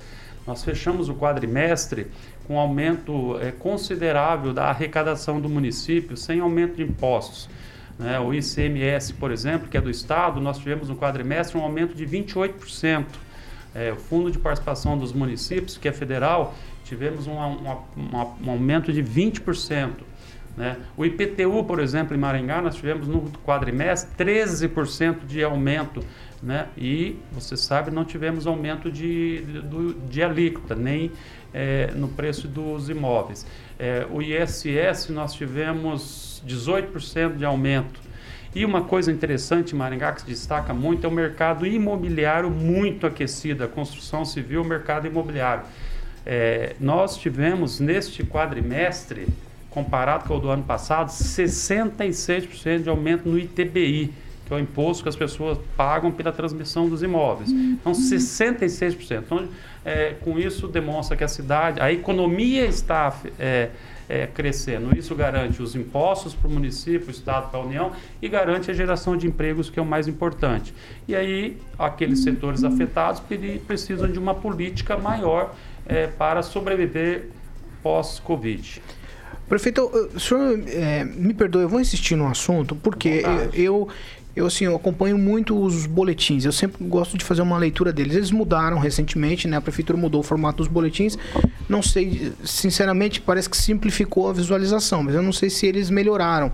Nós 0.47 0.63
fechamos 0.63 1.09
o 1.09 1.15
quadrimestre 1.15 2.07
com 2.47 2.55
um 2.55 2.57
aumento 2.57 3.37
é, 3.41 3.51
considerável 3.51 4.53
da 4.53 4.69
arrecadação 4.69 5.41
do 5.41 5.49
município, 5.49 6.15
sem 6.15 6.39
aumento 6.39 6.77
de 6.77 6.83
impostos. 6.83 7.49
Né? 7.99 8.17
O 8.21 8.33
ICMS, 8.33 9.15
por 9.15 9.33
exemplo, 9.33 9.67
que 9.67 9.75
é 9.75 9.81
do 9.81 9.89
Estado, 9.89 10.39
nós 10.39 10.59
tivemos 10.59 10.87
no 10.87 10.95
quadrimestre 10.95 11.57
um 11.57 11.61
aumento 11.61 11.93
de 11.93 12.07
28%. 12.07 13.03
É, 13.73 13.91
o 13.91 13.95
Fundo 13.95 14.29
de 14.31 14.37
Participação 14.37 14.97
dos 14.97 15.13
Municípios, 15.13 15.77
que 15.77 15.87
é 15.87 15.91
federal, 15.91 16.53
tivemos 16.83 17.27
um, 17.27 17.33
um, 17.33 17.77
um, 17.97 18.47
um 18.47 18.51
aumento 18.51 18.91
de 18.91 19.03
20%. 19.03 19.91
Né? 20.57 20.77
O 20.97 21.05
IPTU, 21.05 21.63
por 21.63 21.79
exemplo, 21.79 22.15
em 22.15 22.19
Maringá, 22.19 22.61
nós 22.61 22.75
tivemos 22.75 23.07
no 23.07 23.31
quadrimestre 23.45 24.11
13% 24.25 25.25
de 25.25 25.43
aumento. 25.43 26.03
Né? 26.43 26.67
E, 26.77 27.17
você 27.31 27.55
sabe, 27.55 27.91
não 27.91 28.03
tivemos 28.03 28.47
aumento 28.47 28.91
de, 28.91 29.41
de, 29.41 29.93
de 30.09 30.23
alíquota, 30.23 30.75
nem 30.75 31.11
é, 31.53 31.91
no 31.95 32.07
preço 32.09 32.47
dos 32.47 32.89
imóveis. 32.89 33.45
É, 33.77 34.05
o 34.09 34.21
ISS, 34.21 35.09
nós 35.09 35.33
tivemos 35.33 36.43
18% 36.45 37.37
de 37.37 37.45
aumento. 37.45 38.10
E 38.53 38.65
uma 38.65 38.81
coisa 38.81 39.11
interessante 39.11 39.75
Maringá 39.75 40.11
que 40.11 40.21
se 40.21 40.27
destaca 40.27 40.73
muito 40.73 41.05
é 41.05 41.09
o 41.09 41.11
mercado 41.11 41.65
imobiliário 41.65 42.49
muito 42.49 43.07
aquecido, 43.07 43.63
a 43.63 43.67
construção 43.67 44.25
civil, 44.25 44.61
o 44.61 44.65
mercado 44.65 45.07
imobiliário. 45.07 45.63
É, 46.25 46.75
nós 46.79 47.17
tivemos 47.17 47.79
neste 47.79 48.23
quadrimestre, 48.23 49.27
comparado 49.69 50.25
com 50.25 50.35
o 50.35 50.39
do 50.39 50.49
ano 50.49 50.63
passado, 50.63 51.09
66% 51.09 52.83
de 52.83 52.89
aumento 52.89 53.27
no 53.27 53.39
ITBI, 53.39 54.13
que 54.45 54.51
que 54.51 54.53
é 54.53 54.57
o 54.57 54.59
imposto 54.59 55.03
que 55.03 55.07
as 55.07 55.15
pessoas 55.15 55.57
pagam 55.77 56.11
pela 56.11 56.29
transmissão 56.29 56.89
dos 56.89 57.01
imóveis. 57.01 57.49
Então, 57.49 57.93
66%. 57.93 59.23
Então, 59.25 59.47
é, 59.85 60.13
com 60.21 60.37
isso 60.37 60.67
demonstra 60.67 61.15
que 61.15 61.23
a 61.23 61.27
cidade, 61.29 61.79
a 61.79 61.89
economia 61.89 62.65
está 62.65 63.15
é, 63.39 63.69
é, 64.11 64.27
crescendo. 64.27 64.93
Isso 64.97 65.15
garante 65.15 65.61
os 65.61 65.73
impostos 65.73 66.35
para 66.35 66.49
o 66.49 66.51
município, 66.51 67.07
o 67.07 67.11
Estado, 67.11 67.49
para 67.49 67.61
a 67.61 67.63
União 67.63 67.93
e 68.21 68.27
garante 68.27 68.69
a 68.69 68.73
geração 68.73 69.15
de 69.15 69.25
empregos, 69.25 69.69
que 69.69 69.79
é 69.79 69.81
o 69.81 69.85
mais 69.85 70.05
importante. 70.05 70.73
E 71.07 71.15
aí, 71.15 71.57
aqueles 71.79 72.19
setores 72.19 72.65
afetados 72.65 73.21
precisam 73.65 74.11
de 74.11 74.19
uma 74.19 74.35
política 74.35 74.97
maior 74.97 75.55
é, 75.85 76.07
para 76.07 76.43
sobreviver 76.43 77.29
pós-Covid. 77.81 78.81
Prefeito, 79.47 79.81
o 80.13 80.19
senhor 80.19 80.61
é, 80.67 81.05
me 81.05 81.33
perdoe, 81.33 81.63
eu 81.63 81.69
vou 81.69 81.79
insistir 81.79 82.15
no 82.15 82.27
assunto, 82.27 82.75
porque 82.75 83.23
eu, 83.53 83.63
eu, 83.63 83.87
assim, 84.45 84.65
eu 84.65 84.75
acompanho 84.75 85.17
muito 85.17 85.59
os 85.59 85.85
boletins. 85.85 86.45
Eu 86.45 86.51
sempre 86.51 86.83
gosto 86.85 87.17
de 87.17 87.25
fazer 87.25 87.41
uma 87.41 87.57
leitura 87.57 87.91
deles. 87.91 88.15
Eles 88.15 88.31
mudaram 88.31 88.79
recentemente, 88.79 89.47
né? 89.47 89.57
A 89.57 89.61
prefeitura 89.61 89.97
mudou 89.97 90.21
o 90.21 90.23
formato 90.23 90.57
dos 90.57 90.67
boletins. 90.67 91.17
Não 91.67 91.81
sei, 91.81 92.31
sinceramente, 92.43 93.19
parece 93.19 93.49
que 93.49 93.57
simplificou 93.57 94.29
a 94.29 94.33
visualização, 94.33 95.03
mas 95.03 95.15
eu 95.15 95.21
não 95.21 95.33
sei 95.33 95.49
se 95.49 95.65
eles 95.65 95.89
melhoraram 95.89 96.51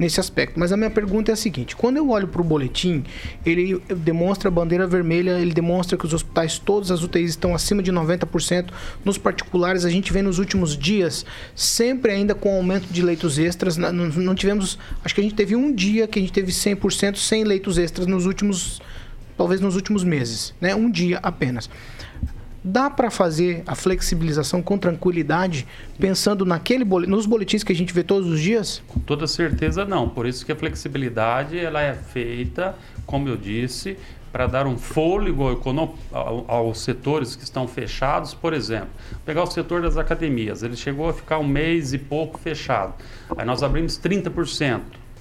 nesse 0.00 0.18
aspecto. 0.18 0.58
Mas 0.58 0.72
a 0.72 0.76
minha 0.76 0.90
pergunta 0.90 1.30
é 1.30 1.34
a 1.34 1.36
seguinte: 1.36 1.76
quando 1.76 1.98
eu 1.98 2.08
olho 2.08 2.26
para 2.26 2.40
o 2.40 2.44
boletim, 2.44 3.04
ele 3.44 3.80
demonstra 3.88 4.48
a 4.48 4.50
bandeira 4.50 4.86
vermelha, 4.86 5.38
ele 5.38 5.52
demonstra 5.52 5.98
que 5.98 6.06
os 6.06 6.14
hospitais, 6.14 6.58
todas 6.58 6.90
as 6.90 7.02
UTIs 7.02 7.30
estão 7.30 7.54
acima 7.54 7.82
de 7.82 7.92
90%. 7.92 8.70
Nos 9.04 9.18
particulares, 9.18 9.84
a 9.84 9.90
gente 9.90 10.12
vê 10.12 10.22
nos 10.22 10.38
últimos 10.38 10.76
dias, 10.76 11.26
sempre 11.54 12.10
ainda 12.12 12.34
com 12.34 12.56
aumento 12.56 12.88
de 12.90 13.02
leitos 13.02 13.38
extras. 13.38 13.76
Não, 13.76 13.92
não 13.92 14.34
tivemos, 14.34 14.78
acho 15.04 15.14
que 15.14 15.20
a 15.20 15.24
gente 15.24 15.34
teve 15.34 15.54
um 15.54 15.72
dia 15.72 16.08
que 16.08 16.18
a 16.18 16.22
gente 16.22 16.32
teve 16.32 16.50
100% 16.50 17.16
sem 17.26 17.44
leitos 17.44 17.78
extras 17.78 18.06
nos 18.06 18.26
últimos, 18.26 18.80
talvez 19.36 19.60
nos 19.60 19.76
últimos 19.76 20.04
meses, 20.04 20.54
né? 20.60 20.74
Um 20.74 20.90
dia 20.90 21.18
apenas. 21.22 21.68
Dá 22.62 22.90
para 22.90 23.10
fazer 23.10 23.62
a 23.66 23.74
flexibilização 23.74 24.60
com 24.60 24.76
tranquilidade, 24.76 25.66
pensando 25.98 26.44
naquele 26.44 26.84
nos 26.84 27.24
boletins 27.24 27.64
que 27.64 27.72
a 27.72 27.74
gente 27.74 27.92
vê 27.94 28.02
todos 28.02 28.28
os 28.28 28.38
dias? 28.38 28.82
Com 28.86 29.00
toda 29.00 29.26
certeza 29.26 29.86
não. 29.86 30.06
Por 30.06 30.26
isso 30.26 30.44
que 30.44 30.52
a 30.52 30.56
flexibilidade 30.56 31.58
ela 31.58 31.80
é 31.80 31.94
feita, 31.94 32.74
como 33.06 33.30
eu 33.30 33.36
disse, 33.36 33.96
para 34.30 34.46
dar 34.46 34.66
um 34.66 34.76
fôlego 34.76 35.44
aos 36.46 36.80
setores 36.80 37.34
que 37.34 37.44
estão 37.44 37.66
fechados, 37.66 38.34
por 38.34 38.52
exemplo, 38.52 38.90
pegar 39.24 39.42
o 39.42 39.46
setor 39.46 39.82
das 39.82 39.96
academias, 39.96 40.62
ele 40.62 40.76
chegou 40.76 41.08
a 41.08 41.12
ficar 41.12 41.38
um 41.38 41.46
mês 41.46 41.92
e 41.92 41.98
pouco 41.98 42.38
fechado. 42.38 42.94
Aí 43.36 43.44
nós 43.44 43.62
abrimos 43.62 43.98
30% 43.98 44.80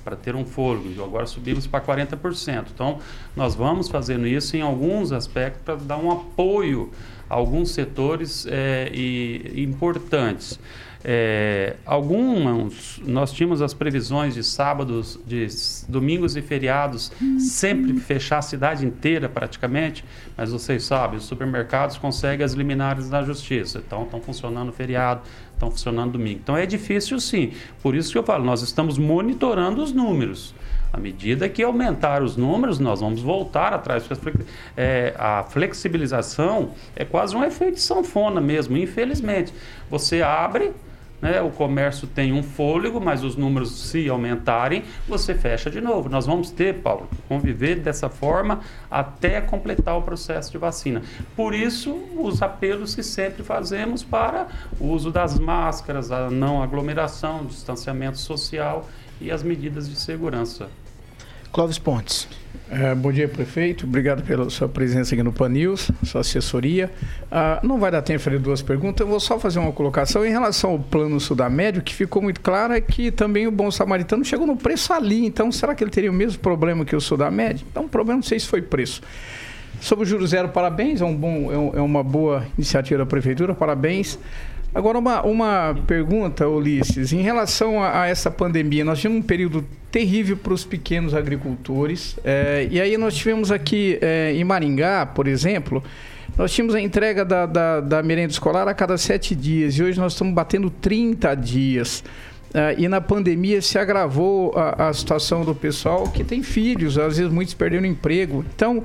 para 0.09 0.15
ter 0.15 0.35
um 0.35 0.43
fôlego, 0.43 0.89
e 0.89 1.03
agora 1.03 1.27
subimos 1.27 1.67
para 1.67 1.79
40%. 1.79 2.65
Então, 2.73 2.97
nós 3.35 3.53
vamos 3.53 3.87
fazendo 3.87 4.25
isso 4.25 4.57
em 4.57 4.61
alguns 4.61 5.11
aspectos 5.11 5.61
para 5.63 5.75
dar 5.75 5.97
um 5.97 6.11
apoio 6.11 6.89
alguns 7.29 7.69
setores 7.71 8.47
é, 8.49 8.89
e, 8.91 9.61
importantes. 9.61 10.59
É, 11.01 11.77
alguns, 11.85 12.99
nós 13.05 13.31
tínhamos 13.31 13.61
as 13.61 13.73
previsões 13.73 14.33
de 14.33 14.43
sábados, 14.43 15.17
de 15.25 15.47
domingos 15.87 16.35
e 16.35 16.41
feriados, 16.41 17.09
sempre 17.37 17.97
fechar 17.99 18.39
a 18.39 18.41
cidade 18.41 18.85
inteira 18.85 19.29
praticamente, 19.29 20.03
mas 20.35 20.51
vocês 20.51 20.83
sabem, 20.83 21.17
os 21.17 21.23
supermercados 21.23 21.97
conseguem 21.97 22.43
as 22.43 22.51
liminares 22.51 23.09
da 23.09 23.23
justiça, 23.23 23.81
então 23.85 24.03
estão 24.03 24.19
funcionando 24.19 24.73
feriado, 24.73 25.21
estão 25.59 25.69
funcionando 25.69 26.13
domingo. 26.13 26.39
Então 26.41 26.55
é 26.57 26.65
difícil 26.65 27.19
sim, 27.19 27.51
por 27.83 27.93
isso 27.93 28.11
que 28.11 28.17
eu 28.17 28.23
falo, 28.23 28.45
nós 28.45 28.61
estamos 28.61 28.97
monitorando 28.97 29.83
os 29.83 29.91
números. 29.91 30.55
À 30.91 30.97
medida 30.97 31.47
que 31.47 31.61
aumentar 31.61 32.23
os 32.23 32.35
números, 32.35 32.79
nós 32.79 32.99
vamos 32.99 33.21
voltar 33.21 33.73
atrás. 33.73 34.03
É, 34.75 35.13
a 35.19 35.43
flexibilização 35.43 36.71
é 36.95 37.05
quase 37.05 37.35
um 37.35 37.43
efeito 37.43 37.79
sanfona 37.79 38.41
mesmo, 38.41 38.75
infelizmente. 38.75 39.53
Você 39.87 40.23
abre, 40.23 40.71
né, 41.21 41.41
o 41.41 41.49
comércio 41.49 42.07
tem 42.07 42.33
um 42.33 42.43
fôlego, 42.43 42.99
mas 42.99 43.23
os 43.23 43.35
números 43.35 43.89
se 43.89 44.09
aumentarem, 44.09 44.83
você 45.07 45.35
fecha 45.35 45.69
de 45.69 45.81
novo. 45.81 46.09
Nós 46.09 46.25
vamos 46.25 46.51
ter, 46.51 46.75
Paulo, 46.81 47.09
conviver 47.27 47.79
dessa 47.79 48.09
forma 48.09 48.61
até 48.89 49.41
completar 49.41 49.97
o 49.97 50.01
processo 50.01 50.51
de 50.51 50.57
vacina. 50.57 51.01
Por 51.35 51.53
isso, 51.53 51.93
os 52.17 52.41
apelos 52.41 52.95
que 52.95 53.03
sempre 53.03 53.43
fazemos 53.43 54.03
para 54.03 54.47
o 54.79 54.87
uso 54.87 55.11
das 55.11 55.37
máscaras, 55.37 56.11
a 56.11 56.29
não 56.29 56.61
aglomeração, 56.63 57.45
distanciamento 57.45 58.17
social 58.17 58.87
e 59.21 59.31
as 59.31 59.43
medidas 59.43 59.89
de 59.89 59.99
segurança. 59.99 60.69
Clóvis 61.51 61.79
Pontes. 61.79 62.27
É, 62.71 62.93
bom 62.93 63.11
dia, 63.11 63.27
prefeito. 63.27 63.87
Obrigado 63.87 64.21
pela 64.21 64.47
sua 64.51 64.69
presença 64.69 65.15
aqui 65.15 65.23
no 65.23 65.33
Panils, 65.33 65.89
sua 66.03 66.21
assessoria. 66.21 66.91
Ah, 67.31 67.59
não 67.63 67.79
vai 67.79 67.89
dar 67.89 68.03
tempo 68.03 68.19
de 68.19 68.23
fazer 68.23 68.37
duas 68.37 68.61
perguntas, 68.61 69.01
eu 69.01 69.07
vou 69.07 69.19
só 69.19 69.39
fazer 69.39 69.57
uma 69.57 69.71
colocação 69.71 70.23
em 70.23 70.29
relação 70.29 70.71
ao 70.71 70.79
plano 70.79 71.19
Sudamédio, 71.19 71.81
que 71.81 71.95
ficou 71.95 72.21
muito 72.21 72.41
claro 72.41 72.73
é 72.73 72.79
que 72.79 73.09
também 73.09 73.47
o 73.47 73.51
Bom 73.51 73.71
Samaritano 73.71 74.23
chegou 74.23 74.45
no 74.45 74.55
preço 74.55 74.93
ali. 74.93 75.25
Então, 75.25 75.51
será 75.51 75.73
que 75.73 75.83
ele 75.83 75.89
teria 75.89 76.11
o 76.11 76.13
mesmo 76.13 76.39
problema 76.39 76.85
que 76.85 76.95
o 76.95 77.01
Sudamédio? 77.01 77.65
Então, 77.71 77.85
o 77.85 77.89
problema 77.89 78.17
não 78.17 78.23
sei 78.23 78.39
se 78.39 78.45
foi 78.45 78.61
preço. 78.61 79.01
Sobre 79.81 80.03
o 80.03 80.07
Juro 80.07 80.27
Zero, 80.27 80.49
parabéns, 80.49 81.01
é, 81.01 81.05
um 81.05 81.15
bom, 81.15 81.73
é, 81.73 81.79
é 81.79 81.81
uma 81.81 82.03
boa 82.03 82.45
iniciativa 82.55 82.99
da 82.99 83.05
Prefeitura, 83.05 83.55
parabéns. 83.55 84.19
Agora, 84.73 84.99
uma, 84.99 85.21
uma 85.23 85.75
pergunta, 85.87 86.47
Ulisses. 86.47 87.11
Em 87.11 87.21
relação 87.21 87.81
a, 87.81 88.03
a 88.03 88.07
essa 88.07 88.29
pandemia, 88.29 88.85
nós 88.85 88.99
tivemos 88.99 89.23
um 89.23 89.27
período 89.27 89.65
terrível 89.91 90.37
para 90.37 90.53
os 90.53 90.63
pequenos 90.63 91.13
agricultores. 91.13 92.17
É, 92.23 92.67
e 92.69 92.79
aí 92.79 92.97
nós 92.97 93.15
tivemos 93.15 93.51
aqui 93.51 93.97
é, 94.01 94.31
em 94.33 94.43
Maringá, 94.43 95.05
por 95.07 95.27
exemplo, 95.27 95.83
nós 96.37 96.53
tínhamos 96.53 96.75
a 96.75 96.79
entrega 96.79 97.25
da, 97.25 97.45
da, 97.45 97.81
da 97.81 98.03
merenda 98.03 98.31
escolar 98.31 98.67
a 98.67 98.73
cada 98.73 98.97
sete 98.97 99.35
dias. 99.35 99.77
E 99.77 99.83
hoje 99.83 99.99
nós 99.99 100.13
estamos 100.13 100.33
batendo 100.33 100.69
30 100.69 101.35
dias. 101.35 102.03
Uh, 102.49 102.79
e 102.79 102.87
na 102.87 102.99
pandemia 102.99 103.61
se 103.61 103.77
agravou 103.77 104.53
a, 104.55 104.89
a, 104.89 104.93
situação 104.93 105.45
do 105.45 105.53
pessoal 105.53 106.05
que 106.05 106.23
tem 106.23 106.41
filhos, 106.41 106.97
às 106.97 107.17
vezes 107.17 107.31
muitos 107.31 107.53
perderam 107.53 107.85
emprego. 107.85 108.43
Então, 108.55 108.81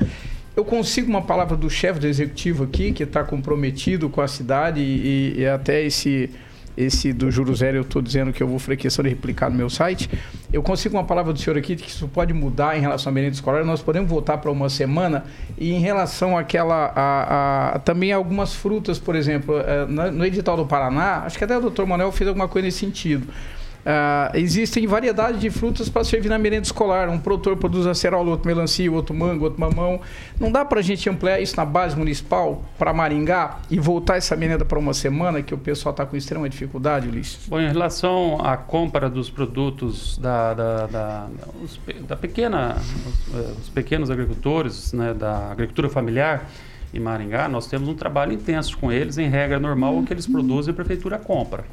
eu 0.56 0.64
consigo 0.64 1.10
uma 1.10 1.22
palavra 1.22 1.56
do 1.56 1.68
chefe 1.68 1.98
do 2.00 2.06
executivo 2.06 2.64
aqui, 2.64 2.92
que 2.92 3.02
está 3.02 3.24
comprometido 3.24 4.08
com 4.08 4.20
a 4.20 4.28
cidade 4.28 4.80
e, 4.80 5.40
e 5.40 5.46
até 5.46 5.82
esse 5.82 6.30
esse 6.76 7.12
do 7.12 7.30
Juro 7.30 7.54
Zero 7.54 7.76
eu 7.76 7.82
estou 7.82 8.02
dizendo 8.02 8.32
que 8.32 8.42
eu 8.42 8.48
vou 8.48 8.58
fazer 8.58 8.76
questão 8.76 9.02
de 9.02 9.08
replicar 9.08 9.48
no 9.48 9.56
meu 9.56 9.70
site. 9.70 10.10
Eu 10.52 10.62
consigo 10.62 10.96
uma 10.96 11.04
palavra 11.04 11.32
do 11.32 11.38
senhor 11.38 11.56
aqui 11.56 11.76
que 11.76 11.88
isso 11.88 12.08
pode 12.08 12.32
mudar 12.32 12.76
em 12.76 12.80
relação 12.80 13.10
à 13.10 13.14
merenda 13.14 13.34
escolar. 13.34 13.64
Nós 13.64 13.80
podemos 13.80 14.10
voltar 14.10 14.38
para 14.38 14.50
uma 14.50 14.68
semana 14.68 15.24
e 15.56 15.72
em 15.72 15.78
relação 15.78 16.36
àquela. 16.36 16.92
A, 16.94 17.74
a, 17.74 17.78
também 17.80 18.12
algumas 18.12 18.54
frutas, 18.54 18.98
por 18.98 19.14
exemplo, 19.14 19.56
eh, 19.58 19.86
no 19.86 20.24
edital 20.24 20.56
do 20.56 20.66
Paraná, 20.66 21.22
acho 21.24 21.38
que 21.38 21.44
até 21.44 21.56
o 21.56 21.60
doutor 21.60 21.86
Manuel 21.86 22.10
fez 22.10 22.26
alguma 22.26 22.48
coisa 22.48 22.66
nesse 22.66 22.78
sentido. 22.78 23.26
Uh, 23.84 24.34
existem 24.34 24.86
variedade 24.86 25.38
de 25.38 25.50
frutas 25.50 25.90
para 25.90 26.02
servir 26.04 26.30
na 26.30 26.38
merenda 26.38 26.62
escolar. 26.62 27.10
Um 27.10 27.18
produtor 27.18 27.54
produz 27.58 27.86
acerola, 27.86 28.30
outro 28.30 28.46
melancia, 28.46 28.90
outro 28.90 29.14
mango, 29.14 29.44
outro 29.44 29.60
mamão. 29.60 30.00
Não 30.40 30.50
dá 30.50 30.64
para 30.64 30.80
a 30.80 30.82
gente 30.82 31.08
ampliar 31.10 31.38
isso 31.40 31.54
na 31.56 31.66
base 31.66 31.94
municipal 31.94 32.62
para 32.78 32.94
Maringá 32.94 33.58
e 33.70 33.78
voltar 33.78 34.16
essa 34.16 34.34
merenda 34.34 34.64
para 34.64 34.78
uma 34.78 34.94
semana 34.94 35.42
que 35.42 35.52
o 35.52 35.58
pessoal 35.58 35.90
está 35.90 36.06
com 36.06 36.16
extrema 36.16 36.48
dificuldade, 36.48 37.08
Ulisses? 37.08 37.46
Bom, 37.46 37.60
em 37.60 37.68
relação 37.68 38.38
à 38.40 38.56
compra 38.56 39.10
dos 39.10 39.28
produtos 39.28 40.16
da, 40.16 40.54
da, 40.54 40.86
da, 40.86 41.26
os, 41.62 41.78
da 42.08 42.16
pequena, 42.16 42.76
os, 42.78 43.34
eh, 43.34 43.52
os, 43.60 43.68
pequenos 43.68 44.10
agricultores, 44.10 44.94
né, 44.94 45.12
da 45.12 45.50
agricultura 45.50 45.90
familiar, 45.90 46.48
em 46.94 47.00
Maringá, 47.00 47.48
nós 47.48 47.66
temos 47.66 47.88
um 47.88 47.94
trabalho 47.94 48.32
intenso 48.32 48.78
com 48.78 48.90
eles, 48.90 49.18
em 49.18 49.28
regra 49.28 49.58
normal, 49.58 49.98
o 49.98 50.04
que 50.04 50.12
eles 50.12 50.26
produzem 50.26 50.72
a 50.72 50.74
prefeitura 50.74 51.18
compra 51.18 51.64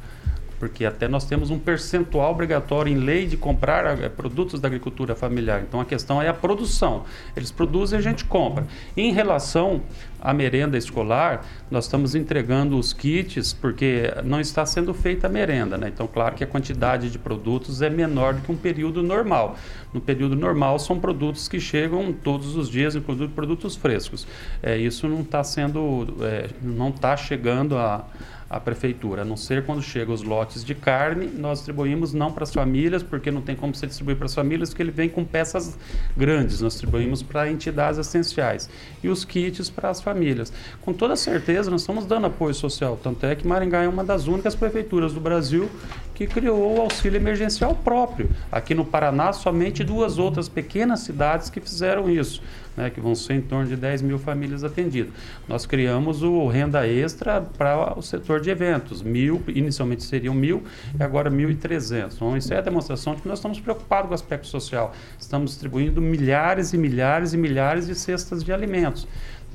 porque 0.62 0.84
até 0.84 1.08
nós 1.08 1.24
temos 1.24 1.50
um 1.50 1.58
percentual 1.58 2.30
obrigatório 2.30 2.92
em 2.92 2.94
lei 2.96 3.26
de 3.26 3.36
comprar 3.36 4.00
é, 4.00 4.08
produtos 4.08 4.60
da 4.60 4.68
agricultura 4.68 5.12
familiar. 5.16 5.60
Então 5.60 5.80
a 5.80 5.84
questão 5.84 6.22
é 6.22 6.28
a 6.28 6.32
produção. 6.32 7.02
Eles 7.36 7.50
produzem, 7.50 7.98
a 7.98 8.00
gente 8.00 8.24
compra. 8.24 8.64
Em 8.96 9.12
relação 9.12 9.82
à 10.20 10.32
merenda 10.32 10.78
escolar, 10.78 11.44
nós 11.68 11.86
estamos 11.86 12.14
entregando 12.14 12.78
os 12.78 12.92
kits 12.92 13.52
porque 13.52 14.14
não 14.22 14.40
está 14.40 14.64
sendo 14.64 14.94
feita 14.94 15.26
a 15.26 15.28
merenda, 15.28 15.76
né? 15.76 15.90
Então, 15.92 16.06
claro 16.06 16.36
que 16.36 16.44
a 16.44 16.46
quantidade 16.46 17.10
de 17.10 17.18
produtos 17.18 17.82
é 17.82 17.90
menor 17.90 18.34
do 18.34 18.42
que 18.42 18.52
um 18.52 18.56
período 18.56 19.02
normal. 19.02 19.56
No 19.92 20.00
período 20.00 20.36
normal 20.36 20.78
são 20.78 21.00
produtos 21.00 21.48
que 21.48 21.58
chegam 21.58 22.12
todos 22.12 22.54
os 22.54 22.70
dias, 22.70 22.94
inclusive 22.94 23.32
produtos 23.32 23.74
frescos. 23.74 24.28
É, 24.62 24.76
isso 24.76 25.08
não 25.08 25.22
está 25.22 25.42
sendo, 25.42 26.06
é, 26.20 26.50
não 26.62 26.90
está 26.90 27.16
chegando 27.16 27.76
a 27.76 28.06
a 28.52 28.60
prefeitura, 28.60 29.22
a 29.22 29.24
não 29.24 29.34
ser 29.34 29.64
quando 29.64 29.80
chegam 29.80 30.12
os 30.12 30.22
lotes 30.22 30.62
de 30.62 30.74
carne, 30.74 31.26
nós 31.26 31.60
distribuímos 31.60 32.12
não 32.12 32.30
para 32.30 32.44
as 32.44 32.52
famílias, 32.52 33.02
porque 33.02 33.30
não 33.30 33.40
tem 33.40 33.56
como 33.56 33.74
você 33.74 33.86
distribuir 33.86 34.18
para 34.18 34.26
as 34.26 34.34
famílias, 34.34 34.68
porque 34.68 34.82
ele 34.82 34.90
vem 34.90 35.08
com 35.08 35.24
peças 35.24 35.78
grandes. 36.14 36.60
Nós 36.60 36.74
distribuímos 36.74 37.22
para 37.22 37.50
entidades 37.50 37.98
essenciais. 37.98 38.68
E 39.02 39.08
os 39.08 39.24
kits 39.24 39.70
para 39.70 39.88
as 39.88 40.02
famílias. 40.02 40.52
Com 40.82 40.92
toda 40.92 41.16
certeza, 41.16 41.70
nós 41.70 41.80
estamos 41.80 42.04
dando 42.04 42.26
apoio 42.26 42.52
social. 42.52 43.00
Tanto 43.02 43.24
é 43.24 43.34
que 43.34 43.48
Maringá 43.48 43.84
é 43.84 43.88
uma 43.88 44.04
das 44.04 44.26
únicas 44.26 44.54
prefeituras 44.54 45.14
do 45.14 45.20
Brasil 45.20 45.70
que 46.14 46.26
criou 46.26 46.76
o 46.76 46.80
auxílio 46.82 47.16
emergencial 47.16 47.74
próprio. 47.74 48.28
Aqui 48.50 48.74
no 48.74 48.84
Paraná, 48.84 49.32
somente 49.32 49.82
duas 49.82 50.18
outras 50.18 50.46
pequenas 50.46 51.00
cidades 51.00 51.48
que 51.48 51.58
fizeram 51.58 52.10
isso 52.10 52.42
né, 52.76 52.90
que 52.90 53.00
vão 53.00 53.14
ser 53.14 53.34
em 53.34 53.40
torno 53.40 53.66
de 53.66 53.76
10 53.76 54.02
mil 54.02 54.18
famílias 54.18 54.64
atendidas. 54.64 55.12
Nós 55.48 55.66
criamos 55.66 56.22
o 56.22 56.46
renda 56.46 56.86
extra 56.86 57.40
para 57.40 57.98
o 57.98 58.02
setor 58.02 58.40
de 58.40 58.50
eventos, 58.50 59.02
mil, 59.02 59.42
inicialmente 59.48 60.04
seriam 60.04 60.34
mil 60.34 60.62
e 60.98 61.02
agora 61.02 61.30
1.300. 61.30 62.14
Então, 62.14 62.36
isso 62.36 62.52
é 62.52 62.58
a 62.58 62.60
demonstração 62.62 63.14
de 63.14 63.22
que 63.22 63.28
nós 63.28 63.38
estamos 63.38 63.60
preocupados 63.60 64.06
com 64.06 64.12
o 64.12 64.14
aspecto 64.14 64.46
social. 64.46 64.94
Estamos 65.18 65.50
distribuindo 65.50 66.00
milhares 66.00 66.72
e 66.72 66.78
milhares 66.78 67.32
e 67.32 67.36
milhares 67.36 67.86
de 67.86 67.94
cestas 67.94 68.42
de 68.42 68.52
alimentos. 68.52 69.06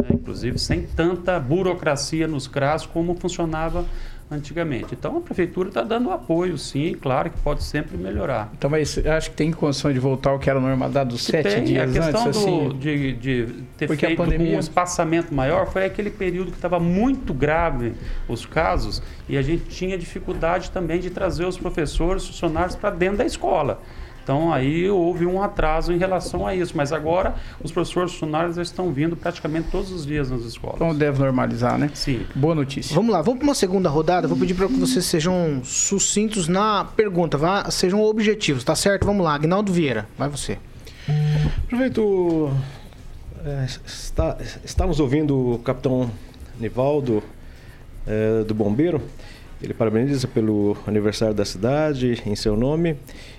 Né, 0.02 0.10
inclusive 0.14 0.60
sem 0.60 0.84
tanta 0.84 1.40
burocracia 1.40 2.28
nos 2.28 2.48
CRAS 2.48 2.86
como 2.86 3.16
funcionava 3.16 3.84
antigamente. 4.30 4.88
Então 4.94 5.18
a 5.18 5.22
prefeitura 5.22 5.70
está 5.70 5.82
dando 5.84 6.12
apoio, 6.12 6.58
sim, 6.58 6.94
claro 7.00 7.30
que 7.30 7.40
pode 7.40 7.64
sempre 7.64 7.98
melhorar. 7.98 8.52
Então, 8.58 8.70
mas 8.70 8.98
acho 9.06 9.30
que 9.32 9.36
tem 9.38 9.52
condição 9.52 9.92
de 9.94 10.00
voltar 10.00 10.32
ao 10.32 10.40
que 10.40 10.50
era 10.50 10.60
normalidade 10.60 11.10
dos 11.10 11.24
sete 11.24 11.50
tem, 11.56 11.64
dias 11.64 11.96
a 11.96 12.02
questão 12.02 12.28
antes, 12.28 12.42
do, 12.42 12.48
assim, 12.48 12.78
de, 12.78 13.14
de 13.14 13.48
ter 13.78 13.88
porque 13.88 14.06
feito 14.06 14.18
pandemia- 14.18 14.58
um 14.58 14.60
espaçamento 14.60 15.34
maior 15.34 15.68
foi 15.68 15.86
aquele 15.86 16.10
período 16.10 16.52
que 16.52 16.58
estava 16.58 16.80
muito 16.80 17.34
grave 17.34 17.94
os 18.28 18.46
casos 18.46 19.02
e 19.30 19.38
a 19.38 19.42
gente 19.42 19.64
tinha 19.66 19.98
dificuldade 19.98 20.72
também 20.72 21.00
de 21.00 21.10
trazer 21.10 21.46
os 21.46 21.58
professores, 21.58 22.24
os 22.24 22.30
funcionários 22.30 22.76
para 22.76 22.90
dentro 22.90 23.18
da 23.18 23.26
escola. 23.26 23.82
Então 24.28 24.52
aí 24.52 24.90
houve 24.90 25.26
um 25.26 25.42
atraso 25.42 25.94
em 25.94 25.98
relação 25.98 26.46
a 26.46 26.54
isso, 26.54 26.76
mas 26.76 26.92
agora 26.92 27.36
os 27.64 27.72
professores 27.72 28.12
funcionários 28.12 28.58
já 28.58 28.62
estão 28.62 28.92
vindo 28.92 29.16
praticamente 29.16 29.70
todos 29.72 29.90
os 29.90 30.06
dias 30.06 30.30
nas 30.30 30.42
escolas. 30.42 30.76
então 30.76 30.94
deve 30.94 31.18
normalizar, 31.20 31.78
né? 31.78 31.90
Sim. 31.94 32.26
Boa 32.36 32.54
notícia. 32.54 32.94
Vamos 32.94 33.14
lá, 33.14 33.22
vamos 33.22 33.40
para 33.40 33.48
uma 33.48 33.56
segunda 33.56 33.88
rodada. 33.88 34.28
Vou 34.28 34.38
pedir 34.38 34.54
para 34.54 34.68
que 34.68 34.74
vocês 34.74 35.06
sejam 35.06 35.62
sucintos 35.64 36.50
na 36.50 36.84
pergunta, 36.84 37.38
vá, 37.38 37.72
sejam 37.72 38.04
objetivos, 38.04 38.66
tá 38.66 38.76
certo? 38.76 39.06
Vamos 39.06 39.24
lá, 39.24 39.34
Agnaldo 39.34 39.72
Vieira, 39.72 40.10
vai 40.18 40.28
você. 40.28 40.58
Prefeito, 41.70 42.52
é, 43.46 43.66
está, 44.66 44.86
nos 44.86 45.00
ouvindo 45.00 45.54
o 45.54 45.60
capitão 45.60 46.12
Nivaldo 46.60 47.24
é, 48.06 48.44
do 48.44 48.54
Bombeiro. 48.54 49.02
Ele 49.62 49.74
parabeniza 49.74 50.28
pelo 50.28 50.78
aniversário 50.86 51.34
da 51.34 51.44
cidade, 51.44 52.22
em 52.26 52.36
seu 52.36 52.56
nome. 52.56 52.96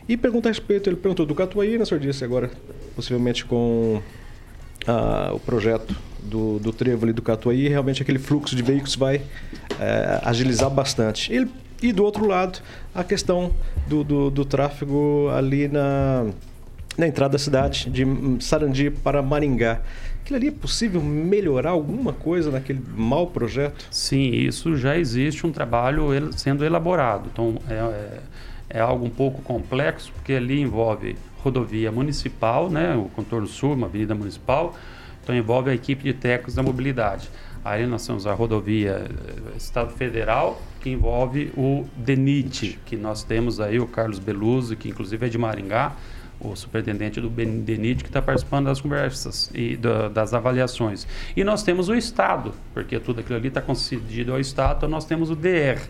E 0.08 0.16
pergunta 0.16 0.48
a 0.48 0.50
respeito, 0.50 0.88
ele 0.88 0.96
perguntou 0.96 1.26
do 1.26 1.34
Catuaí, 1.34 1.76
né, 1.76 1.84
senhor 1.84 2.00
disse 2.00 2.24
agora, 2.24 2.50
possivelmente 2.96 3.44
com 3.44 4.00
ah, 4.86 5.30
o 5.34 5.38
projeto 5.38 5.94
do, 6.22 6.58
do 6.58 6.72
trevo 6.72 7.04
ali 7.04 7.12
do 7.12 7.22
Catuaí, 7.22 7.68
realmente 7.68 8.02
aquele 8.02 8.18
fluxo 8.18 8.56
de 8.56 8.62
veículos 8.62 8.96
vai 8.96 9.20
é, 9.78 10.20
agilizar 10.22 10.70
bastante. 10.70 11.30
E 11.80 11.92
do 11.92 12.04
outro 12.04 12.26
lado, 12.26 12.60
a 12.94 13.04
questão 13.04 13.52
do, 13.86 14.02
do, 14.02 14.30
do 14.30 14.44
tráfego 14.44 15.28
ali 15.36 15.68
na, 15.68 16.26
na 16.96 17.06
entrada 17.06 17.32
da 17.32 17.38
cidade, 17.38 17.88
de 17.88 18.04
Sarandi 18.40 18.90
para 18.90 19.22
Maringá. 19.22 19.80
Aquilo 20.20 20.36
ali 20.36 20.48
é 20.48 20.52
possível 20.52 21.00
melhorar 21.00 21.70
alguma 21.70 22.12
coisa 22.12 22.50
naquele 22.50 22.82
mau 22.96 23.28
projeto? 23.28 23.86
Sim, 23.90 24.30
isso 24.30 24.76
já 24.76 24.98
existe 24.98 25.46
um 25.46 25.52
trabalho 25.52 26.08
sendo 26.36 26.64
elaborado. 26.64 27.30
Então, 27.32 27.56
é, 27.70 27.74
é, 27.74 28.18
é 28.70 28.80
algo 28.80 29.04
um 29.06 29.10
pouco 29.10 29.42
complexo, 29.42 30.12
porque 30.12 30.32
ali 30.34 30.60
envolve 30.60 31.16
rodovia 31.42 31.90
municipal, 31.92 32.68
né, 32.68 32.94
o 32.96 33.08
contorno 33.14 33.46
sul, 33.46 33.74
uma 33.74 33.86
avenida 33.86 34.14
municipal, 34.14 34.74
então 35.22 35.34
envolve 35.34 35.70
a 35.70 35.74
equipe 35.74 36.02
de 36.02 36.12
técnicos 36.12 36.54
da 36.54 36.62
mobilidade. 36.62 37.30
Aí 37.64 37.86
nós 37.86 38.06
temos 38.06 38.26
a 38.26 38.32
rodovia 38.32 39.06
eh, 39.08 39.56
Estado 39.56 39.92
Federal, 39.92 40.60
que 40.80 40.90
envolve 40.90 41.52
o 41.56 41.86
DENIT, 41.96 42.78
que 42.86 42.96
nós 42.96 43.22
temos 43.22 43.60
aí 43.60 43.78
o 43.78 43.86
Carlos 43.86 44.18
Beluso, 44.18 44.76
que 44.76 44.88
inclusive 44.88 45.26
é 45.26 45.28
de 45.28 45.36
Maringá, 45.36 45.92
o 46.40 46.54
superintendente 46.54 47.20
do 47.20 47.28
DENIT, 47.28 48.04
que 48.04 48.10
está 48.10 48.22
participando 48.22 48.66
das 48.66 48.80
conversas 48.80 49.50
e 49.52 49.76
da- 49.76 50.08
das 50.08 50.32
avaliações. 50.32 51.06
E 51.36 51.42
nós 51.42 51.62
temos 51.64 51.88
o 51.88 51.94
Estado, 51.94 52.54
porque 52.72 52.98
tudo 53.00 53.20
aquilo 53.20 53.36
ali 53.38 53.48
está 53.48 53.60
concedido 53.60 54.32
ao 54.32 54.38
Estado, 54.40 54.76
então 54.78 54.88
nós 54.88 55.04
temos 55.04 55.30
o 55.30 55.34
DR. 55.36 55.80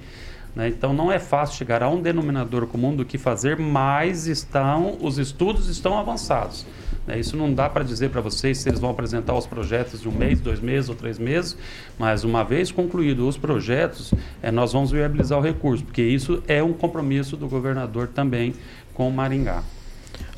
né? 0.59 0.69
Então 0.69 0.93
não 0.93 1.13
é 1.13 1.21
fácil 1.21 1.57
chegar 1.57 1.85
a 1.85 1.89
um 1.89 2.03
denominador 2.03 2.67
comum 2.67 2.95
do 2.95 3.05
que 3.05 3.17
fazer, 3.17 3.57
mas 3.57 4.27
estão, 4.27 4.99
os 5.01 5.17
estudos 5.17 5.69
estão 5.69 5.97
avançados. 5.97 6.67
né? 7.07 7.17
Isso 7.17 7.37
não 7.37 7.55
dá 7.55 7.71
para 7.71 7.85
dizer 7.85 8.11
para 8.11 8.21
vocês 8.21 8.59
se 8.59 8.69
eles 8.69 8.81
vão 8.81 8.91
apresentar 8.91 9.35
os 9.35 9.47
projetos 9.47 10.01
de 10.01 10.09
um 10.09 10.13
mês, 10.13 10.41
dois 10.41 10.59
meses 10.59 10.91
ou 10.91 10.97
três 10.97 11.17
meses, 11.17 11.57
mas 11.97 12.25
uma 12.25 12.43
vez 12.43 12.73
concluídos 12.73 13.25
os 13.25 13.37
projetos, 13.37 14.13
eh, 14.43 14.51
nós 14.51 14.73
vamos 14.73 14.91
viabilizar 14.91 15.39
o 15.39 15.43
recurso, 15.43 15.85
porque 15.85 16.03
isso 16.03 16.43
é 16.49 16.61
um 16.61 16.73
compromisso 16.73 17.37
do 17.37 17.47
governador 17.47 18.09
também 18.09 18.53
com 18.93 19.09
o 19.09 19.13
Maringá. 19.13 19.63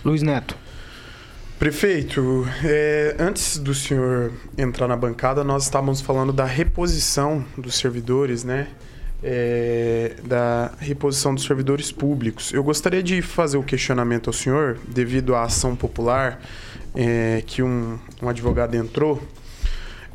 Luiz 0.04 0.20
Neto. 0.20 0.54
Prefeito, 1.58 2.46
é, 2.62 3.16
antes 3.18 3.58
do 3.58 3.74
senhor 3.74 4.32
entrar 4.56 4.86
na 4.86 4.96
bancada, 4.96 5.42
nós 5.42 5.64
estávamos 5.64 6.00
falando 6.02 6.32
da 6.32 6.44
reposição 6.44 7.44
dos 7.56 7.74
servidores, 7.74 8.44
né? 8.44 8.68
É, 9.22 10.16
da 10.24 10.72
reposição 10.78 11.34
dos 11.34 11.44
servidores 11.44 11.92
públicos. 11.92 12.54
Eu 12.54 12.62
gostaria 12.64 13.02
de 13.02 13.20
fazer 13.20 13.58
o 13.58 13.62
questionamento 13.62 14.28
ao 14.28 14.32
senhor, 14.32 14.78
devido 14.88 15.34
à 15.34 15.42
ação 15.42 15.76
popular 15.76 16.40
é, 16.94 17.42
que 17.46 17.62
um, 17.62 17.98
um 18.22 18.28
advogado 18.30 18.74
entrou, 18.76 19.22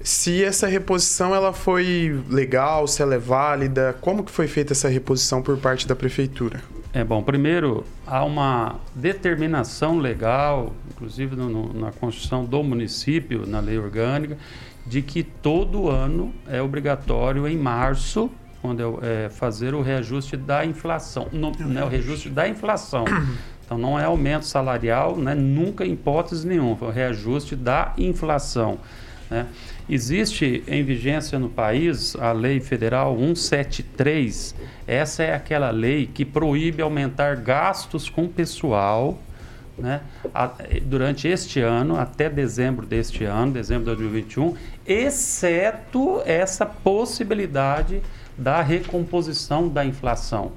se 0.01 0.43
essa 0.43 0.65
reposição 0.67 1.35
ela 1.35 1.53
foi 1.53 2.19
legal, 2.29 2.87
se 2.87 3.01
ela 3.01 3.13
é 3.15 3.19
válida, 3.19 3.95
como 4.01 4.23
que 4.23 4.31
foi 4.31 4.47
feita 4.47 4.73
essa 4.73 4.89
reposição 4.89 5.41
por 5.41 5.55
parte 5.57 5.87
da 5.87 5.95
prefeitura? 5.95 6.61
É 6.91 7.03
bom, 7.03 7.21
primeiro 7.21 7.83
há 8.07 8.23
uma 8.23 8.79
determinação 8.95 9.99
legal, 9.99 10.73
inclusive 10.91 11.35
no- 11.35 11.49
no- 11.49 11.73
na 11.73 11.91
Constituição 11.91 12.43
do 12.43 12.63
município, 12.63 13.45
na 13.45 13.59
lei 13.59 13.77
orgânica, 13.77 14.37
de 14.85 15.01
que 15.01 15.21
todo 15.23 15.89
ano 15.89 16.33
é 16.47 16.61
obrigatório 16.61 17.47
em 17.47 17.57
março, 17.57 18.31
quando 18.67 18.99
é, 19.03 19.25
é, 19.25 19.29
fazer 19.29 19.73
o 19.73 19.81
reajuste 19.81 20.35
da 20.37 20.65
inflação, 20.65 21.27
no, 21.31 21.51
né, 21.51 21.83
o 21.83 21.87
reajuste 21.87 22.29
da 22.29 22.47
inflação. 22.47 23.05
Então 23.65 23.77
não 23.77 23.99
é 23.99 24.03
aumento 24.05 24.45
salarial, 24.45 25.17
né, 25.17 25.33
nunca 25.33 25.85
em 25.85 25.93
hipótese 25.93 26.47
nenhuma, 26.47 26.75
foi 26.75 26.87
o 26.87 26.91
reajuste 26.91 27.55
da 27.55 27.93
inflação. 27.97 28.77
né. 29.29 29.47
Existe 29.87 30.63
em 30.67 30.83
vigência 30.83 31.37
no 31.37 31.47
país 31.49 32.15
a 32.15 32.31
Lei 32.31 32.59
Federal 32.59 33.15
173. 33.17 34.55
Essa 34.87 35.23
é 35.23 35.35
aquela 35.35 35.69
lei 35.69 36.07
que 36.11 36.25
proíbe 36.25 36.81
aumentar 36.81 37.35
gastos 37.35 38.09
com 38.09 38.27
pessoal 38.27 39.19
né, 39.77 40.01
a- 40.33 40.51
durante 40.83 41.27
este 41.27 41.59
ano, 41.59 41.97
até 41.99 42.29
dezembro 42.29 42.85
deste 42.85 43.25
ano, 43.25 43.51
dezembro 43.51 43.83
de 43.83 43.97
2021, 43.97 44.55
exceto 44.87 46.21
essa 46.25 46.65
possibilidade 46.65 48.01
da 48.37 48.61
recomposição 48.61 49.67
da 49.67 49.85
inflação. 49.85 50.51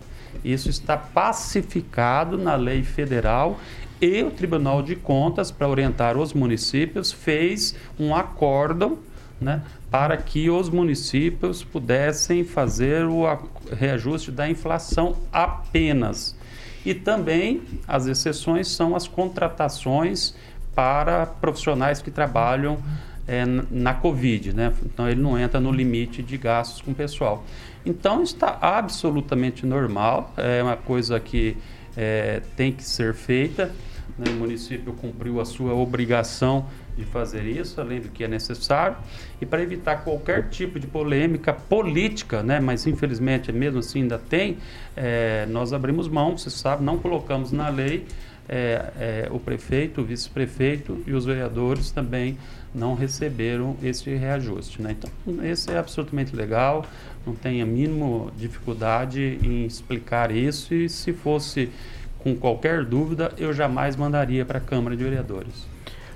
Isso 0.45 0.69
está 0.69 0.97
pacificado 0.97 2.37
na 2.37 2.55
lei 2.55 2.83
federal 2.83 3.59
e 4.01 4.23
o 4.23 4.31
Tribunal 4.31 4.83
de 4.83 4.95
Contas, 4.95 5.51
para 5.51 5.69
orientar 5.69 6.17
os 6.17 6.33
municípios, 6.33 7.11
fez 7.11 7.75
um 7.99 8.15
acórdão 8.15 8.99
né, 9.41 9.63
para 9.91 10.17
que 10.17 10.51
os 10.51 10.69
municípios 10.69 11.65
pudessem 11.65 12.45
fazer 12.45 13.05
o 13.05 13.25
reajuste 13.73 14.31
da 14.31 14.49
inflação 14.49 15.17
apenas. 15.33 16.37
E 16.85 16.95
também 16.95 17.63
as 17.87 18.07
exceções 18.07 18.69
são 18.69 18.95
as 18.95 19.09
contratações 19.09 20.35
para 20.75 21.27
profissionais 21.27 22.01
que 22.01 22.11
trabalham 22.11 22.79
n- 23.27 23.65
na 23.71 23.95
Covid, 23.95 24.55
né? 24.55 24.73
Então 24.85 25.09
ele 25.09 25.21
não 25.21 25.39
entra 25.39 25.61
no 25.61 25.73
limite 25.73 26.23
de 26.23 26.37
gastos 26.37 26.81
com 26.81 26.95
pessoal. 26.95 27.45
Então 27.89 28.23
está 28.23 28.59
absolutamente 28.61 29.65
normal, 29.65 30.31
é 30.37 30.63
uma 30.63 30.77
coisa 30.77 31.19
que 31.19 31.57
eh, 31.97 32.43
tem 32.55 32.71
que 32.71 32.85
ser 32.85 33.15
feita. 33.15 33.73
né? 34.19 34.31
O 34.31 34.35
município 34.35 34.93
cumpriu 34.93 35.41
a 35.41 35.47
sua 35.47 35.73
obrigação 35.73 36.67
de 36.99 37.05
fazer 37.07 37.45
isso, 37.47 37.81
além 37.81 38.01
do 38.01 38.09
que 38.11 38.25
é 38.25 38.29
necessário, 38.29 38.99
e 39.41 39.47
para 39.47 39.63
evitar 39.63 40.05
qualquer 40.05 40.51
tipo 40.51 40.79
de 40.79 40.87
polêmica 40.87 41.55
política, 41.55 42.43
né? 42.43 42.61
mas 42.61 42.87
infelizmente 42.87 43.51
mesmo 43.53 43.79
assim 43.79 44.03
ainda 44.03 44.19
tem, 44.19 44.59
eh, 44.95 45.47
nós 45.49 45.73
abrimos 45.73 46.09
mão, 46.09 46.37
você 46.37 46.51
sabe, 46.51 46.85
não 46.85 46.99
colocamos 46.99 47.53
na 47.53 47.71
lei 47.71 48.05
é, 48.49 48.93
é, 48.99 49.29
o 49.31 49.39
prefeito, 49.39 50.01
o 50.01 50.05
vice-prefeito 50.05 51.03
e 51.07 51.13
os 51.13 51.25
vereadores 51.25 51.91
também 51.91 52.39
não 52.75 52.95
receberam 52.95 53.77
esse 53.83 54.15
reajuste. 54.15 54.81
Né? 54.81 54.97
Então, 54.99 55.45
esse 55.45 55.71
é 55.71 55.79
absolutamente 55.79 56.35
legal, 56.35 56.87
não 57.27 57.35
tem 57.35 57.61
a 57.61 57.67
mínima 57.67 58.33
dificuldade 58.37 59.39
em 59.43 59.67
explicar 59.67 60.31
isso 60.31 60.75
e 60.75 60.89
se 60.89 61.13
fosse 61.13 61.71
com 62.19 62.35
qualquer 62.35 62.85
dúvida, 62.85 63.33
eu 63.37 63.53
jamais 63.53 63.97
mandaria 63.97 64.45
para 64.45 64.59
a 64.59 64.61
Câmara 64.61 64.97
de 64.97 65.05
Vereadores. 65.05 65.67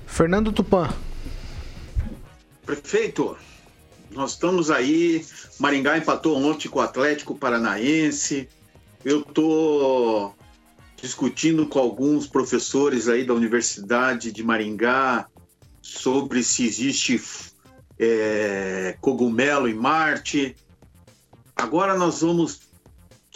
Fernando 0.06 0.52
Tupan. 0.52 0.90
Prefeito, 2.66 3.36
nós 4.10 4.32
estamos 4.32 4.70
aí. 4.70 5.24
Maringá 5.58 5.96
empatou 5.96 6.36
ontem 6.36 6.68
com 6.68 6.78
o 6.78 6.82
Atlético 6.82 7.34
Paranaense. 7.34 8.48
Eu 9.04 9.20
estou 9.20 10.34
discutindo 11.02 11.66
com 11.66 11.80
alguns 11.80 12.28
professores 12.28 13.08
aí 13.08 13.24
da 13.24 13.34
Universidade 13.34 14.30
de 14.30 14.44
Maringá 14.44 15.26
sobre 15.82 16.44
se 16.44 16.64
existe 16.64 17.20
é, 17.98 18.96
cogumelo 19.00 19.68
em 19.68 19.74
Marte. 19.74 20.54
Agora 21.56 21.98
nós 21.98 22.20
vamos 22.20 22.60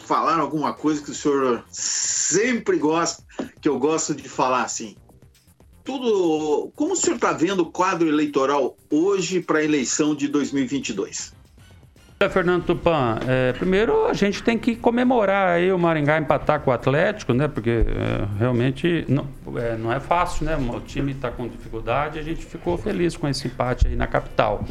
falar 0.05 0.39
alguma 0.39 0.73
coisa 0.73 1.03
que 1.03 1.11
o 1.11 1.15
senhor 1.15 1.65
sempre 1.69 2.79
gosta, 2.79 3.25
que 3.61 3.69
eu 3.69 3.81
gosto 3.81 4.15
de 4.15 4.29
falar 4.29 4.63
assim. 4.63 4.97
Tudo. 5.83 6.71
Como 6.77 6.93
o 6.93 6.97
senhor 6.97 7.17
está 7.17 7.33
vendo 7.33 7.65
o 7.65 7.73
quadro 7.73 8.09
eleitoral 8.09 8.77
hoje 8.89 9.41
para 9.41 9.59
a 9.59 9.65
eleição 9.65 10.15
de 10.15 10.29
2022? 10.29 11.36
Fernando 12.31 12.65
Tupan, 12.65 13.19
é, 13.29 13.53
primeiro 13.53 14.07
a 14.07 14.15
gente 14.15 14.43
tem 14.43 14.57
que 14.57 14.75
comemorar 14.75 15.49
aí 15.49 15.71
o 15.71 15.79
Maringá 15.79 16.19
empatar 16.19 16.61
com 16.61 16.71
o 16.71 16.73
Atlético, 16.73 17.35
né? 17.35 17.47
Porque 17.47 17.69
é, 17.69 18.39
realmente 18.39 19.05
não 19.07 19.29
é, 19.59 19.77
não 19.77 19.93
é 19.93 20.01
fácil, 20.01 20.47
né? 20.47 20.57
O 20.57 20.81
time 20.81 21.13
está 21.13 21.31
com 21.31 21.47
dificuldade, 21.47 22.19
a 22.19 22.23
gente 22.23 22.43
ficou 22.43 22.79
feliz 22.79 23.19
com 23.19 23.29
esse 23.29 23.47
empate 23.47 23.89
aí 23.89 23.95
na 23.95 24.07
capital. 24.07 24.65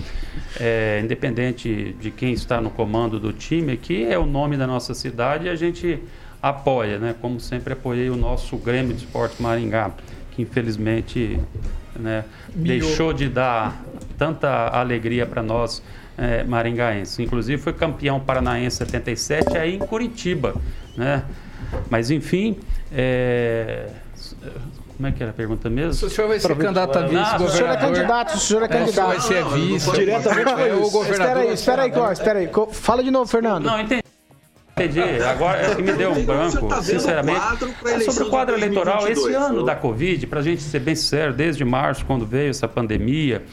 É, 0.59 0.99
independente 1.03 1.95
de 1.99 2.09
quem 2.09 2.33
está 2.33 2.59
no 2.59 2.71
comando 2.71 3.19
do 3.19 3.31
time, 3.31 3.73
aqui 3.73 4.03
é 4.05 4.17
o 4.17 4.25
nome 4.25 4.57
da 4.57 4.65
nossa 4.65 4.95
cidade 4.95 5.45
e 5.45 5.49
a 5.49 5.55
gente 5.55 6.01
apoia, 6.41 6.97
né? 6.97 7.13
Como 7.21 7.39
sempre 7.39 7.73
apoiei 7.73 8.09
o 8.09 8.15
nosso 8.15 8.57
Grêmio 8.57 8.95
de 8.95 9.03
Esporte 9.03 9.39
Maringá, 9.39 9.91
que 10.31 10.41
infelizmente 10.41 11.39
né, 11.95 12.25
deixou 12.55 13.13
de 13.13 13.29
dar 13.29 13.83
tanta 14.17 14.67
alegria 14.69 15.27
para 15.27 15.43
nós 15.43 15.83
é, 16.17 16.43
maringaenses. 16.43 17.19
Inclusive 17.19 17.61
foi 17.61 17.73
campeão 17.73 18.19
paranaense 18.19 18.77
77 18.77 19.57
aí 19.57 19.75
em 19.75 19.79
Curitiba, 19.79 20.55
né? 20.95 21.23
Mas 21.89 22.11
enfim, 22.11 22.57
é... 22.91 23.89
como 24.95 25.07
é 25.07 25.11
que 25.11 25.21
era 25.21 25.31
a 25.31 25.33
pergunta 25.33 25.69
mesmo? 25.69 25.93
Se 25.93 26.05
o 26.05 26.09
senhor 26.09 26.27
vai 26.27 26.39
ser 26.39 26.55
candidato 26.55 26.97
a 26.97 27.01
vice-governador. 27.01 27.49
Se 27.49 27.55
o 27.55 27.57
senhor 27.57 27.69
é 27.69 27.77
candidato, 27.77 28.31
se 28.31 28.37
o 28.37 28.39
senhor 28.39 28.63
é 28.63 28.67
candidato. 28.67 29.07
vai 29.07 29.19
ser 29.19 29.45
vice. 29.45 29.91
Diretamente 29.91 30.49
é 30.49 30.73
o 30.73 30.89
governador. 30.89 31.43
Espera 31.53 31.83
aí, 31.83 31.91
espera 31.93 32.09
aí, 32.09 32.13
espera 32.13 32.39
aí. 32.39 32.49
Fala 32.71 33.03
de 33.03 33.11
novo, 33.11 33.29
Fernando. 33.29 33.65
Não, 33.65 33.79
entendi. 33.79 34.04
Entendi. 34.77 34.99
Agora 35.23 35.61
é 35.71 35.75
que 35.75 35.81
me 35.81 35.93
deu 35.93 36.11
um 36.11 36.25
branco, 36.25 36.67
tá 36.67 36.81
sinceramente. 36.83 37.39
É 37.85 37.99
sobre 38.01 38.23
o 38.23 38.29
quadro 38.29 38.55
eleitoral, 38.55 39.07
esse 39.07 39.21
2022, 39.21 39.35
ano 39.51 39.63
da 39.63 39.73
Covid, 39.75 40.27
para 40.27 40.39
a 40.39 40.43
gente 40.43 40.61
ser 40.61 40.79
bem 40.79 40.95
sincero, 40.95 41.33
desde 41.33 41.63
março, 41.63 42.05
quando 42.05 42.25
veio 42.25 42.49
essa 42.49 42.67
pandemia, 42.67 43.43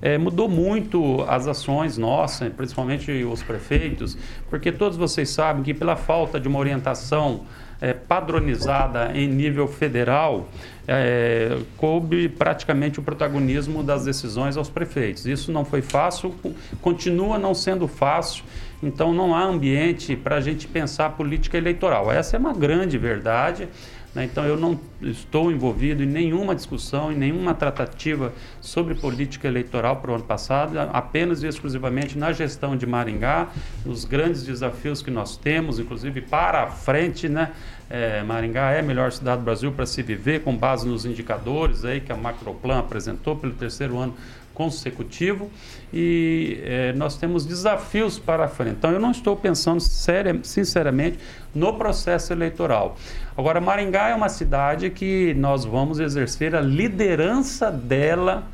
é, 0.00 0.18
mudou 0.18 0.48
muito 0.48 1.22
as 1.28 1.46
ações 1.46 1.96
nossas, 1.96 2.52
principalmente 2.52 3.12
os 3.22 3.42
prefeitos, 3.44 4.18
porque 4.50 4.72
todos 4.72 4.98
vocês 4.98 5.30
sabem 5.30 5.62
que 5.62 5.72
pela 5.72 5.94
falta 5.94 6.40
de 6.40 6.48
uma 6.48 6.58
orientação 6.58 7.42
é, 7.80 7.92
padronizada 7.92 9.12
em 9.14 9.28
nível 9.28 9.68
federal, 9.68 10.48
é, 10.88 11.58
coube 11.76 12.28
praticamente 12.28 12.98
o 12.98 13.02
protagonismo 13.04 13.84
das 13.84 14.04
decisões 14.04 14.56
aos 14.56 14.68
prefeitos. 14.68 15.26
Isso 15.26 15.52
não 15.52 15.64
foi 15.64 15.80
fácil, 15.80 16.30
co- 16.42 16.50
continua 16.80 17.38
não 17.38 17.54
sendo 17.54 17.86
fácil, 17.86 18.42
então 18.82 19.14
não 19.14 19.34
há 19.34 19.44
ambiente 19.44 20.16
para 20.16 20.36
a 20.36 20.40
gente 20.40 20.66
pensar 20.66 21.10
política 21.10 21.56
eleitoral. 21.56 22.10
Essa 22.10 22.36
é 22.36 22.38
uma 22.38 22.52
grande 22.52 22.98
verdade. 22.98 23.68
né? 24.12 24.24
Então 24.24 24.44
eu 24.44 24.56
não 24.56 24.78
estou 25.00 25.52
envolvido 25.52 26.02
em 26.02 26.06
nenhuma 26.06 26.54
discussão, 26.54 27.12
em 27.12 27.16
nenhuma 27.16 27.54
tratativa 27.54 28.32
sobre 28.60 28.94
política 28.94 29.46
eleitoral 29.46 29.96
para 29.96 30.10
o 30.10 30.14
ano 30.14 30.24
passado, 30.24 30.78
apenas 30.92 31.42
e 31.42 31.46
exclusivamente 31.46 32.18
na 32.18 32.32
gestão 32.32 32.76
de 32.76 32.84
Maringá, 32.86 33.48
nos 33.86 34.04
grandes 34.04 34.42
desafios 34.42 35.00
que 35.00 35.10
nós 35.10 35.36
temos, 35.36 35.78
inclusive 35.78 36.20
para 36.20 36.64
a 36.64 36.66
frente, 36.66 37.28
né? 37.28 37.52
É, 37.88 38.22
Maringá 38.22 38.70
é 38.70 38.80
a 38.80 38.82
melhor 38.82 39.12
cidade 39.12 39.42
do 39.42 39.44
Brasil 39.44 39.70
para 39.70 39.84
se 39.84 40.02
viver, 40.02 40.42
com 40.42 40.56
base 40.56 40.88
nos 40.88 41.04
indicadores 41.04 41.84
aí 41.84 42.00
que 42.00 42.10
a 42.10 42.16
Macroplan 42.16 42.78
apresentou 42.78 43.36
pelo 43.36 43.52
terceiro 43.52 43.98
ano 43.98 44.14
consecutivo 44.54 45.50
e 45.92 46.60
eh, 46.62 46.92
nós 46.94 47.16
temos 47.16 47.44
desafios 47.44 48.18
para 48.18 48.44
a 48.44 48.48
frente. 48.48 48.76
Então 48.78 48.90
eu 48.90 49.00
não 49.00 49.10
estou 49.10 49.36
pensando 49.36 49.80
séria, 49.80 50.38
sinceramente 50.42 51.18
no 51.54 51.74
processo 51.74 52.32
eleitoral. 52.32 52.96
Agora 53.36 53.60
Maringá 53.60 54.08
é 54.08 54.14
uma 54.14 54.28
cidade 54.28 54.90
que 54.90 55.34
nós 55.34 55.64
vamos 55.64 55.98
exercer 55.98 56.54
a 56.54 56.60
liderança 56.60 57.70
dela 57.70 58.44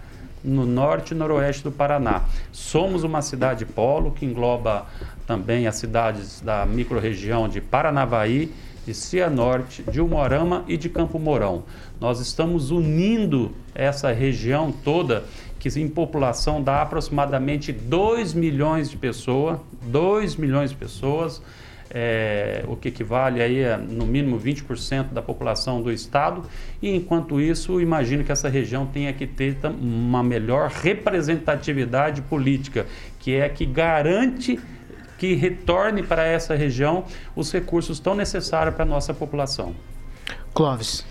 no 0.43 0.65
norte 0.65 1.13
e 1.13 1.15
noroeste 1.17 1.65
do 1.65 1.73
Paraná. 1.73 2.23
Somos 2.53 3.03
uma 3.03 3.23
cidade 3.23 3.65
polo 3.67 4.13
que 4.13 4.25
engloba 4.25 4.87
também 5.27 5.67
as 5.67 5.77
cidades 5.77 6.41
da 6.41 6.65
microrregião 6.65 7.49
de 7.49 7.61
Paranavaí, 7.61 8.53
de 8.87 8.95
Cianorte, 8.95 9.83
de 9.83 10.01
Umorama 10.01 10.65
e 10.67 10.79
de 10.79 10.89
Campo 10.89 11.19
Mourão. 11.19 11.65
Nós 12.01 12.21
estamos 12.21 12.71
unindo 12.71 13.53
essa 13.75 14.11
região 14.13 14.73
toda, 14.73 15.25
que 15.59 15.69
em 15.79 15.89
população 15.89 16.63
dá 16.63 16.83
aproximadamente 16.83 17.73
2 17.73 18.35
milhões 18.35 18.91
de 18.91 18.97
pessoas, 18.97 19.59
2 19.83 20.37
milhões 20.37 20.71
de 20.71 20.77
pessoas, 20.77 21.43
é, 21.91 22.65
o 22.69 22.77
que 22.77 22.89
equivale 22.89 23.41
aí 23.41 23.65
a 23.65 23.77
no 23.79 24.07
mínimo 24.07 24.39
20% 24.39 25.13
da 25.13 25.23
população 25.23 25.83
do 25.83 25.91
estado. 25.91 26.43
E 26.81 26.95
enquanto 26.95 27.41
isso, 27.41 27.81
imagino 27.81 28.23
que 28.25 28.31
essa 28.31 28.49
região 28.49 28.87
tenha 28.87 29.13
que 29.13 29.27
ter 29.27 29.57
uma 29.81 30.23
melhor 30.23 30.71
representatividade 30.71 32.23
política, 32.23 32.87
que 33.19 33.35
é 33.35 33.47
a 33.47 33.49
que 33.49 33.67
garante 33.67 34.59
que 35.17 35.35
retorne 35.35 36.03
para 36.03 36.25
essa 36.25 36.55
região 36.55 37.05
os 37.35 37.53
recursos 37.53 37.99
tão 37.99 38.15
necessários 38.15 38.75
para 38.75 38.85
a 38.85 38.87
nossa 38.87 39.13
população. 39.13 39.75
Clóvis. 40.55 41.05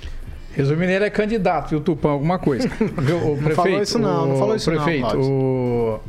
Resumindo, 0.57 0.91
ele 0.91 1.05
é 1.05 1.09
candidato, 1.11 1.69
viu, 1.69 1.79
Tupã, 1.79 2.09
alguma 2.09 2.39
coisa. 2.39 2.67
O 3.23 3.37
prefeito, 3.37 3.55
falou 3.55 3.81
isso 3.81 3.99
não, 3.99 4.25
não 4.25 4.35
o 4.35 4.39
falou 4.39 4.55
isso 4.55 4.71
não, 4.71 4.83
prefeito, 4.83 5.21
o... 5.21 5.99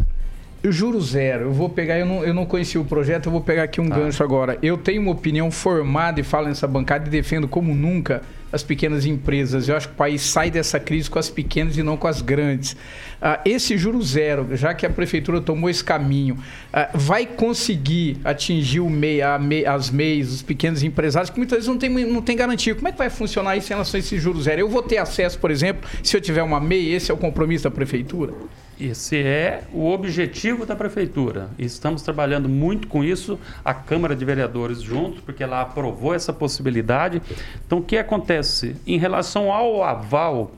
Juro 0.65 1.01
zero, 1.01 1.45
eu 1.45 1.53
vou 1.53 1.69
pegar, 1.69 1.99
eu 1.99 2.07
não, 2.07 2.25
eu 2.25 2.35
não 2.35 2.45
conheci 2.45 2.77
o 2.77 2.85
projeto, 2.85 3.27
eu 3.27 3.33
vou 3.33 3.41
pegar 3.41 3.63
aqui 3.63 3.81
um 3.81 3.89
gancho 3.89 4.25
agora. 4.25 4.59
Eu 4.61 4.77
tenho 4.77 5.01
uma 5.01 5.13
opinião 5.13 5.53
formada 5.53 6.21
e 6.21 6.25
falo 6.25 6.49
nessa 6.49 6.67
bancada 6.67 7.07
e 7.07 7.11
defendo 7.11 7.47
como 7.47 7.73
nunca 7.73 8.23
as 8.53 8.63
pequenas 8.65 9.07
empresas. 9.07 9.69
Eu 9.69 9.77
acho 9.77 9.87
que 9.87 9.95
o 9.95 9.97
país 9.97 10.21
sai 10.23 10.51
dessa 10.51 10.81
crise 10.81 11.09
com 11.09 11.19
as 11.19 11.31
pequenas 11.31 11.77
e 11.77 11.83
não 11.83 11.97
com 11.97 12.09
as 12.09 12.21
grandes. 12.21 12.77
Ah, 13.23 13.41
esse 13.45 13.79
juro 13.79 14.03
zero, 14.03 14.57
já 14.57 14.75
que 14.75 14.85
a 14.85 14.91
prefeitura 14.91 15.41
tomou 15.41 15.71
esse 15.71 15.85
caminho, 15.85 16.37
ah, 16.73 16.91
vai 16.93 17.25
conseguir 17.25 18.19
atingir 18.25 18.81
o 18.81 18.91
MEI, 18.91 19.23
a 19.23 19.39
MEI, 19.39 19.65
as 19.65 19.91
MEIs, 19.91 20.33
os 20.33 20.43
pequenos 20.43 20.83
empresários, 20.83 21.31
que 21.31 21.39
muitas 21.39 21.59
vezes 21.59 21.69
não 21.69 21.79
tem, 21.79 21.89
não 21.89 22.21
tem 22.21 22.37
garantia. 22.37 22.75
Como 22.75 22.89
é 22.89 22.91
que 22.91 22.99
vai 22.99 23.11
funcionar 23.11 23.57
isso 23.57 23.69
em 23.69 23.75
relação 23.75 23.97
a 23.97 24.01
esse 24.01 24.19
juro 24.19 24.41
zero? 24.43 24.61
Eu 24.61 24.69
vou 24.69 24.83
ter 24.83 24.99
acesso, 24.99 25.39
por 25.39 25.53
exemplo, 25.53 25.89
se 26.03 26.17
eu 26.17 26.21
tiver 26.21 26.43
uma 26.43 26.59
MEI, 26.59 26.95
esse 26.95 27.13
é 27.13 27.15
o 27.15 27.19
compromisso 27.19 27.63
da 27.65 27.71
prefeitura? 27.71 28.33
Esse 28.81 29.17
é 29.17 29.65
o 29.73 29.91
objetivo 29.91 30.65
da 30.65 30.77
prefeitura. 30.77 31.51
Estamos 31.59 32.01
trabalhando 32.03 32.49
muito 32.49 32.87
com 32.87 33.03
isso, 33.03 33.37
a 33.65 33.75
Câmara 33.75 34.15
de 34.15 34.25
Vereadores 34.25 34.81
junto, 34.81 35.21
porque 35.23 35.43
ela 35.43 35.61
aprovou 35.61 36.15
essa 36.15 36.33
possibilidade. 36.33 37.21
Então, 37.67 37.79
o 37.79 37.83
que 37.83 37.99
acontece? 37.99 38.77
Em 38.87 38.97
relação 38.97 39.53
ao 39.53 39.83
aval, 39.83 40.53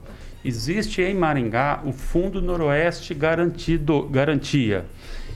existe 0.44 1.00
em 1.00 1.14
Maringá 1.14 1.80
o 1.82 1.92
Fundo 1.92 2.42
Noroeste 2.42 3.14
Garantido, 3.14 4.02
Garantia. 4.02 4.84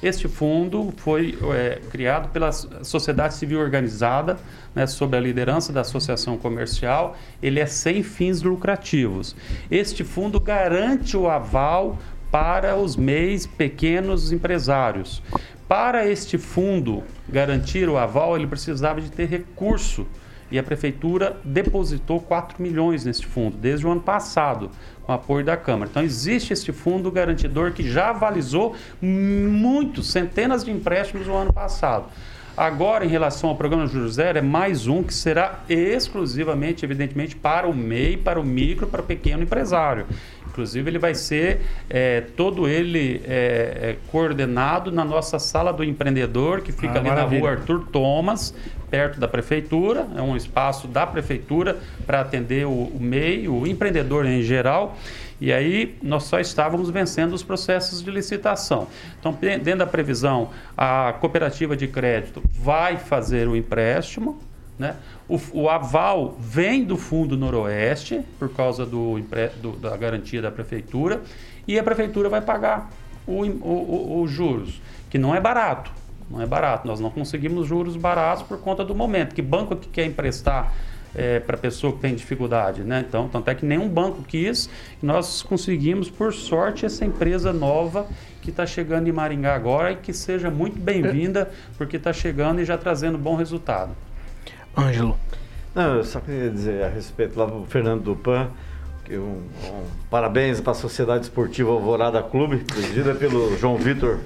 Este 0.02 0.28
fundo 0.28 0.92
foi 0.98 1.38
é, 1.54 1.80
criado 1.90 2.28
pela 2.28 2.52
sociedade 2.52 3.32
civil 3.32 3.58
organizada, 3.58 4.36
né, 4.74 4.86
sob 4.86 5.16
a 5.16 5.20
liderança 5.20 5.72
da 5.72 5.80
Associação 5.80 6.36
Comercial. 6.36 7.16
Ele 7.42 7.58
é 7.58 7.64
sem 7.64 8.02
fins 8.02 8.42
lucrativos. 8.42 9.34
Este 9.70 10.04
fundo 10.04 10.38
garante 10.38 11.16
o 11.16 11.30
aval 11.30 11.96
para 12.34 12.74
os 12.74 12.96
MEIs 12.96 13.46
pequenos 13.46 14.32
empresários. 14.32 15.22
Para 15.68 16.04
este 16.08 16.36
fundo 16.36 17.04
garantir 17.28 17.88
o 17.88 17.96
aval, 17.96 18.36
ele 18.36 18.48
precisava 18.48 19.00
de 19.00 19.08
ter 19.08 19.28
recurso 19.28 20.04
e 20.50 20.58
a 20.58 20.62
prefeitura 20.64 21.36
depositou 21.44 22.18
4 22.18 22.60
milhões 22.60 23.04
neste 23.04 23.24
fundo 23.24 23.56
desde 23.56 23.86
o 23.86 23.90
ano 23.92 24.00
passado, 24.00 24.68
com 25.04 25.12
apoio 25.12 25.44
da 25.44 25.56
Câmara. 25.56 25.88
Então 25.88 26.02
existe 26.02 26.52
este 26.52 26.72
fundo 26.72 27.08
garantidor 27.08 27.70
que 27.70 27.88
já 27.88 28.10
avalizou 28.10 28.74
muitos, 29.00 30.10
centenas 30.10 30.64
de 30.64 30.72
empréstimos 30.72 31.28
no 31.28 31.36
ano 31.36 31.52
passado. 31.52 32.06
Agora, 32.56 33.04
em 33.04 33.08
relação 33.08 33.50
ao 33.50 33.56
programa 33.56 33.86
Juros 33.86 34.14
Zero, 34.14 34.38
é 34.38 34.42
mais 34.42 34.86
um 34.86 35.02
que 35.02 35.12
será 35.12 35.60
exclusivamente, 35.68 36.84
evidentemente, 36.84 37.34
para 37.34 37.66
o 37.66 37.74
MEI, 37.74 38.16
para 38.16 38.38
o 38.38 38.44
micro, 38.44 38.86
para 38.86 39.00
o 39.00 39.04
pequeno 39.04 39.42
empresário. 39.42 40.06
Inclusive, 40.46 40.88
ele 40.88 40.98
vai 41.00 41.16
ser 41.16 41.62
é, 41.90 42.20
todo 42.20 42.68
ele 42.68 43.20
é, 43.26 43.30
é, 43.90 43.96
coordenado 44.12 44.92
na 44.92 45.04
nossa 45.04 45.36
sala 45.40 45.72
do 45.72 45.82
empreendedor, 45.82 46.60
que 46.60 46.70
fica 46.70 46.94
Ah, 46.94 46.98
ali 47.00 47.08
maravilha. 47.08 47.40
na 47.42 47.48
rua 47.48 47.58
Arthur 47.58 47.88
Thomas, 47.90 48.54
perto 48.88 49.18
da 49.18 49.26
prefeitura. 49.26 50.06
É 50.16 50.22
um 50.22 50.36
espaço 50.36 50.86
da 50.86 51.04
prefeitura 51.04 51.78
para 52.06 52.20
atender 52.20 52.66
o, 52.66 52.70
o 52.70 52.98
MEI, 53.00 53.48
o 53.48 53.66
empreendedor 53.66 54.26
em 54.26 54.42
geral. 54.42 54.96
E 55.40 55.52
aí 55.52 55.96
nós 56.02 56.24
só 56.24 56.38
estávamos 56.40 56.90
vencendo 56.90 57.32
os 57.32 57.42
processos 57.42 58.02
de 58.02 58.10
licitação. 58.10 58.86
Então, 59.18 59.32
de- 59.32 59.58
dentro 59.58 59.80
da 59.80 59.86
previsão, 59.86 60.50
a 60.76 61.14
cooperativa 61.20 61.76
de 61.76 61.88
crédito 61.88 62.42
vai 62.52 62.96
fazer 62.98 63.48
o 63.48 63.56
empréstimo. 63.56 64.38
Né? 64.78 64.96
O, 65.28 65.38
o 65.52 65.68
aval 65.70 66.36
vem 66.38 66.84
do 66.84 66.96
Fundo 66.96 67.36
Noroeste, 67.36 68.20
por 68.38 68.48
causa 68.52 68.84
do, 68.84 69.20
do- 69.62 69.72
da 69.76 69.96
garantia 69.96 70.42
da 70.42 70.50
prefeitura, 70.50 71.22
e 71.66 71.78
a 71.78 71.82
prefeitura 71.82 72.28
vai 72.28 72.40
pagar 72.40 72.90
os 73.26 74.30
juros, 74.30 74.80
que 75.08 75.16
não 75.18 75.34
é 75.34 75.40
barato. 75.40 75.90
Não 76.30 76.40
é 76.40 76.46
barato. 76.46 76.86
Nós 76.86 77.00
não 77.00 77.10
conseguimos 77.10 77.66
juros 77.66 77.96
baratos 77.96 78.42
por 78.44 78.58
conta 78.58 78.84
do 78.84 78.94
momento. 78.94 79.34
Que 79.34 79.42
banco 79.42 79.76
que 79.76 79.88
quer 79.88 80.06
emprestar 80.06 80.72
para 81.46 81.56
a 81.56 81.58
pessoa 81.58 81.92
que 81.92 82.00
tem 82.00 82.14
dificuldade, 82.14 82.82
né? 82.82 83.04
Então, 83.06 83.28
tanto 83.28 83.48
é 83.48 83.54
que 83.54 83.64
nenhum 83.64 83.88
banco 83.88 84.22
quis, 84.22 84.68
e 85.02 85.06
nós 85.06 85.42
conseguimos, 85.42 86.10
por 86.10 86.32
sorte, 86.32 86.84
essa 86.84 87.04
empresa 87.04 87.52
nova 87.52 88.06
que 88.42 88.50
está 88.50 88.66
chegando 88.66 89.08
em 89.08 89.12
Maringá 89.12 89.54
agora 89.54 89.92
e 89.92 89.96
que 89.96 90.12
seja 90.12 90.50
muito 90.50 90.78
bem-vinda, 90.78 91.50
porque 91.78 91.96
está 91.96 92.12
chegando 92.12 92.60
e 92.60 92.64
já 92.64 92.76
trazendo 92.76 93.16
bom 93.16 93.36
resultado. 93.36 93.92
Ângelo. 94.76 95.16
Não, 95.74 95.96
eu 95.96 96.04
só 96.04 96.20
queria 96.20 96.50
dizer 96.50 96.84
a 96.84 96.88
respeito 96.88 97.38
lá 97.38 97.46
do 97.46 97.64
Fernando 97.66 98.02
Dupan, 98.02 98.48
que 99.04 99.16
um, 99.16 99.42
um 99.64 99.84
parabéns 100.10 100.60
para 100.60 100.72
a 100.72 100.74
Sociedade 100.74 101.24
Esportiva 101.24 101.70
Alvorada 101.70 102.22
Clube, 102.22 102.58
presidida 102.58 103.14
pelo 103.14 103.56
João 103.56 103.76
Vitor 103.76 104.18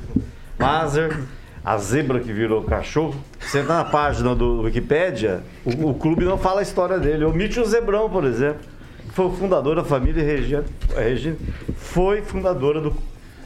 Mazer, 0.59 1.17
a 1.65 1.77
zebra 1.79 2.21
que 2.21 2.33
virou 2.33 2.63
cachorro. 2.63 3.15
Você 3.39 3.61
entra 3.61 3.77
na 3.77 3.85
página 3.85 4.35
do 4.35 4.63
Wikipédia, 4.63 5.43
o, 5.65 5.91
o 5.91 5.95
clube 5.95 6.25
não 6.25 6.39
fala 6.39 6.61
a 6.61 6.63
história 6.63 6.99
dele. 6.99 7.25
Omite 7.25 7.61
o 7.61 7.65
Zebrão, 7.65 8.09
por 8.09 8.25
exemplo, 8.25 8.61
que 9.09 9.15
foi 9.15 9.27
o 9.27 9.33
fundador 9.33 9.77
da 9.77 9.85
família 9.85 10.23
Regina, 10.23 10.65
Regina 10.95 11.37
foi 11.77 12.23
fundadora 12.23 12.81
do, 12.81 12.97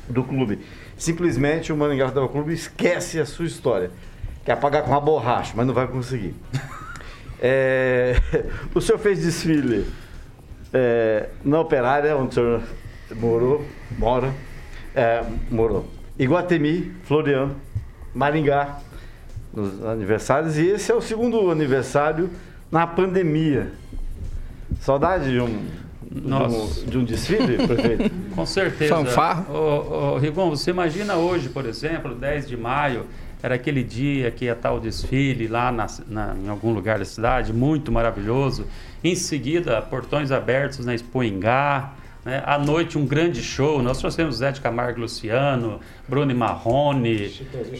do 0.08 0.22
clube. 0.22 0.60
Simplesmente 0.96 1.72
o 1.72 1.76
Maringá 1.76 2.06
Futebol 2.06 2.28
Clube 2.28 2.52
esquece 2.52 3.18
a 3.18 3.26
sua 3.26 3.46
história. 3.46 3.90
Quer 4.44 4.52
apagar 4.52 4.82
com 4.82 4.90
uma 4.90 5.00
borracha, 5.00 5.52
mas 5.56 5.66
não 5.66 5.74
vai 5.74 5.86
conseguir. 5.86 6.34
É, 7.44 8.14
o 8.72 8.80
senhor 8.80 9.00
fez 9.00 9.20
desfile 9.20 9.84
é, 10.72 11.28
na 11.44 11.58
operária, 11.58 12.16
onde 12.16 12.28
o 12.28 12.32
senhor 12.34 12.62
morou, 13.16 13.64
mora, 13.98 14.32
é, 14.94 15.24
morou. 15.50 15.88
Iguatemi, 16.16 16.92
Floriano, 17.02 17.56
Maringá, 18.14 18.78
nos 19.52 19.84
aniversários, 19.84 20.56
e 20.58 20.66
esse 20.66 20.90
é 20.90 20.94
o 20.94 21.00
segundo 21.00 21.50
aniversário 21.50 22.30
na 22.70 22.86
pandemia. 22.86 23.70
Saudade 24.80 25.30
de 25.30 25.40
um, 25.40 25.64
de 26.10 26.28
Nossa. 26.28 26.80
um, 26.82 26.84
de 26.86 26.98
um 26.98 27.04
desfile, 27.04 27.66
prefeito? 27.66 28.10
Com 28.34 28.46
certeza. 28.46 28.94
Fanfarra. 28.96 29.46
Ô, 29.52 30.14
ô, 30.14 30.18
Rigon, 30.18 30.50
você 30.50 30.70
imagina 30.70 31.16
hoje, 31.16 31.48
por 31.48 31.66
exemplo, 31.66 32.14
10 32.14 32.48
de 32.48 32.56
maio, 32.56 33.06
era 33.42 33.54
aquele 33.56 33.82
dia 33.82 34.30
que 34.30 34.46
ia 34.46 34.52
estar 34.52 34.72
o 34.72 34.80
desfile 34.80 35.48
lá 35.48 35.70
na, 35.72 35.86
na- 36.08 36.34
em 36.42 36.48
algum 36.48 36.72
lugar 36.72 36.98
da 36.98 37.04
cidade, 37.04 37.52
muito 37.52 37.90
maravilhoso. 37.92 38.66
Em 39.04 39.14
seguida, 39.14 39.82
portões 39.82 40.30
abertos 40.30 40.84
na 40.84 40.94
Expo 40.94 41.22
Engá. 41.22 41.92
Né? 42.24 42.42
À 42.46 42.56
noite, 42.58 42.96
um 42.96 43.04
grande 43.04 43.42
show. 43.42 43.82
Nós 43.82 43.98
trouxemos 43.98 44.36
Zé 44.36 44.52
de 44.52 44.60
Camargo 44.60 45.00
Luciano, 45.00 45.80
Bruno 46.08 46.34
Marrone, 46.34 47.28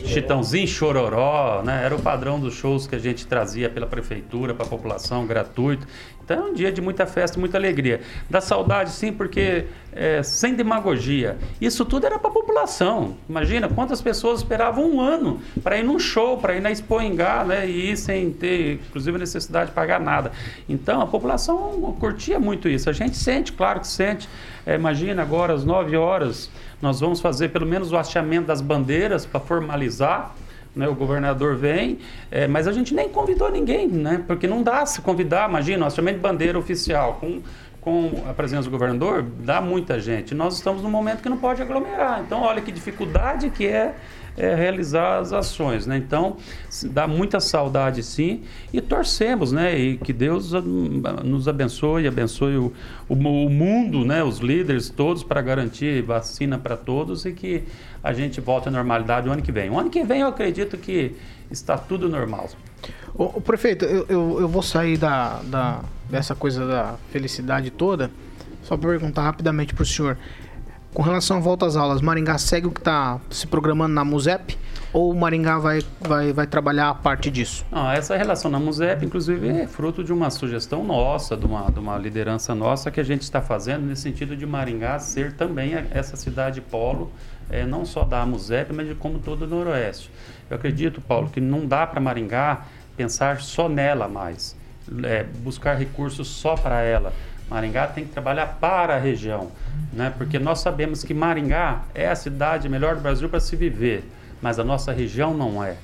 Chitãozinho 0.06 0.66
Chororó. 0.66 1.62
Né? 1.62 1.84
Era 1.84 1.94
o 1.94 2.02
padrão 2.02 2.40
dos 2.40 2.54
shows 2.54 2.86
que 2.86 2.94
a 2.94 2.98
gente 2.98 3.26
trazia 3.26 3.70
pela 3.70 3.86
prefeitura, 3.86 4.54
para 4.54 4.66
a 4.66 4.68
população, 4.68 5.26
gratuito. 5.26 5.86
Então 6.32 6.46
é 6.46 6.50
um 6.50 6.54
dia 6.54 6.72
de 6.72 6.80
muita 6.80 7.04
festa, 7.04 7.38
muita 7.38 7.58
alegria. 7.58 8.00
Dá 8.30 8.40
saudade, 8.40 8.90
sim, 8.90 9.12
porque 9.12 9.66
é, 9.92 10.22
sem 10.22 10.54
demagogia. 10.54 11.36
Isso 11.60 11.84
tudo 11.84 12.06
era 12.06 12.18
para 12.18 12.30
a 12.30 12.32
população. 12.32 13.16
Imagina 13.28 13.68
quantas 13.68 14.00
pessoas 14.00 14.38
esperavam 14.40 14.90
um 14.90 15.00
ano 15.00 15.42
para 15.62 15.76
ir 15.76 15.84
num 15.84 15.98
show, 15.98 16.38
para 16.38 16.56
ir 16.56 16.60
na 16.62 16.70
Expo 16.70 17.02
Engá, 17.02 17.44
né? 17.44 17.68
E 17.68 17.90
ir 17.90 17.96
sem 17.98 18.30
ter, 18.30 18.80
inclusive, 18.88 19.18
necessidade 19.18 19.66
de 19.66 19.74
pagar 19.74 20.00
nada. 20.00 20.32
Então 20.66 21.02
a 21.02 21.06
população 21.06 21.94
curtia 22.00 22.40
muito 22.40 22.66
isso. 22.66 22.88
A 22.88 22.92
gente 22.94 23.16
sente, 23.16 23.52
claro 23.52 23.80
que 23.80 23.86
sente. 23.86 24.26
É, 24.64 24.74
imagina 24.74 25.20
agora, 25.20 25.52
às 25.52 25.64
9 25.64 25.96
horas, 25.96 26.50
nós 26.80 26.98
vamos 26.98 27.20
fazer 27.20 27.48
pelo 27.48 27.66
menos 27.66 27.92
o 27.92 27.96
hasteamento 27.96 28.46
das 28.46 28.62
bandeiras 28.62 29.26
para 29.26 29.40
formalizar 29.40 30.34
né, 30.74 30.88
o 30.88 30.94
governador 30.94 31.56
vem, 31.56 31.98
é, 32.30 32.46
mas 32.46 32.66
a 32.66 32.72
gente 32.72 32.94
nem 32.94 33.08
convidou 33.08 33.50
ninguém, 33.50 33.88
né, 33.88 34.24
porque 34.26 34.46
não 34.46 34.62
dá 34.62 34.84
se 34.86 35.00
convidar, 35.00 35.48
imagina, 35.48 35.78
nós 35.78 35.94
chamamos 35.94 36.18
de 36.18 36.22
bandeira 36.22 36.58
oficial, 36.58 37.18
com, 37.20 37.42
com 37.82 38.22
a 38.28 38.32
presença 38.32 38.62
do 38.62 38.70
governador, 38.70 39.24
dá 39.40 39.60
muita 39.60 39.98
gente. 39.98 40.36
Nós 40.36 40.54
estamos 40.54 40.82
num 40.82 40.90
momento 40.90 41.20
que 41.20 41.28
não 41.28 41.36
pode 41.36 41.60
aglomerar, 41.60 42.22
então 42.24 42.40
olha 42.42 42.62
que 42.62 42.70
dificuldade 42.70 43.50
que 43.50 43.66
é, 43.66 43.96
é, 44.36 44.54
realizar 44.54 45.18
as 45.18 45.32
ações, 45.32 45.84
né? 45.84 45.96
Então, 45.96 46.36
dá 46.84 47.08
muita 47.08 47.40
saudade 47.40 48.04
sim 48.04 48.44
e 48.72 48.80
torcemos, 48.80 49.50
né? 49.50 49.76
E 49.76 49.96
que 49.96 50.12
Deus 50.12 50.54
ah, 50.54 50.62
nos 51.24 51.48
abençoe, 51.48 52.06
abençoe 52.06 52.56
o, 52.56 52.72
o, 53.08 53.14
o 53.14 53.50
mundo, 53.50 54.04
né? 54.04 54.22
Os 54.22 54.38
líderes 54.38 54.88
todos 54.88 55.24
para 55.24 55.42
garantir 55.42 56.02
vacina 56.02 56.56
para 56.56 56.76
todos 56.76 57.24
e 57.24 57.32
que 57.32 57.64
a 58.00 58.12
gente 58.12 58.40
volte 58.40 58.68
à 58.68 58.70
normalidade 58.70 59.28
o 59.28 59.32
ano 59.32 59.42
que 59.42 59.50
vem. 59.50 59.68
O 59.70 59.78
ano 59.78 59.90
que 59.90 60.04
vem 60.04 60.20
eu 60.20 60.28
acredito 60.28 60.78
que 60.78 61.16
está 61.50 61.76
tudo 61.76 62.08
normal. 62.08 62.48
Ô, 63.14 63.24
ô, 63.24 63.40
prefeito, 63.40 63.84
eu, 63.84 64.06
eu, 64.08 64.40
eu 64.40 64.48
vou 64.48 64.62
sair 64.62 64.96
da, 64.96 65.40
da, 65.44 65.80
dessa 66.08 66.34
coisa 66.34 66.66
da 66.66 66.94
felicidade 67.10 67.70
toda. 67.70 68.10
Só 68.62 68.76
pra 68.76 68.90
perguntar 68.90 69.22
rapidamente 69.22 69.74
pro 69.74 69.84
senhor. 69.84 70.16
Com 70.94 71.02
relação 71.02 71.38
à 71.38 71.40
volta 71.40 71.64
às 71.64 71.74
aulas, 71.74 72.02
Maringá 72.02 72.36
segue 72.36 72.66
o 72.66 72.70
que 72.70 72.80
está 72.80 73.18
se 73.30 73.46
programando 73.46 73.94
na 73.94 74.04
MUSEP? 74.04 74.58
Ou 74.92 75.10
o 75.10 75.18
Maringá 75.18 75.58
vai, 75.58 75.80
vai, 75.98 76.34
vai 76.34 76.46
trabalhar 76.46 76.90
a 76.90 76.94
parte 76.94 77.30
disso? 77.30 77.64
Não, 77.70 77.90
essa 77.90 78.14
relação 78.14 78.50
na 78.50 78.60
MUSEP, 78.60 79.06
inclusive, 79.06 79.48
é 79.48 79.66
fruto 79.66 80.04
de 80.04 80.12
uma 80.12 80.28
sugestão 80.28 80.84
nossa, 80.84 81.34
de 81.34 81.46
uma, 81.46 81.70
de 81.70 81.78
uma 81.78 81.96
liderança 81.96 82.54
nossa 82.54 82.90
que 82.90 83.00
a 83.00 83.02
gente 83.02 83.22
está 83.22 83.40
fazendo 83.40 83.86
nesse 83.86 84.02
sentido 84.02 84.36
de 84.36 84.44
Maringá 84.44 84.98
ser 84.98 85.32
também 85.32 85.72
essa 85.92 86.14
cidade 86.14 86.60
polo, 86.60 87.10
eh, 87.48 87.64
não 87.64 87.86
só 87.86 88.04
da 88.04 88.26
MUSEP, 88.26 88.74
mas 88.74 88.86
de 88.86 88.94
como 88.94 89.18
todo 89.18 89.42
o 89.42 89.46
Noroeste. 89.46 90.10
Eu 90.50 90.56
acredito, 90.56 91.00
Paulo, 91.00 91.28
que 91.30 91.40
não 91.40 91.66
dá 91.66 91.86
para 91.86 92.00
Maringá 92.00 92.66
pensar 92.96 93.40
só 93.40 93.68
nela 93.68 94.08
mais, 94.08 94.56
eh, 95.04 95.24
buscar 95.38 95.74
recursos 95.74 96.28
só 96.28 96.54
para 96.54 96.82
ela. 96.82 97.12
Maringá 97.48 97.86
tem 97.86 98.04
que 98.04 98.12
trabalhar 98.12 98.58
para 98.60 98.96
a 98.96 98.98
região, 98.98 99.50
né? 99.92 100.12
porque 100.16 100.38
nós 100.38 100.60
sabemos 100.60 101.04
que 101.04 101.12
Maringá 101.12 101.82
é 101.94 102.08
a 102.08 102.16
cidade 102.16 102.68
melhor 102.68 102.94
do 102.94 103.02
Brasil 103.02 103.28
para 103.28 103.40
se 103.40 103.54
viver, 103.56 104.04
mas 104.40 104.58
a 104.58 104.64
nossa 104.64 104.92
região 104.92 105.34
não 105.34 105.62
é. 105.62 105.76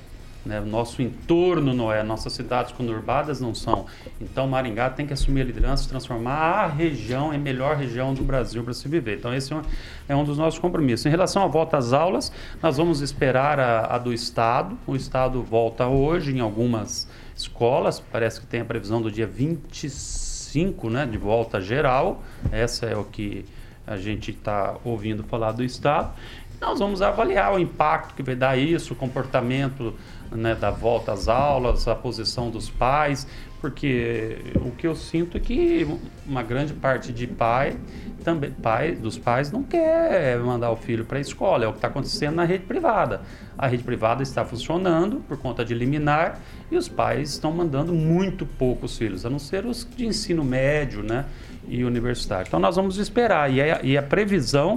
Né? 0.45 0.59
O 0.59 0.65
nosso 0.65 1.01
entorno 1.01 1.73
não 1.73 1.91
é, 1.91 2.01
nossas 2.03 2.33
cidades 2.33 2.71
conurbadas 2.71 3.39
não 3.39 3.53
são. 3.53 3.85
Então 4.19 4.47
Maringá 4.47 4.89
tem 4.89 5.05
que 5.05 5.13
assumir 5.13 5.41
a 5.41 5.43
liderança, 5.43 5.87
transformar 5.87 6.31
a 6.31 6.67
região 6.67 7.33
em 7.33 7.37
melhor 7.37 7.75
região 7.75 8.13
do 8.13 8.23
Brasil 8.23 8.63
para 8.63 8.73
se 8.73 8.87
viver. 8.87 9.17
Então 9.17 9.33
esse 9.33 9.51
é 9.51 9.55
um, 9.55 9.61
é 10.07 10.15
um 10.15 10.23
dos 10.23 10.37
nossos 10.37 10.59
compromissos. 10.59 11.05
Em 11.05 11.09
relação 11.09 11.43
à 11.43 11.47
volta 11.47 11.77
às 11.77 11.93
aulas, 11.93 12.31
nós 12.61 12.77
vamos 12.77 13.01
esperar 13.01 13.59
a, 13.59 13.95
a 13.95 13.97
do 13.97 14.13
Estado. 14.13 14.77
O 14.87 14.95
Estado 14.95 15.41
volta 15.43 15.87
hoje 15.87 16.35
em 16.35 16.39
algumas 16.39 17.07
escolas, 17.35 17.99
parece 17.99 18.41
que 18.41 18.47
tem 18.47 18.61
a 18.61 18.65
previsão 18.65 19.01
do 19.01 19.11
dia 19.11 19.27
25, 19.27 20.89
né, 20.89 21.05
de 21.05 21.17
volta 21.17 21.61
geral. 21.61 22.23
Essa 22.51 22.85
é 22.85 22.95
o 22.95 23.03
que 23.03 23.45
a 23.89 23.97
gente 23.97 24.29
está 24.29 24.77
ouvindo 24.83 25.23
falar 25.23 25.51
do 25.51 25.63
Estado. 25.63 26.13
Nós 26.61 26.79
vamos 26.79 27.01
avaliar 27.01 27.53
o 27.53 27.59
impacto 27.59 28.13
que 28.13 28.21
vai 28.21 28.35
dar 28.35 28.57
isso, 28.57 28.93
o 28.93 28.95
comportamento 28.95 29.93
né, 30.29 30.53
da 30.53 30.69
volta 30.69 31.13
às 31.13 31.27
aulas, 31.27 31.87
a 31.87 31.95
posição 31.95 32.49
dos 32.49 32.69
pais, 32.69 33.25
porque 33.61 34.37
o 34.55 34.71
que 34.71 34.85
eu 34.85 34.95
sinto 34.95 35.37
é 35.37 35.39
que 35.39 35.87
uma 36.25 36.43
grande 36.43 36.73
parte 36.73 37.13
de 37.13 37.27
pai, 37.27 37.77
também 38.23 38.51
pai, 38.51 38.93
dos 38.93 39.17
pais 39.17 39.51
não 39.51 39.63
quer 39.63 40.37
mandar 40.39 40.71
o 40.71 40.75
filho 40.75 41.05
para 41.05 41.17
a 41.17 41.21
escola, 41.21 41.63
é 41.63 41.67
o 41.67 41.71
que 41.71 41.77
está 41.77 41.87
acontecendo 41.87 42.35
na 42.35 42.43
rede 42.43 42.65
privada. 42.65 43.21
A 43.57 43.67
rede 43.67 43.83
privada 43.83 44.21
está 44.21 44.43
funcionando 44.43 45.23
por 45.27 45.37
conta 45.37 45.63
de 45.63 45.73
liminar 45.73 46.39
e 46.69 46.77
os 46.77 46.87
pais 46.89 47.31
estão 47.31 47.51
mandando 47.51 47.93
muito 47.93 48.45
poucos 48.45 48.97
filhos, 48.97 49.25
a 49.25 49.29
não 49.29 49.39
ser 49.39 49.65
os 49.65 49.87
de 49.95 50.05
ensino 50.05 50.43
médio 50.43 51.03
né, 51.03 51.25
e 51.67 51.83
universitário. 51.83 52.47
Então 52.47 52.59
nós 52.59 52.75
vamos 52.75 52.97
esperar 52.97 53.51
e 53.51 53.61
a, 53.61 53.81
e 53.81 53.97
a 53.97 54.03
previsão 54.03 54.75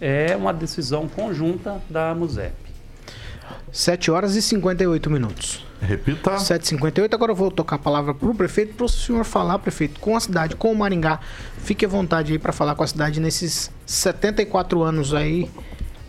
é 0.00 0.36
uma 0.36 0.52
decisão 0.52 1.08
conjunta 1.08 1.80
da 1.88 2.14
MUSEP. 2.14 2.54
7 3.72 4.10
horas 4.10 4.34
e 4.34 4.42
58 4.42 5.10
minutos. 5.10 5.64
Repita. 5.80 6.36
7h58. 6.36 7.14
Agora 7.14 7.32
eu 7.32 7.36
vou 7.36 7.50
tocar 7.50 7.76
a 7.76 7.78
palavra 7.78 8.14
para 8.14 8.28
o 8.28 8.34
prefeito, 8.34 8.74
para 8.74 8.86
o 8.86 8.88
senhor 8.88 9.24
falar, 9.24 9.58
prefeito, 9.58 10.00
com 10.00 10.16
a 10.16 10.20
cidade, 10.20 10.56
com 10.56 10.72
o 10.72 10.76
Maringá. 10.76 11.20
Fique 11.58 11.84
à 11.84 11.88
vontade 11.88 12.32
aí 12.32 12.38
para 12.38 12.52
falar 12.52 12.74
com 12.74 12.82
a 12.82 12.86
cidade 12.86 13.20
nesses 13.20 13.70
74 13.86 14.82
anos 14.82 15.14
aí. 15.14 15.48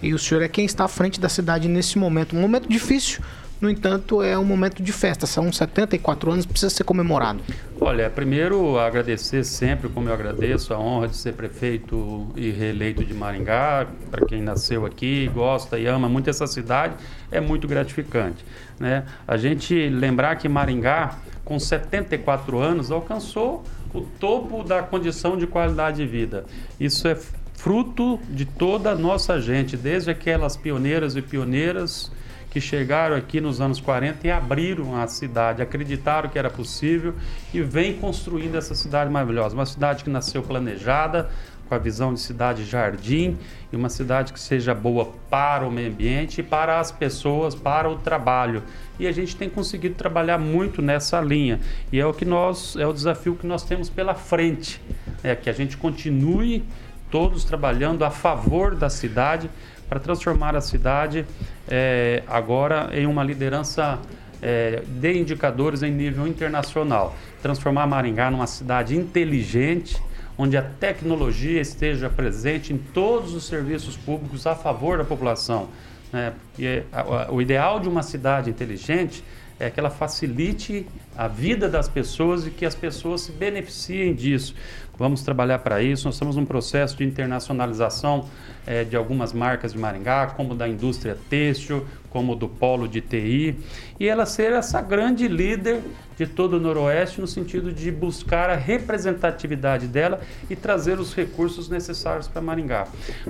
E 0.02 0.14
o 0.14 0.20
senhor 0.20 0.42
é 0.42 0.48
quem 0.48 0.66
está 0.66 0.86
à 0.86 0.88
frente 0.88 1.20
da 1.20 1.30
cidade 1.30 1.68
nesse 1.68 1.98
momento. 1.98 2.36
Um 2.36 2.42
momento 2.42 2.68
difícil, 2.68 3.22
no 3.62 3.70
entanto, 3.70 4.24
é 4.24 4.38
um 4.38 4.46
momento 4.46 4.82
de 4.82 4.94
festa. 4.94 5.26
São 5.26 5.52
74 5.52 6.32
anos, 6.32 6.46
precisa 6.46 6.70
ser 6.70 6.84
comemorado. 6.84 7.42
Olha, 7.82 8.10
primeiro 8.10 8.80
agradecer 8.80 9.44
sempre, 9.44 9.90
como 9.90 10.08
eu 10.08 10.14
agradeço, 10.14 10.74
a 10.74 10.80
honra 10.80 11.10
de 11.10 11.18
ser 11.18 11.34
prefeito 11.34 12.28
e 12.36 12.52
reeleito 12.52 13.04
de 13.04 13.14
Maringá. 13.14 13.88
Para 14.10 14.26
quem 14.26 14.42
nasceu 14.42 14.86
aqui, 14.86 15.30
gosta 15.34 15.78
e 15.78 15.88
ama 15.88 16.08
muito 16.08 16.30
essa 16.30 16.48
cidade, 16.48 16.94
é 17.32 17.42
muito 17.42 17.68
gratificante. 17.68 18.46
Né? 18.80 19.04
A 19.28 19.36
gente 19.36 19.90
lembrar 19.90 20.36
que 20.38 20.48
Maringá, 20.48 21.18
com 21.44 21.60
74 21.60 22.60
anos, 22.60 22.92
alcançou 22.92 23.64
o 23.94 24.02
topo 24.02 24.64
da 24.64 24.82
condição 24.82 25.38
de 25.38 25.48
qualidade 25.48 25.98
de 25.98 26.06
vida. 26.06 26.46
Isso 26.80 27.08
é 27.08 27.18
fruto 27.56 28.20
de 28.30 28.46
toda 28.46 28.92
a 28.92 28.96
nossa 28.96 29.42
gente, 29.42 29.76
desde 29.76 30.10
aquelas 30.10 30.56
pioneiras 30.56 31.18
e 31.18 31.22
pioneiras 31.22 32.10
que 32.50 32.60
chegaram 32.60 33.16
aqui 33.16 33.40
nos 33.40 33.62
anos 33.62 33.80
40 33.80 34.26
e 34.26 34.32
abriram 34.32 35.00
a 35.00 35.08
cidade, 35.08 35.62
acreditaram 35.62 36.30
que 36.30 36.40
era 36.40 36.50
possível 36.50 37.14
e 37.54 37.62
vem 37.62 37.94
construindo 37.94 38.56
essa 38.56 38.74
cidade 38.74 39.12
maravilhosa. 39.12 39.54
Uma 39.54 39.66
cidade 39.66 40.04
que 40.04 40.10
nasceu 40.10 40.42
planejada, 40.42 41.30
com 41.70 41.76
a 41.76 41.78
visão 41.78 42.12
de 42.12 42.20
cidade 42.20 42.66
jardim 42.66 43.38
e 43.72 43.76
uma 43.76 43.90
cidade 43.90 44.34
que 44.34 44.40
seja 44.40 44.74
boa 44.74 45.14
para 45.30 45.66
o 45.68 45.72
meio 45.72 45.92
ambiente 45.92 46.42
para 46.42 46.80
as 46.80 46.92
pessoas, 46.92 47.54
para 47.54 47.88
o 47.88 47.96
trabalho. 47.96 48.64
E 49.00 49.06
a 49.06 49.12
gente 49.12 49.36
tem 49.36 49.48
conseguido 49.48 49.94
trabalhar 49.94 50.40
muito 50.40 50.82
nessa 50.82 51.22
linha. 51.22 51.60
E 51.94 52.00
é 52.00 52.06
o 52.06 52.12
que 52.12 52.26
nós 52.26 52.76
é 52.76 52.88
o 52.88 52.92
desafio 52.92 53.36
que 53.36 53.46
nós 53.46 53.64
temos 53.64 53.88
pela 53.88 54.16
frente, 54.16 54.82
é 55.24 55.36
que 55.36 55.50
a 55.50 55.54
gente 55.54 55.78
continue 55.78 56.66
todos 57.12 57.44
trabalhando 57.44 58.04
a 58.04 58.10
favor 58.10 58.76
da 58.76 58.90
cidade 58.90 59.50
para 59.90 60.00
transformar 60.00 60.56
a 60.56 60.62
cidade 60.62 61.26
é, 61.68 62.24
agora 62.28 62.90
em 62.94 63.08
uma 63.08 63.24
liderança 63.24 64.00
é, 64.42 64.84
de 64.86 65.20
indicadores 65.20 65.82
em 65.82 65.92
nível 65.92 66.28
internacional. 66.28 67.16
Transformar 67.42 67.88
Maringá 67.88 68.30
numa 68.30 68.48
cidade 68.48 68.96
inteligente, 68.96 70.02
onde 70.38 70.56
a 70.56 70.62
tecnologia 70.62 71.60
esteja 71.60 72.10
presente 72.10 72.72
em 72.72 72.78
todos 72.78 73.34
os 73.34 73.46
serviços 73.46 73.98
públicos 73.98 74.46
a 74.46 74.56
favor 74.56 75.00
da 75.00 75.04
população. 75.04 75.68
Né? 76.14 76.34
E 76.58 76.84
o 77.30 77.42
ideal 77.42 77.80
de 77.80 77.90
uma 77.90 78.04
cidade 78.04 78.50
inteligente 78.50 79.24
é 79.60 79.70
que 79.70 79.80
ela 79.80 79.90
facilite 79.90 80.88
a 81.18 81.28
vida 81.28 81.68
das 81.68 81.88
pessoas 81.88 82.48
e 82.48 82.50
que 82.50 82.66
as 82.66 82.74
pessoas 82.74 83.22
se 83.22 83.32
beneficiem 83.32 84.16
disso. 84.16 84.56
Vamos 84.98 85.22
trabalhar 85.22 85.60
para 85.60 85.82
isso. 85.82 86.06
Nós 86.06 86.16
estamos 86.16 86.36
num 86.36 86.46
processo 86.46 86.98
de 86.98 87.04
internacionalização 87.04 88.26
é, 88.66 88.84
de 88.84 88.96
algumas 88.96 89.34
marcas 89.34 89.74
de 89.74 89.80
Maringá, 89.80 90.28
como 90.28 90.56
da 90.56 90.68
indústria 90.68 91.18
têxtil, 91.30 91.86
como 92.10 92.36
do 92.36 92.48
polo 92.48 92.88
de 92.88 93.02
TI, 93.02 93.56
e 94.00 94.08
ela 94.08 94.26
ser 94.26 94.54
essa 94.54 94.82
grande 94.82 95.28
líder 95.28 95.82
de 96.20 96.28
todo 96.28 96.58
o 96.58 96.60
Noroeste 96.60 97.22
no 97.22 97.28
sentido 97.28 97.72
de 97.72 97.90
buscar 97.90 98.50
a 98.50 98.56
representatividade 98.56 99.88
dela 99.88 100.20
e 100.50 100.56
trazer 100.56 101.00
os 101.00 101.16
recursos 101.16 101.70
necessários 101.70 102.28
para 102.28 102.42
Maringá. 102.42 102.88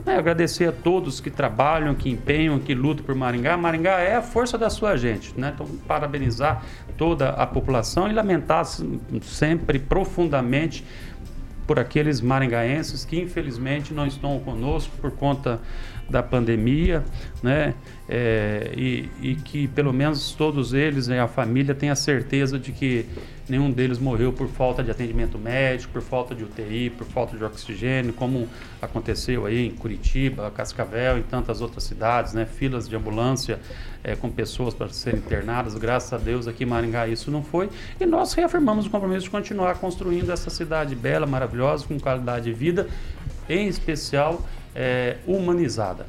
É, 0.08 0.16
agradecer 0.16 0.70
a 0.70 0.72
todos 0.72 1.22
que 1.22 1.30
trabalham, 1.30 1.94
que 1.94 2.10
empenham, 2.10 2.58
que 2.58 2.74
lutam 2.74 3.06
por 3.06 3.14
Maringá. 3.14 3.56
Maringá 3.56 4.00
é 4.00 4.16
a 4.16 4.24
força 4.24 4.58
da 4.58 4.72
sua 4.72 4.98
gente, 4.98 5.40
né? 5.40 5.52
Então, 5.54 5.68
parabenizar 5.88 6.66
toda 6.98 7.30
a 7.30 7.46
população 7.46 8.10
e 8.10 8.14
lamentar 8.14 8.66
sempre 9.22 9.78
profundamente 9.78 10.84
por 11.70 11.78
aqueles 11.78 12.20
maringaenses 12.20 13.06
que 13.06 13.20
infelizmente 13.20 13.94
não 13.94 14.08
estão 14.08 14.40
conosco 14.40 14.92
por 15.00 15.12
conta 15.12 15.60
da 16.10 16.24
pandemia, 16.24 17.04
né? 17.44 17.76
É, 18.10 18.72
e, 18.76 19.08
e, 19.22 19.36
que 19.36 19.68
pelo 19.68 19.94
menos 19.94 20.32
todos 20.32 20.74
eles, 20.74 21.08
né, 21.08 21.22
a 21.22 21.28
família, 21.28 21.76
tenha 21.76 21.96
certeza 21.96 22.58
de 22.58 22.72
que 22.72 23.06
nenhum 23.50 23.72
deles 23.72 24.00
morreu 24.00 24.32
por 24.32 24.48
falta 24.48 24.84
de 24.84 24.92
atendimento 24.92 25.38
médico, 25.38 25.94
por 25.94 26.02
falta 26.02 26.36
de 26.36 26.44
UTI, 26.44 26.90
por 26.90 27.06
falta 27.08 27.36
de 27.36 27.44
oxigênio, 27.44 28.14
como 28.14 28.48
aconteceu 28.82 29.46
aí 29.46 29.68
em 29.68 29.72
Curitiba, 29.72 30.52
Cascavel 30.52 31.18
e 31.18 31.24
tantas 31.24 31.62
outras 31.62 31.84
cidades, 31.84 32.34
né? 32.34 32.46
Filas 32.46 32.88
de 32.88 32.96
ambulância 32.96 33.60
é, 34.04 34.16
com 34.16 34.30
pessoas 34.30 34.74
para 34.74 34.90
serem 34.90 35.20
internadas. 35.20 35.76
Graças 35.76 36.14
a 36.14 36.18
Deus 36.18 36.48
aqui 36.48 36.64
em 36.64 36.68
Maringá 36.68 37.08
isso 37.08 37.32
não 37.32 37.44
foi. 37.44 37.70
E 38.00 38.06
nós 38.06 38.34
reafirmamos 38.34 38.86
o 38.86 38.90
compromisso 38.90 39.24
de 39.24 39.30
continuar 39.30 39.76
construindo 39.76 40.32
essa 40.32 40.50
cidade 40.50 40.96
bela, 40.96 41.26
maravilhosa, 41.26 41.86
com 41.86 42.00
qualidade 42.00 42.46
de 42.46 42.54
vida, 42.54 42.88
em 43.48 43.68
especial 43.68 44.46
é, 44.76 45.18
humanizada. 45.26 46.06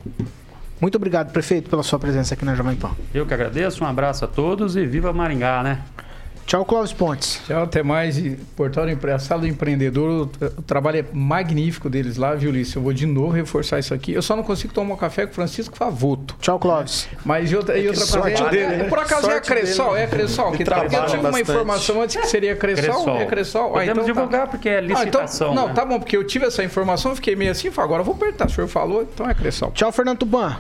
Muito 0.80 0.95
obrigado, 0.95 1.30
prefeito, 1.30 1.68
pela 1.68 1.82
sua 1.82 1.99
presença 1.99 2.32
aqui 2.32 2.45
na 2.45 2.55
Jovem 2.55 2.74
Pan. 2.74 2.93
Eu 3.12 3.26
que 3.26 3.34
agradeço, 3.34 3.84
um 3.84 3.86
abraço 3.86 4.24
a 4.24 4.28
todos 4.28 4.76
e 4.76 4.86
viva 4.86 5.12
Maringá, 5.12 5.62
né? 5.62 5.82
Tchau, 6.51 6.64
Clóvis 6.64 6.92
Pontes. 6.92 7.40
Tchau, 7.46 7.62
até 7.62 7.80
mais. 7.80 8.18
E 8.18 8.36
Portal 8.57 8.84
a 8.84 9.18
sala 9.20 9.42
do 9.42 9.46
empreendedor, 9.46 10.28
o 10.59 10.62
trabalho 10.62 10.98
é 10.98 11.05
magnífico 11.12 11.88
deles 11.88 12.16
lá, 12.16 12.34
viu, 12.34 12.51
Lício? 12.51 12.78
Eu 12.78 12.82
vou 12.82 12.92
de 12.92 13.07
novo 13.07 13.30
reforçar 13.30 13.78
isso 13.78 13.94
aqui. 13.94 14.12
Eu 14.12 14.20
só 14.20 14.34
não 14.34 14.42
consigo 14.42 14.74
tomar 14.74 14.94
um 14.94 14.96
café 14.96 15.26
com 15.26 15.30
o 15.30 15.34
Francisco 15.36 15.76
Favoto. 15.76 16.34
Tchau, 16.40 16.59
Clóvis. 16.59 17.09
Mas 17.24 17.53
e 17.53 17.57
outra, 17.57 17.78
e 17.78 17.86
outra 17.86 18.05
coisa. 18.05 18.42
É, 18.42 18.51
dele, 18.51 18.76
né? 18.78 18.84
Por 18.88 18.98
acaso 18.98 19.20
sorte 19.20 19.34
é 19.34 19.36
a 19.36 19.40
Cressol, 19.42 19.90
dele. 19.90 20.01
é 20.01 20.05
a 20.05 20.09
Cressol 20.09 20.51
que 20.51 20.64
trabalha. 20.64 20.96
Eu 20.96 21.07
tive 21.07 21.26
uma 21.28 21.40
informação 21.40 22.03
antes 22.03 22.16
que 22.16 22.26
seria 22.26 22.55
a 22.55 22.57
Cressol. 22.57 22.84
Cressol. 22.84 23.16
É 23.16 23.26
Cressol. 23.26 23.66
Ah, 23.66 23.68
Podemos 23.68 23.80
ah, 23.80 23.92
então 23.92 24.03
tá. 24.03 24.12
divulgar 24.12 24.40
tá. 24.40 24.46
porque 24.48 24.68
é 24.68 24.80
licitação. 24.80 25.51
Ah, 25.51 25.53
então, 25.53 25.62
né? 25.62 25.68
Não, 25.68 25.74
tá 25.76 25.84
bom, 25.84 26.01
porque 26.01 26.16
eu 26.16 26.26
tive 26.26 26.46
essa 26.46 26.64
informação, 26.64 27.14
fiquei 27.14 27.36
meio 27.36 27.53
assim, 27.53 27.70
agora 27.76 28.01
eu 28.01 28.05
vou 28.05 28.16
apertar. 28.16 28.48
O 28.48 28.51
senhor 28.51 28.66
falou, 28.66 29.03
então 29.03 29.30
é 29.30 29.34
Cressol. 29.34 29.70
Tchau, 29.70 29.92
Fernando 29.92 30.18
Tuban. 30.18 30.59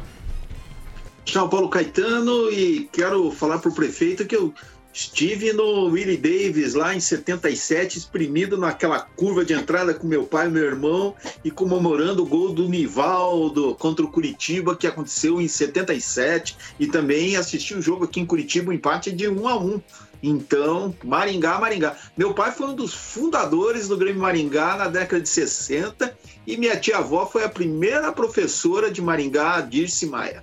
Tchau, 1.24 1.48
Paulo 1.48 1.68
Caetano. 1.68 2.48
E 2.52 2.88
quero 2.92 3.32
falar 3.32 3.58
pro 3.58 3.72
prefeito 3.72 4.24
que 4.24 4.36
eu 4.36 4.54
Estive 4.92 5.52
no 5.52 5.84
Willie 5.84 6.16
Davis 6.16 6.74
lá 6.74 6.94
em 6.94 7.00
77, 7.00 7.96
exprimido 7.96 8.58
naquela 8.58 8.98
curva 9.00 9.44
de 9.44 9.52
entrada 9.52 9.94
com 9.94 10.06
meu 10.06 10.24
pai 10.24 10.48
e 10.48 10.50
meu 10.50 10.64
irmão 10.64 11.14
e 11.44 11.50
comemorando 11.50 12.24
o 12.24 12.26
gol 12.26 12.52
do 12.52 12.68
Nivaldo 12.68 13.76
contra 13.76 14.04
o 14.04 14.10
Curitiba 14.10 14.76
que 14.76 14.88
aconteceu 14.88 15.40
em 15.40 15.46
77 15.46 16.56
e 16.78 16.88
também 16.88 17.36
assisti 17.36 17.72
o 17.72 17.80
jogo 17.80 18.04
aqui 18.04 18.18
em 18.18 18.26
Curitiba, 18.26 18.70
um 18.70 18.74
empate 18.74 19.12
de 19.12 19.28
1 19.28 19.48
a 19.48 19.56
1. 19.56 19.80
Então, 20.22 20.94
Maringá, 21.04 21.58
Maringá. 21.58 21.96
Meu 22.16 22.34
pai 22.34 22.52
foi 22.52 22.66
um 22.66 22.74
dos 22.74 22.92
fundadores 22.92 23.86
do 23.86 23.96
Grêmio 23.96 24.20
Maringá 24.20 24.76
na 24.76 24.88
década 24.88 25.22
de 25.22 25.28
60 25.28 26.14
e 26.46 26.56
minha 26.56 26.76
tia-avó 26.76 27.26
foi 27.26 27.44
a 27.44 27.48
primeira 27.48 28.12
professora 28.12 28.90
de 28.90 29.00
Maringá, 29.00 29.60
Dirce 29.60 30.06
Maia. 30.06 30.42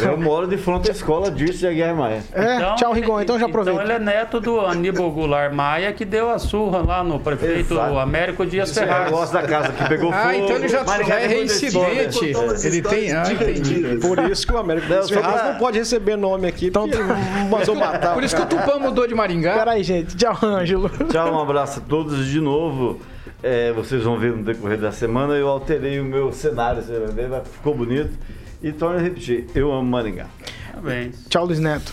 Eu 0.00 0.16
moro 0.16 0.46
de 0.46 0.56
frente 0.56 0.88
à 0.88 0.92
escola 0.92 1.30
disso 1.30 1.58
de 1.58 1.66
Aguiar 1.66 1.94
Maia. 1.94 2.22
É, 2.32 2.56
então, 2.56 2.76
tchau, 2.76 2.92
Rigon. 2.92 3.20
Então 3.20 3.38
já 3.38 3.46
aproveita. 3.46 3.82
Então 3.82 3.96
ele 3.96 4.02
é 4.02 4.04
neto 4.04 4.40
do 4.40 4.60
Aníbal 4.60 5.10
Goulart 5.10 5.52
Maia, 5.52 5.92
que 5.92 6.04
deu 6.04 6.30
a 6.30 6.38
surra 6.38 6.78
lá 6.78 7.04
no 7.04 7.18
prefeito 7.20 7.74
Exato. 7.74 7.98
Américo 7.98 8.46
Dias 8.46 8.70
Esse 8.70 8.80
Ferraz. 8.80 9.04
negócio 9.06 9.34
da 9.34 9.42
casa 9.42 9.72
que 9.72 9.88
pegou 9.88 10.10
ah, 10.10 10.16
fogo. 10.16 10.28
Ah, 10.28 10.36
então 10.36 10.56
ele 10.56 10.68
já, 10.68 10.84
já 10.84 11.20
é 11.20 11.26
reincidente. 11.26 12.32
Ele 12.64 12.82
tem... 12.82 13.12
Ah, 13.12 13.24
entendi. 13.30 13.98
Por 14.00 14.18
isso 14.30 14.46
que 14.46 14.52
o 14.52 14.58
Américo 14.58 14.86
Dias 14.86 15.10
Ferraz 15.10 15.44
não 15.44 15.58
pode 15.58 15.78
receber 15.78 16.16
nome 16.16 16.46
aqui, 16.46 16.66
então 16.66 16.86
mandou 17.50 17.74
matar. 17.74 18.14
Por 18.14 18.22
isso 18.22 18.34
que 18.34 18.42
o 18.42 18.46
Tupã 18.46 18.78
mudou 18.78 19.06
de 19.06 19.14
Maringá. 19.14 19.54
Peraí, 19.54 19.82
gente. 19.82 20.16
Tchau, 20.16 20.36
Ângelo. 20.42 20.90
Tchau, 21.10 21.32
um 21.32 21.40
abraço 21.40 21.80
a 21.80 21.82
todos 21.82 22.26
de 22.26 22.40
novo. 22.40 23.00
É, 23.42 23.72
vocês 23.72 24.04
vão 24.04 24.16
ver 24.16 24.32
no 24.32 24.44
decorrer 24.44 24.78
da 24.78 24.92
semana, 24.92 25.34
eu 25.34 25.48
alterei 25.48 25.98
o 25.98 26.04
meu 26.04 26.30
cenário, 26.30 26.80
você 26.80 26.96
vai 27.00 27.28
ver, 27.28 27.42
ficou 27.42 27.74
bonito. 27.74 28.16
E 28.62 28.70
torno 28.70 28.98
a 28.98 29.02
repetir, 29.02 29.46
eu 29.54 29.72
amo 29.72 29.90
Maringá. 29.90 30.26
Parabéns. 30.70 31.26
Tchau, 31.28 31.46
Luiz 31.46 31.58
Neto. 31.58 31.92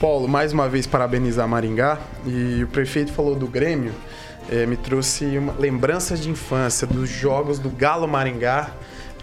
Paulo, 0.00 0.28
mais 0.28 0.52
uma 0.52 0.68
vez 0.68 0.86
parabenizar 0.86 1.48
Maringá. 1.48 1.98
E 2.24 2.62
o 2.62 2.68
prefeito 2.68 3.12
falou 3.12 3.34
do 3.34 3.48
Grêmio, 3.48 3.92
é, 4.48 4.64
me 4.64 4.76
trouxe 4.76 5.24
uma 5.36 5.54
lembrança 5.54 6.16
de 6.16 6.30
infância 6.30 6.86
dos 6.86 7.08
jogos 7.08 7.58
do 7.58 7.68
Galo 7.68 8.06
Maringá, 8.06 8.70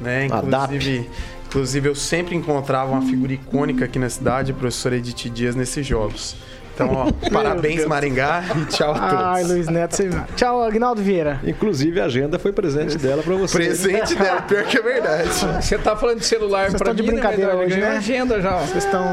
né? 0.01 0.25
Inclusive, 0.25 1.09
inclusive 1.47 1.89
eu 1.89 1.95
sempre 1.95 2.35
encontrava 2.35 2.91
uma 2.91 3.03
figura 3.03 3.31
icônica 3.33 3.85
aqui 3.85 3.97
na 3.97 4.09
cidade, 4.09 4.51
a 4.51 4.55
professora 4.55 4.97
Edith 4.97 5.29
Dias, 5.29 5.55
nesses 5.55 5.85
jogos. 5.85 6.35
Então, 6.83 7.13
ó, 7.23 7.29
parabéns, 7.29 7.85
Maringá, 7.85 8.43
e 8.55 8.65
tchau 8.65 8.91
a 8.93 8.99
todos. 9.09 9.25
Ai, 9.25 9.43
Luiz 9.43 9.67
Neto, 9.67 9.95
você... 9.95 10.09
Tchau, 10.35 10.63
Agnaldo 10.63 11.01
Vieira. 11.01 11.39
Inclusive, 11.43 11.99
a 12.01 12.05
agenda 12.05 12.39
foi 12.39 12.51
presente 12.51 12.97
dela 12.97 13.21
pra 13.23 13.35
você. 13.35 13.57
Presente 13.57 14.15
dela, 14.15 14.41
pior 14.41 14.63
que 14.63 14.77
é 14.77 14.81
verdade. 14.81 15.29
Você 15.61 15.77
tá 15.77 15.95
falando 15.95 16.19
de 16.19 16.25
celular 16.25 16.69
Vocês 16.69 16.81
pra 16.81 16.91
estão 16.91 16.95
de 16.95 17.01
mim, 17.03 17.07
né, 17.15 17.21
brincadeira 17.21 17.51
Medalha? 17.53 17.67
hoje, 17.67 17.77
né? 17.79 17.97
agenda 17.97 18.41
já, 18.41 18.55
ó. 18.55 18.59
Vocês 18.59 18.83
estão 18.85 19.03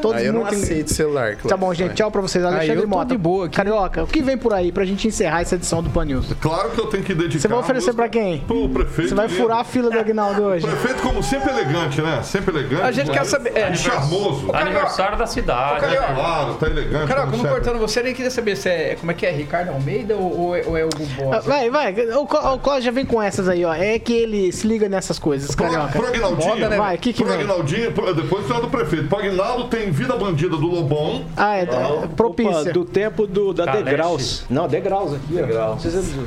todos 0.00 0.20
Aí 0.20 0.26
eu 0.26 0.32
não 0.32 0.42
muito... 0.42 0.54
aceito 0.54 0.92
celular, 0.92 1.36
Tá 1.36 1.56
bom, 1.56 1.72
gente. 1.74 1.94
Tchau 1.94 2.10
pra 2.10 2.20
vocês. 2.20 2.44
Alexandre 2.44 2.76
eu 2.76 2.82
tô 2.82 2.88
Mota. 2.88 3.14
de 3.14 3.18
boa 3.18 3.46
aqui. 3.46 3.56
Carioca, 3.56 4.02
o 4.04 4.06
que 4.06 4.22
vem 4.22 4.36
por 4.36 4.52
aí 4.52 4.70
pra 4.72 4.84
gente 4.84 5.06
encerrar 5.08 5.40
essa 5.42 5.54
edição 5.54 5.82
do 5.82 5.90
Pan 5.90 6.04
News? 6.04 6.32
Claro 6.40 6.70
que 6.70 6.80
eu 6.80 6.86
tenho 6.86 7.02
que 7.02 7.14
dedicar. 7.14 7.40
Você 7.40 7.48
vai 7.48 7.58
oferecer 7.58 7.94
pra 7.94 8.08
quem? 8.08 8.40
Pro 8.40 8.68
prefeito. 8.68 9.08
Você 9.08 9.14
vai 9.14 9.28
furar 9.28 9.58
a 9.58 9.64
fila 9.64 9.90
do 9.90 9.98
Agnaldo 9.98 10.42
hoje? 10.42 10.66
Prefeito, 10.66 11.02
como 11.02 11.22
sempre, 11.22 11.50
elegante, 11.50 12.00
né? 12.00 12.20
Sempre 12.22 12.56
elegante. 12.56 12.82
A 12.82 12.92
gente 12.92 13.10
quer 13.10 13.24
saber- 13.24 13.56
é. 13.56 13.74
Charmoso. 13.74 14.50
Aniversário 14.54 15.16
da 15.18 15.26
cidade. 15.26 15.86
Né? 15.86 15.96
Claro, 16.14 16.54
tá 16.54 16.66
elegante. 16.66 17.06
Carol, 17.14 17.30
como 17.30 17.36
sempre. 17.42 17.50
cortando 17.60 17.78
você, 17.78 18.02
nem 18.02 18.14
queria 18.14 18.30
saber 18.30 18.56
se 18.56 18.68
é. 18.68 18.96
Como 18.98 19.10
é 19.10 19.14
que 19.14 19.24
é? 19.26 19.30
Ricardo 19.30 19.70
Almeida 19.70 20.16
ou, 20.16 20.40
ou 20.40 20.56
é, 20.56 20.62
ou 20.66 20.76
é 20.76 20.84
Hugo 20.84 20.94
Ah, 21.20 21.22
Boss? 21.36 21.44
Vai, 21.46 21.70
vai. 21.70 21.92
O, 22.10 22.22
o 22.22 22.58
Cláudio 22.58 22.82
já 22.84 22.90
vem 22.90 23.04
com 23.04 23.22
essas 23.22 23.48
aí, 23.48 23.64
ó. 23.64 23.72
É 23.74 23.98
que 23.98 24.12
ele 24.12 24.52
se 24.52 24.66
liga 24.66 24.88
nessas 24.88 25.18
coisas, 25.18 25.54
Carioca. 25.54 25.88
pro 25.98 26.06
Aguinaldinho, 26.06 26.48
Moda, 26.54 26.68
né? 26.68 26.76
Vai, 26.76 26.96
o 26.96 26.98
que 26.98 27.12
que 27.12 27.22
pro 27.22 27.30
vem? 27.32 27.40
Aguinaldinho, 27.40 27.92
pro- 27.92 28.14
depois 28.14 28.44
o 28.44 28.48
do 28.60 28.68
prefeito. 28.68 29.08
Pro 29.08 29.18
Aguinaldo 29.18 29.64
tem 29.68 29.90
Vida 29.90 30.16
Bandida 30.16 30.56
do 30.56 30.66
Lobão. 30.66 31.24
Ah, 31.36 31.56
é. 31.56 31.62
é 31.62 32.06
propícia. 32.16 32.60
Opa, 32.60 32.72
do 32.72 32.84
tempo 32.84 33.26
do, 33.26 33.52
da 33.52 33.64
Caleste. 33.66 33.84
Degraus. 33.90 34.44
Não, 34.50 34.68
Degraus 34.68 35.14
aqui, 35.14 35.34
sei 35.78 35.90
se 35.90 35.96
é 35.98 36.00
do, 36.00 36.22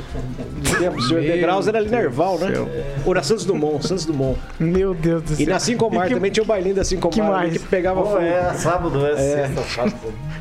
do 0.60 0.78
tempo. 0.78 0.96
O 0.98 1.02
senhor 1.02 1.22
Degraus 1.22 1.66
era 1.68 1.78
ali 1.78 1.88
Nerval, 1.88 2.38
né? 2.38 2.52
céu. 2.54 2.68
Ora 3.06 3.22
Santos 3.22 3.44
Dumont, 3.44 3.86
Santos 3.86 4.04
Dumont. 4.04 4.38
Meu 4.58 4.94
Deus 4.94 5.22
do 5.22 5.28
céu. 5.36 5.40
E 5.40 5.46
na 5.46 5.58
Sincomar 5.58 6.06
E 6.06 6.08
que- 6.08 6.14
também 6.14 6.30
tinha 6.30 6.42
o 6.42 6.46
bailinho 6.46 6.74
da 6.74 6.84
que 6.84 7.20
ali 7.20 7.30
mais? 7.30 7.52
que 7.62 7.68
pegava 7.68 8.02
fogo. 8.04 8.18
é 8.18 8.54
sábado, 8.54 9.06
é, 9.06 9.16
sexta, 9.16 9.62
sábado. 9.62 9.94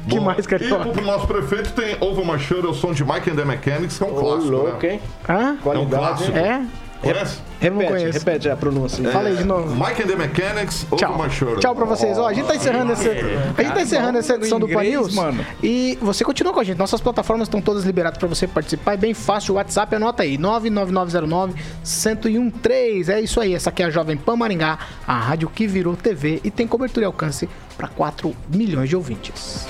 que 0.09 0.19
mais, 0.19 0.36
E 0.45 0.47
Carioca? 0.49 0.89
pro 0.89 1.03
nosso 1.05 1.27
prefeito 1.27 1.71
tem 1.73 1.95
Over 1.99 2.25
My 2.25 2.39
Shoulder, 2.39 2.71
o 2.71 2.73
som 2.73 2.91
de 2.93 3.03
Mike 3.03 3.29
and 3.29 3.35
the 3.35 3.45
Mechanics, 3.45 3.97
que 3.97 4.03
é 4.03 4.07
um 4.07 4.15
Ô, 4.15 4.19
clássico, 4.19 4.51
louco, 4.51 4.85
né? 4.88 4.93
hein? 4.93 5.01
Hã? 5.29 5.57
Qualidade. 5.63 5.95
clássico. 5.95 6.38
hein? 6.38 6.43
É? 6.43 6.88
Conhece? 6.99 7.38
Eu 7.61 7.71
não 7.71 7.77
Repete, 7.79 7.99
conheço. 7.99 8.19
repete 8.19 8.49
a 8.49 8.57
pronúncia. 8.57 9.11
Fala 9.11 9.29
aí 9.29 9.35
de 9.38 9.43
novo. 9.43 9.69
Mike 9.75 10.01
and 10.01 10.07
the 10.07 10.15
Mechanics, 10.15 10.83
Over 10.89 10.97
Tchau. 11.07 11.23
My 11.23 11.29
Shoulder. 11.29 11.59
Tchau 11.59 11.75
pra 11.75 11.85
vocês. 11.85 12.17
Ó, 12.17 12.27
a 12.27 12.33
gente 12.33 12.47
tá 12.47 12.55
encerrando 12.55 12.91
essa, 12.91 13.09
a 13.11 13.61
gente 13.61 13.73
tá 13.73 13.81
encerrando 13.83 14.17
essa 14.17 14.33
edição 14.33 14.59
do 14.59 14.65
Pan 14.67 14.73
inglês, 14.83 14.93
News. 14.95 15.13
mano. 15.15 15.45
E 15.61 15.95
você 16.01 16.23
continua 16.23 16.51
com 16.53 16.59
a 16.59 16.63
gente. 16.63 16.77
Nossas 16.79 16.99
plataformas 16.99 17.47
estão 17.47 17.61
todas 17.61 17.83
liberadas 17.83 18.17
pra 18.17 18.27
você 18.27 18.47
participar. 18.47 18.93
É 18.93 18.97
bem 18.97 19.13
fácil. 19.13 19.53
O 19.53 19.57
WhatsApp, 19.57 19.95
anota 19.95 20.23
aí. 20.23 20.39
99909 20.39 21.53
1013. 21.83 23.11
É 23.11 23.21
isso 23.21 23.39
aí. 23.39 23.53
Essa 23.53 23.69
aqui 23.69 23.83
é 23.83 23.85
a 23.85 23.89
Jovem 23.91 24.17
Pan 24.17 24.35
Maringá, 24.35 24.79
a 25.07 25.19
rádio 25.19 25.49
que 25.53 25.67
virou 25.67 25.95
TV 25.95 26.41
e 26.43 26.49
tem 26.49 26.65
cobertura 26.67 27.05
e 27.05 27.07
alcance 27.07 27.47
pra 27.77 27.88
4 27.88 28.35
milhões 28.51 28.89
de 28.89 28.95
ouvintes. 28.95 29.65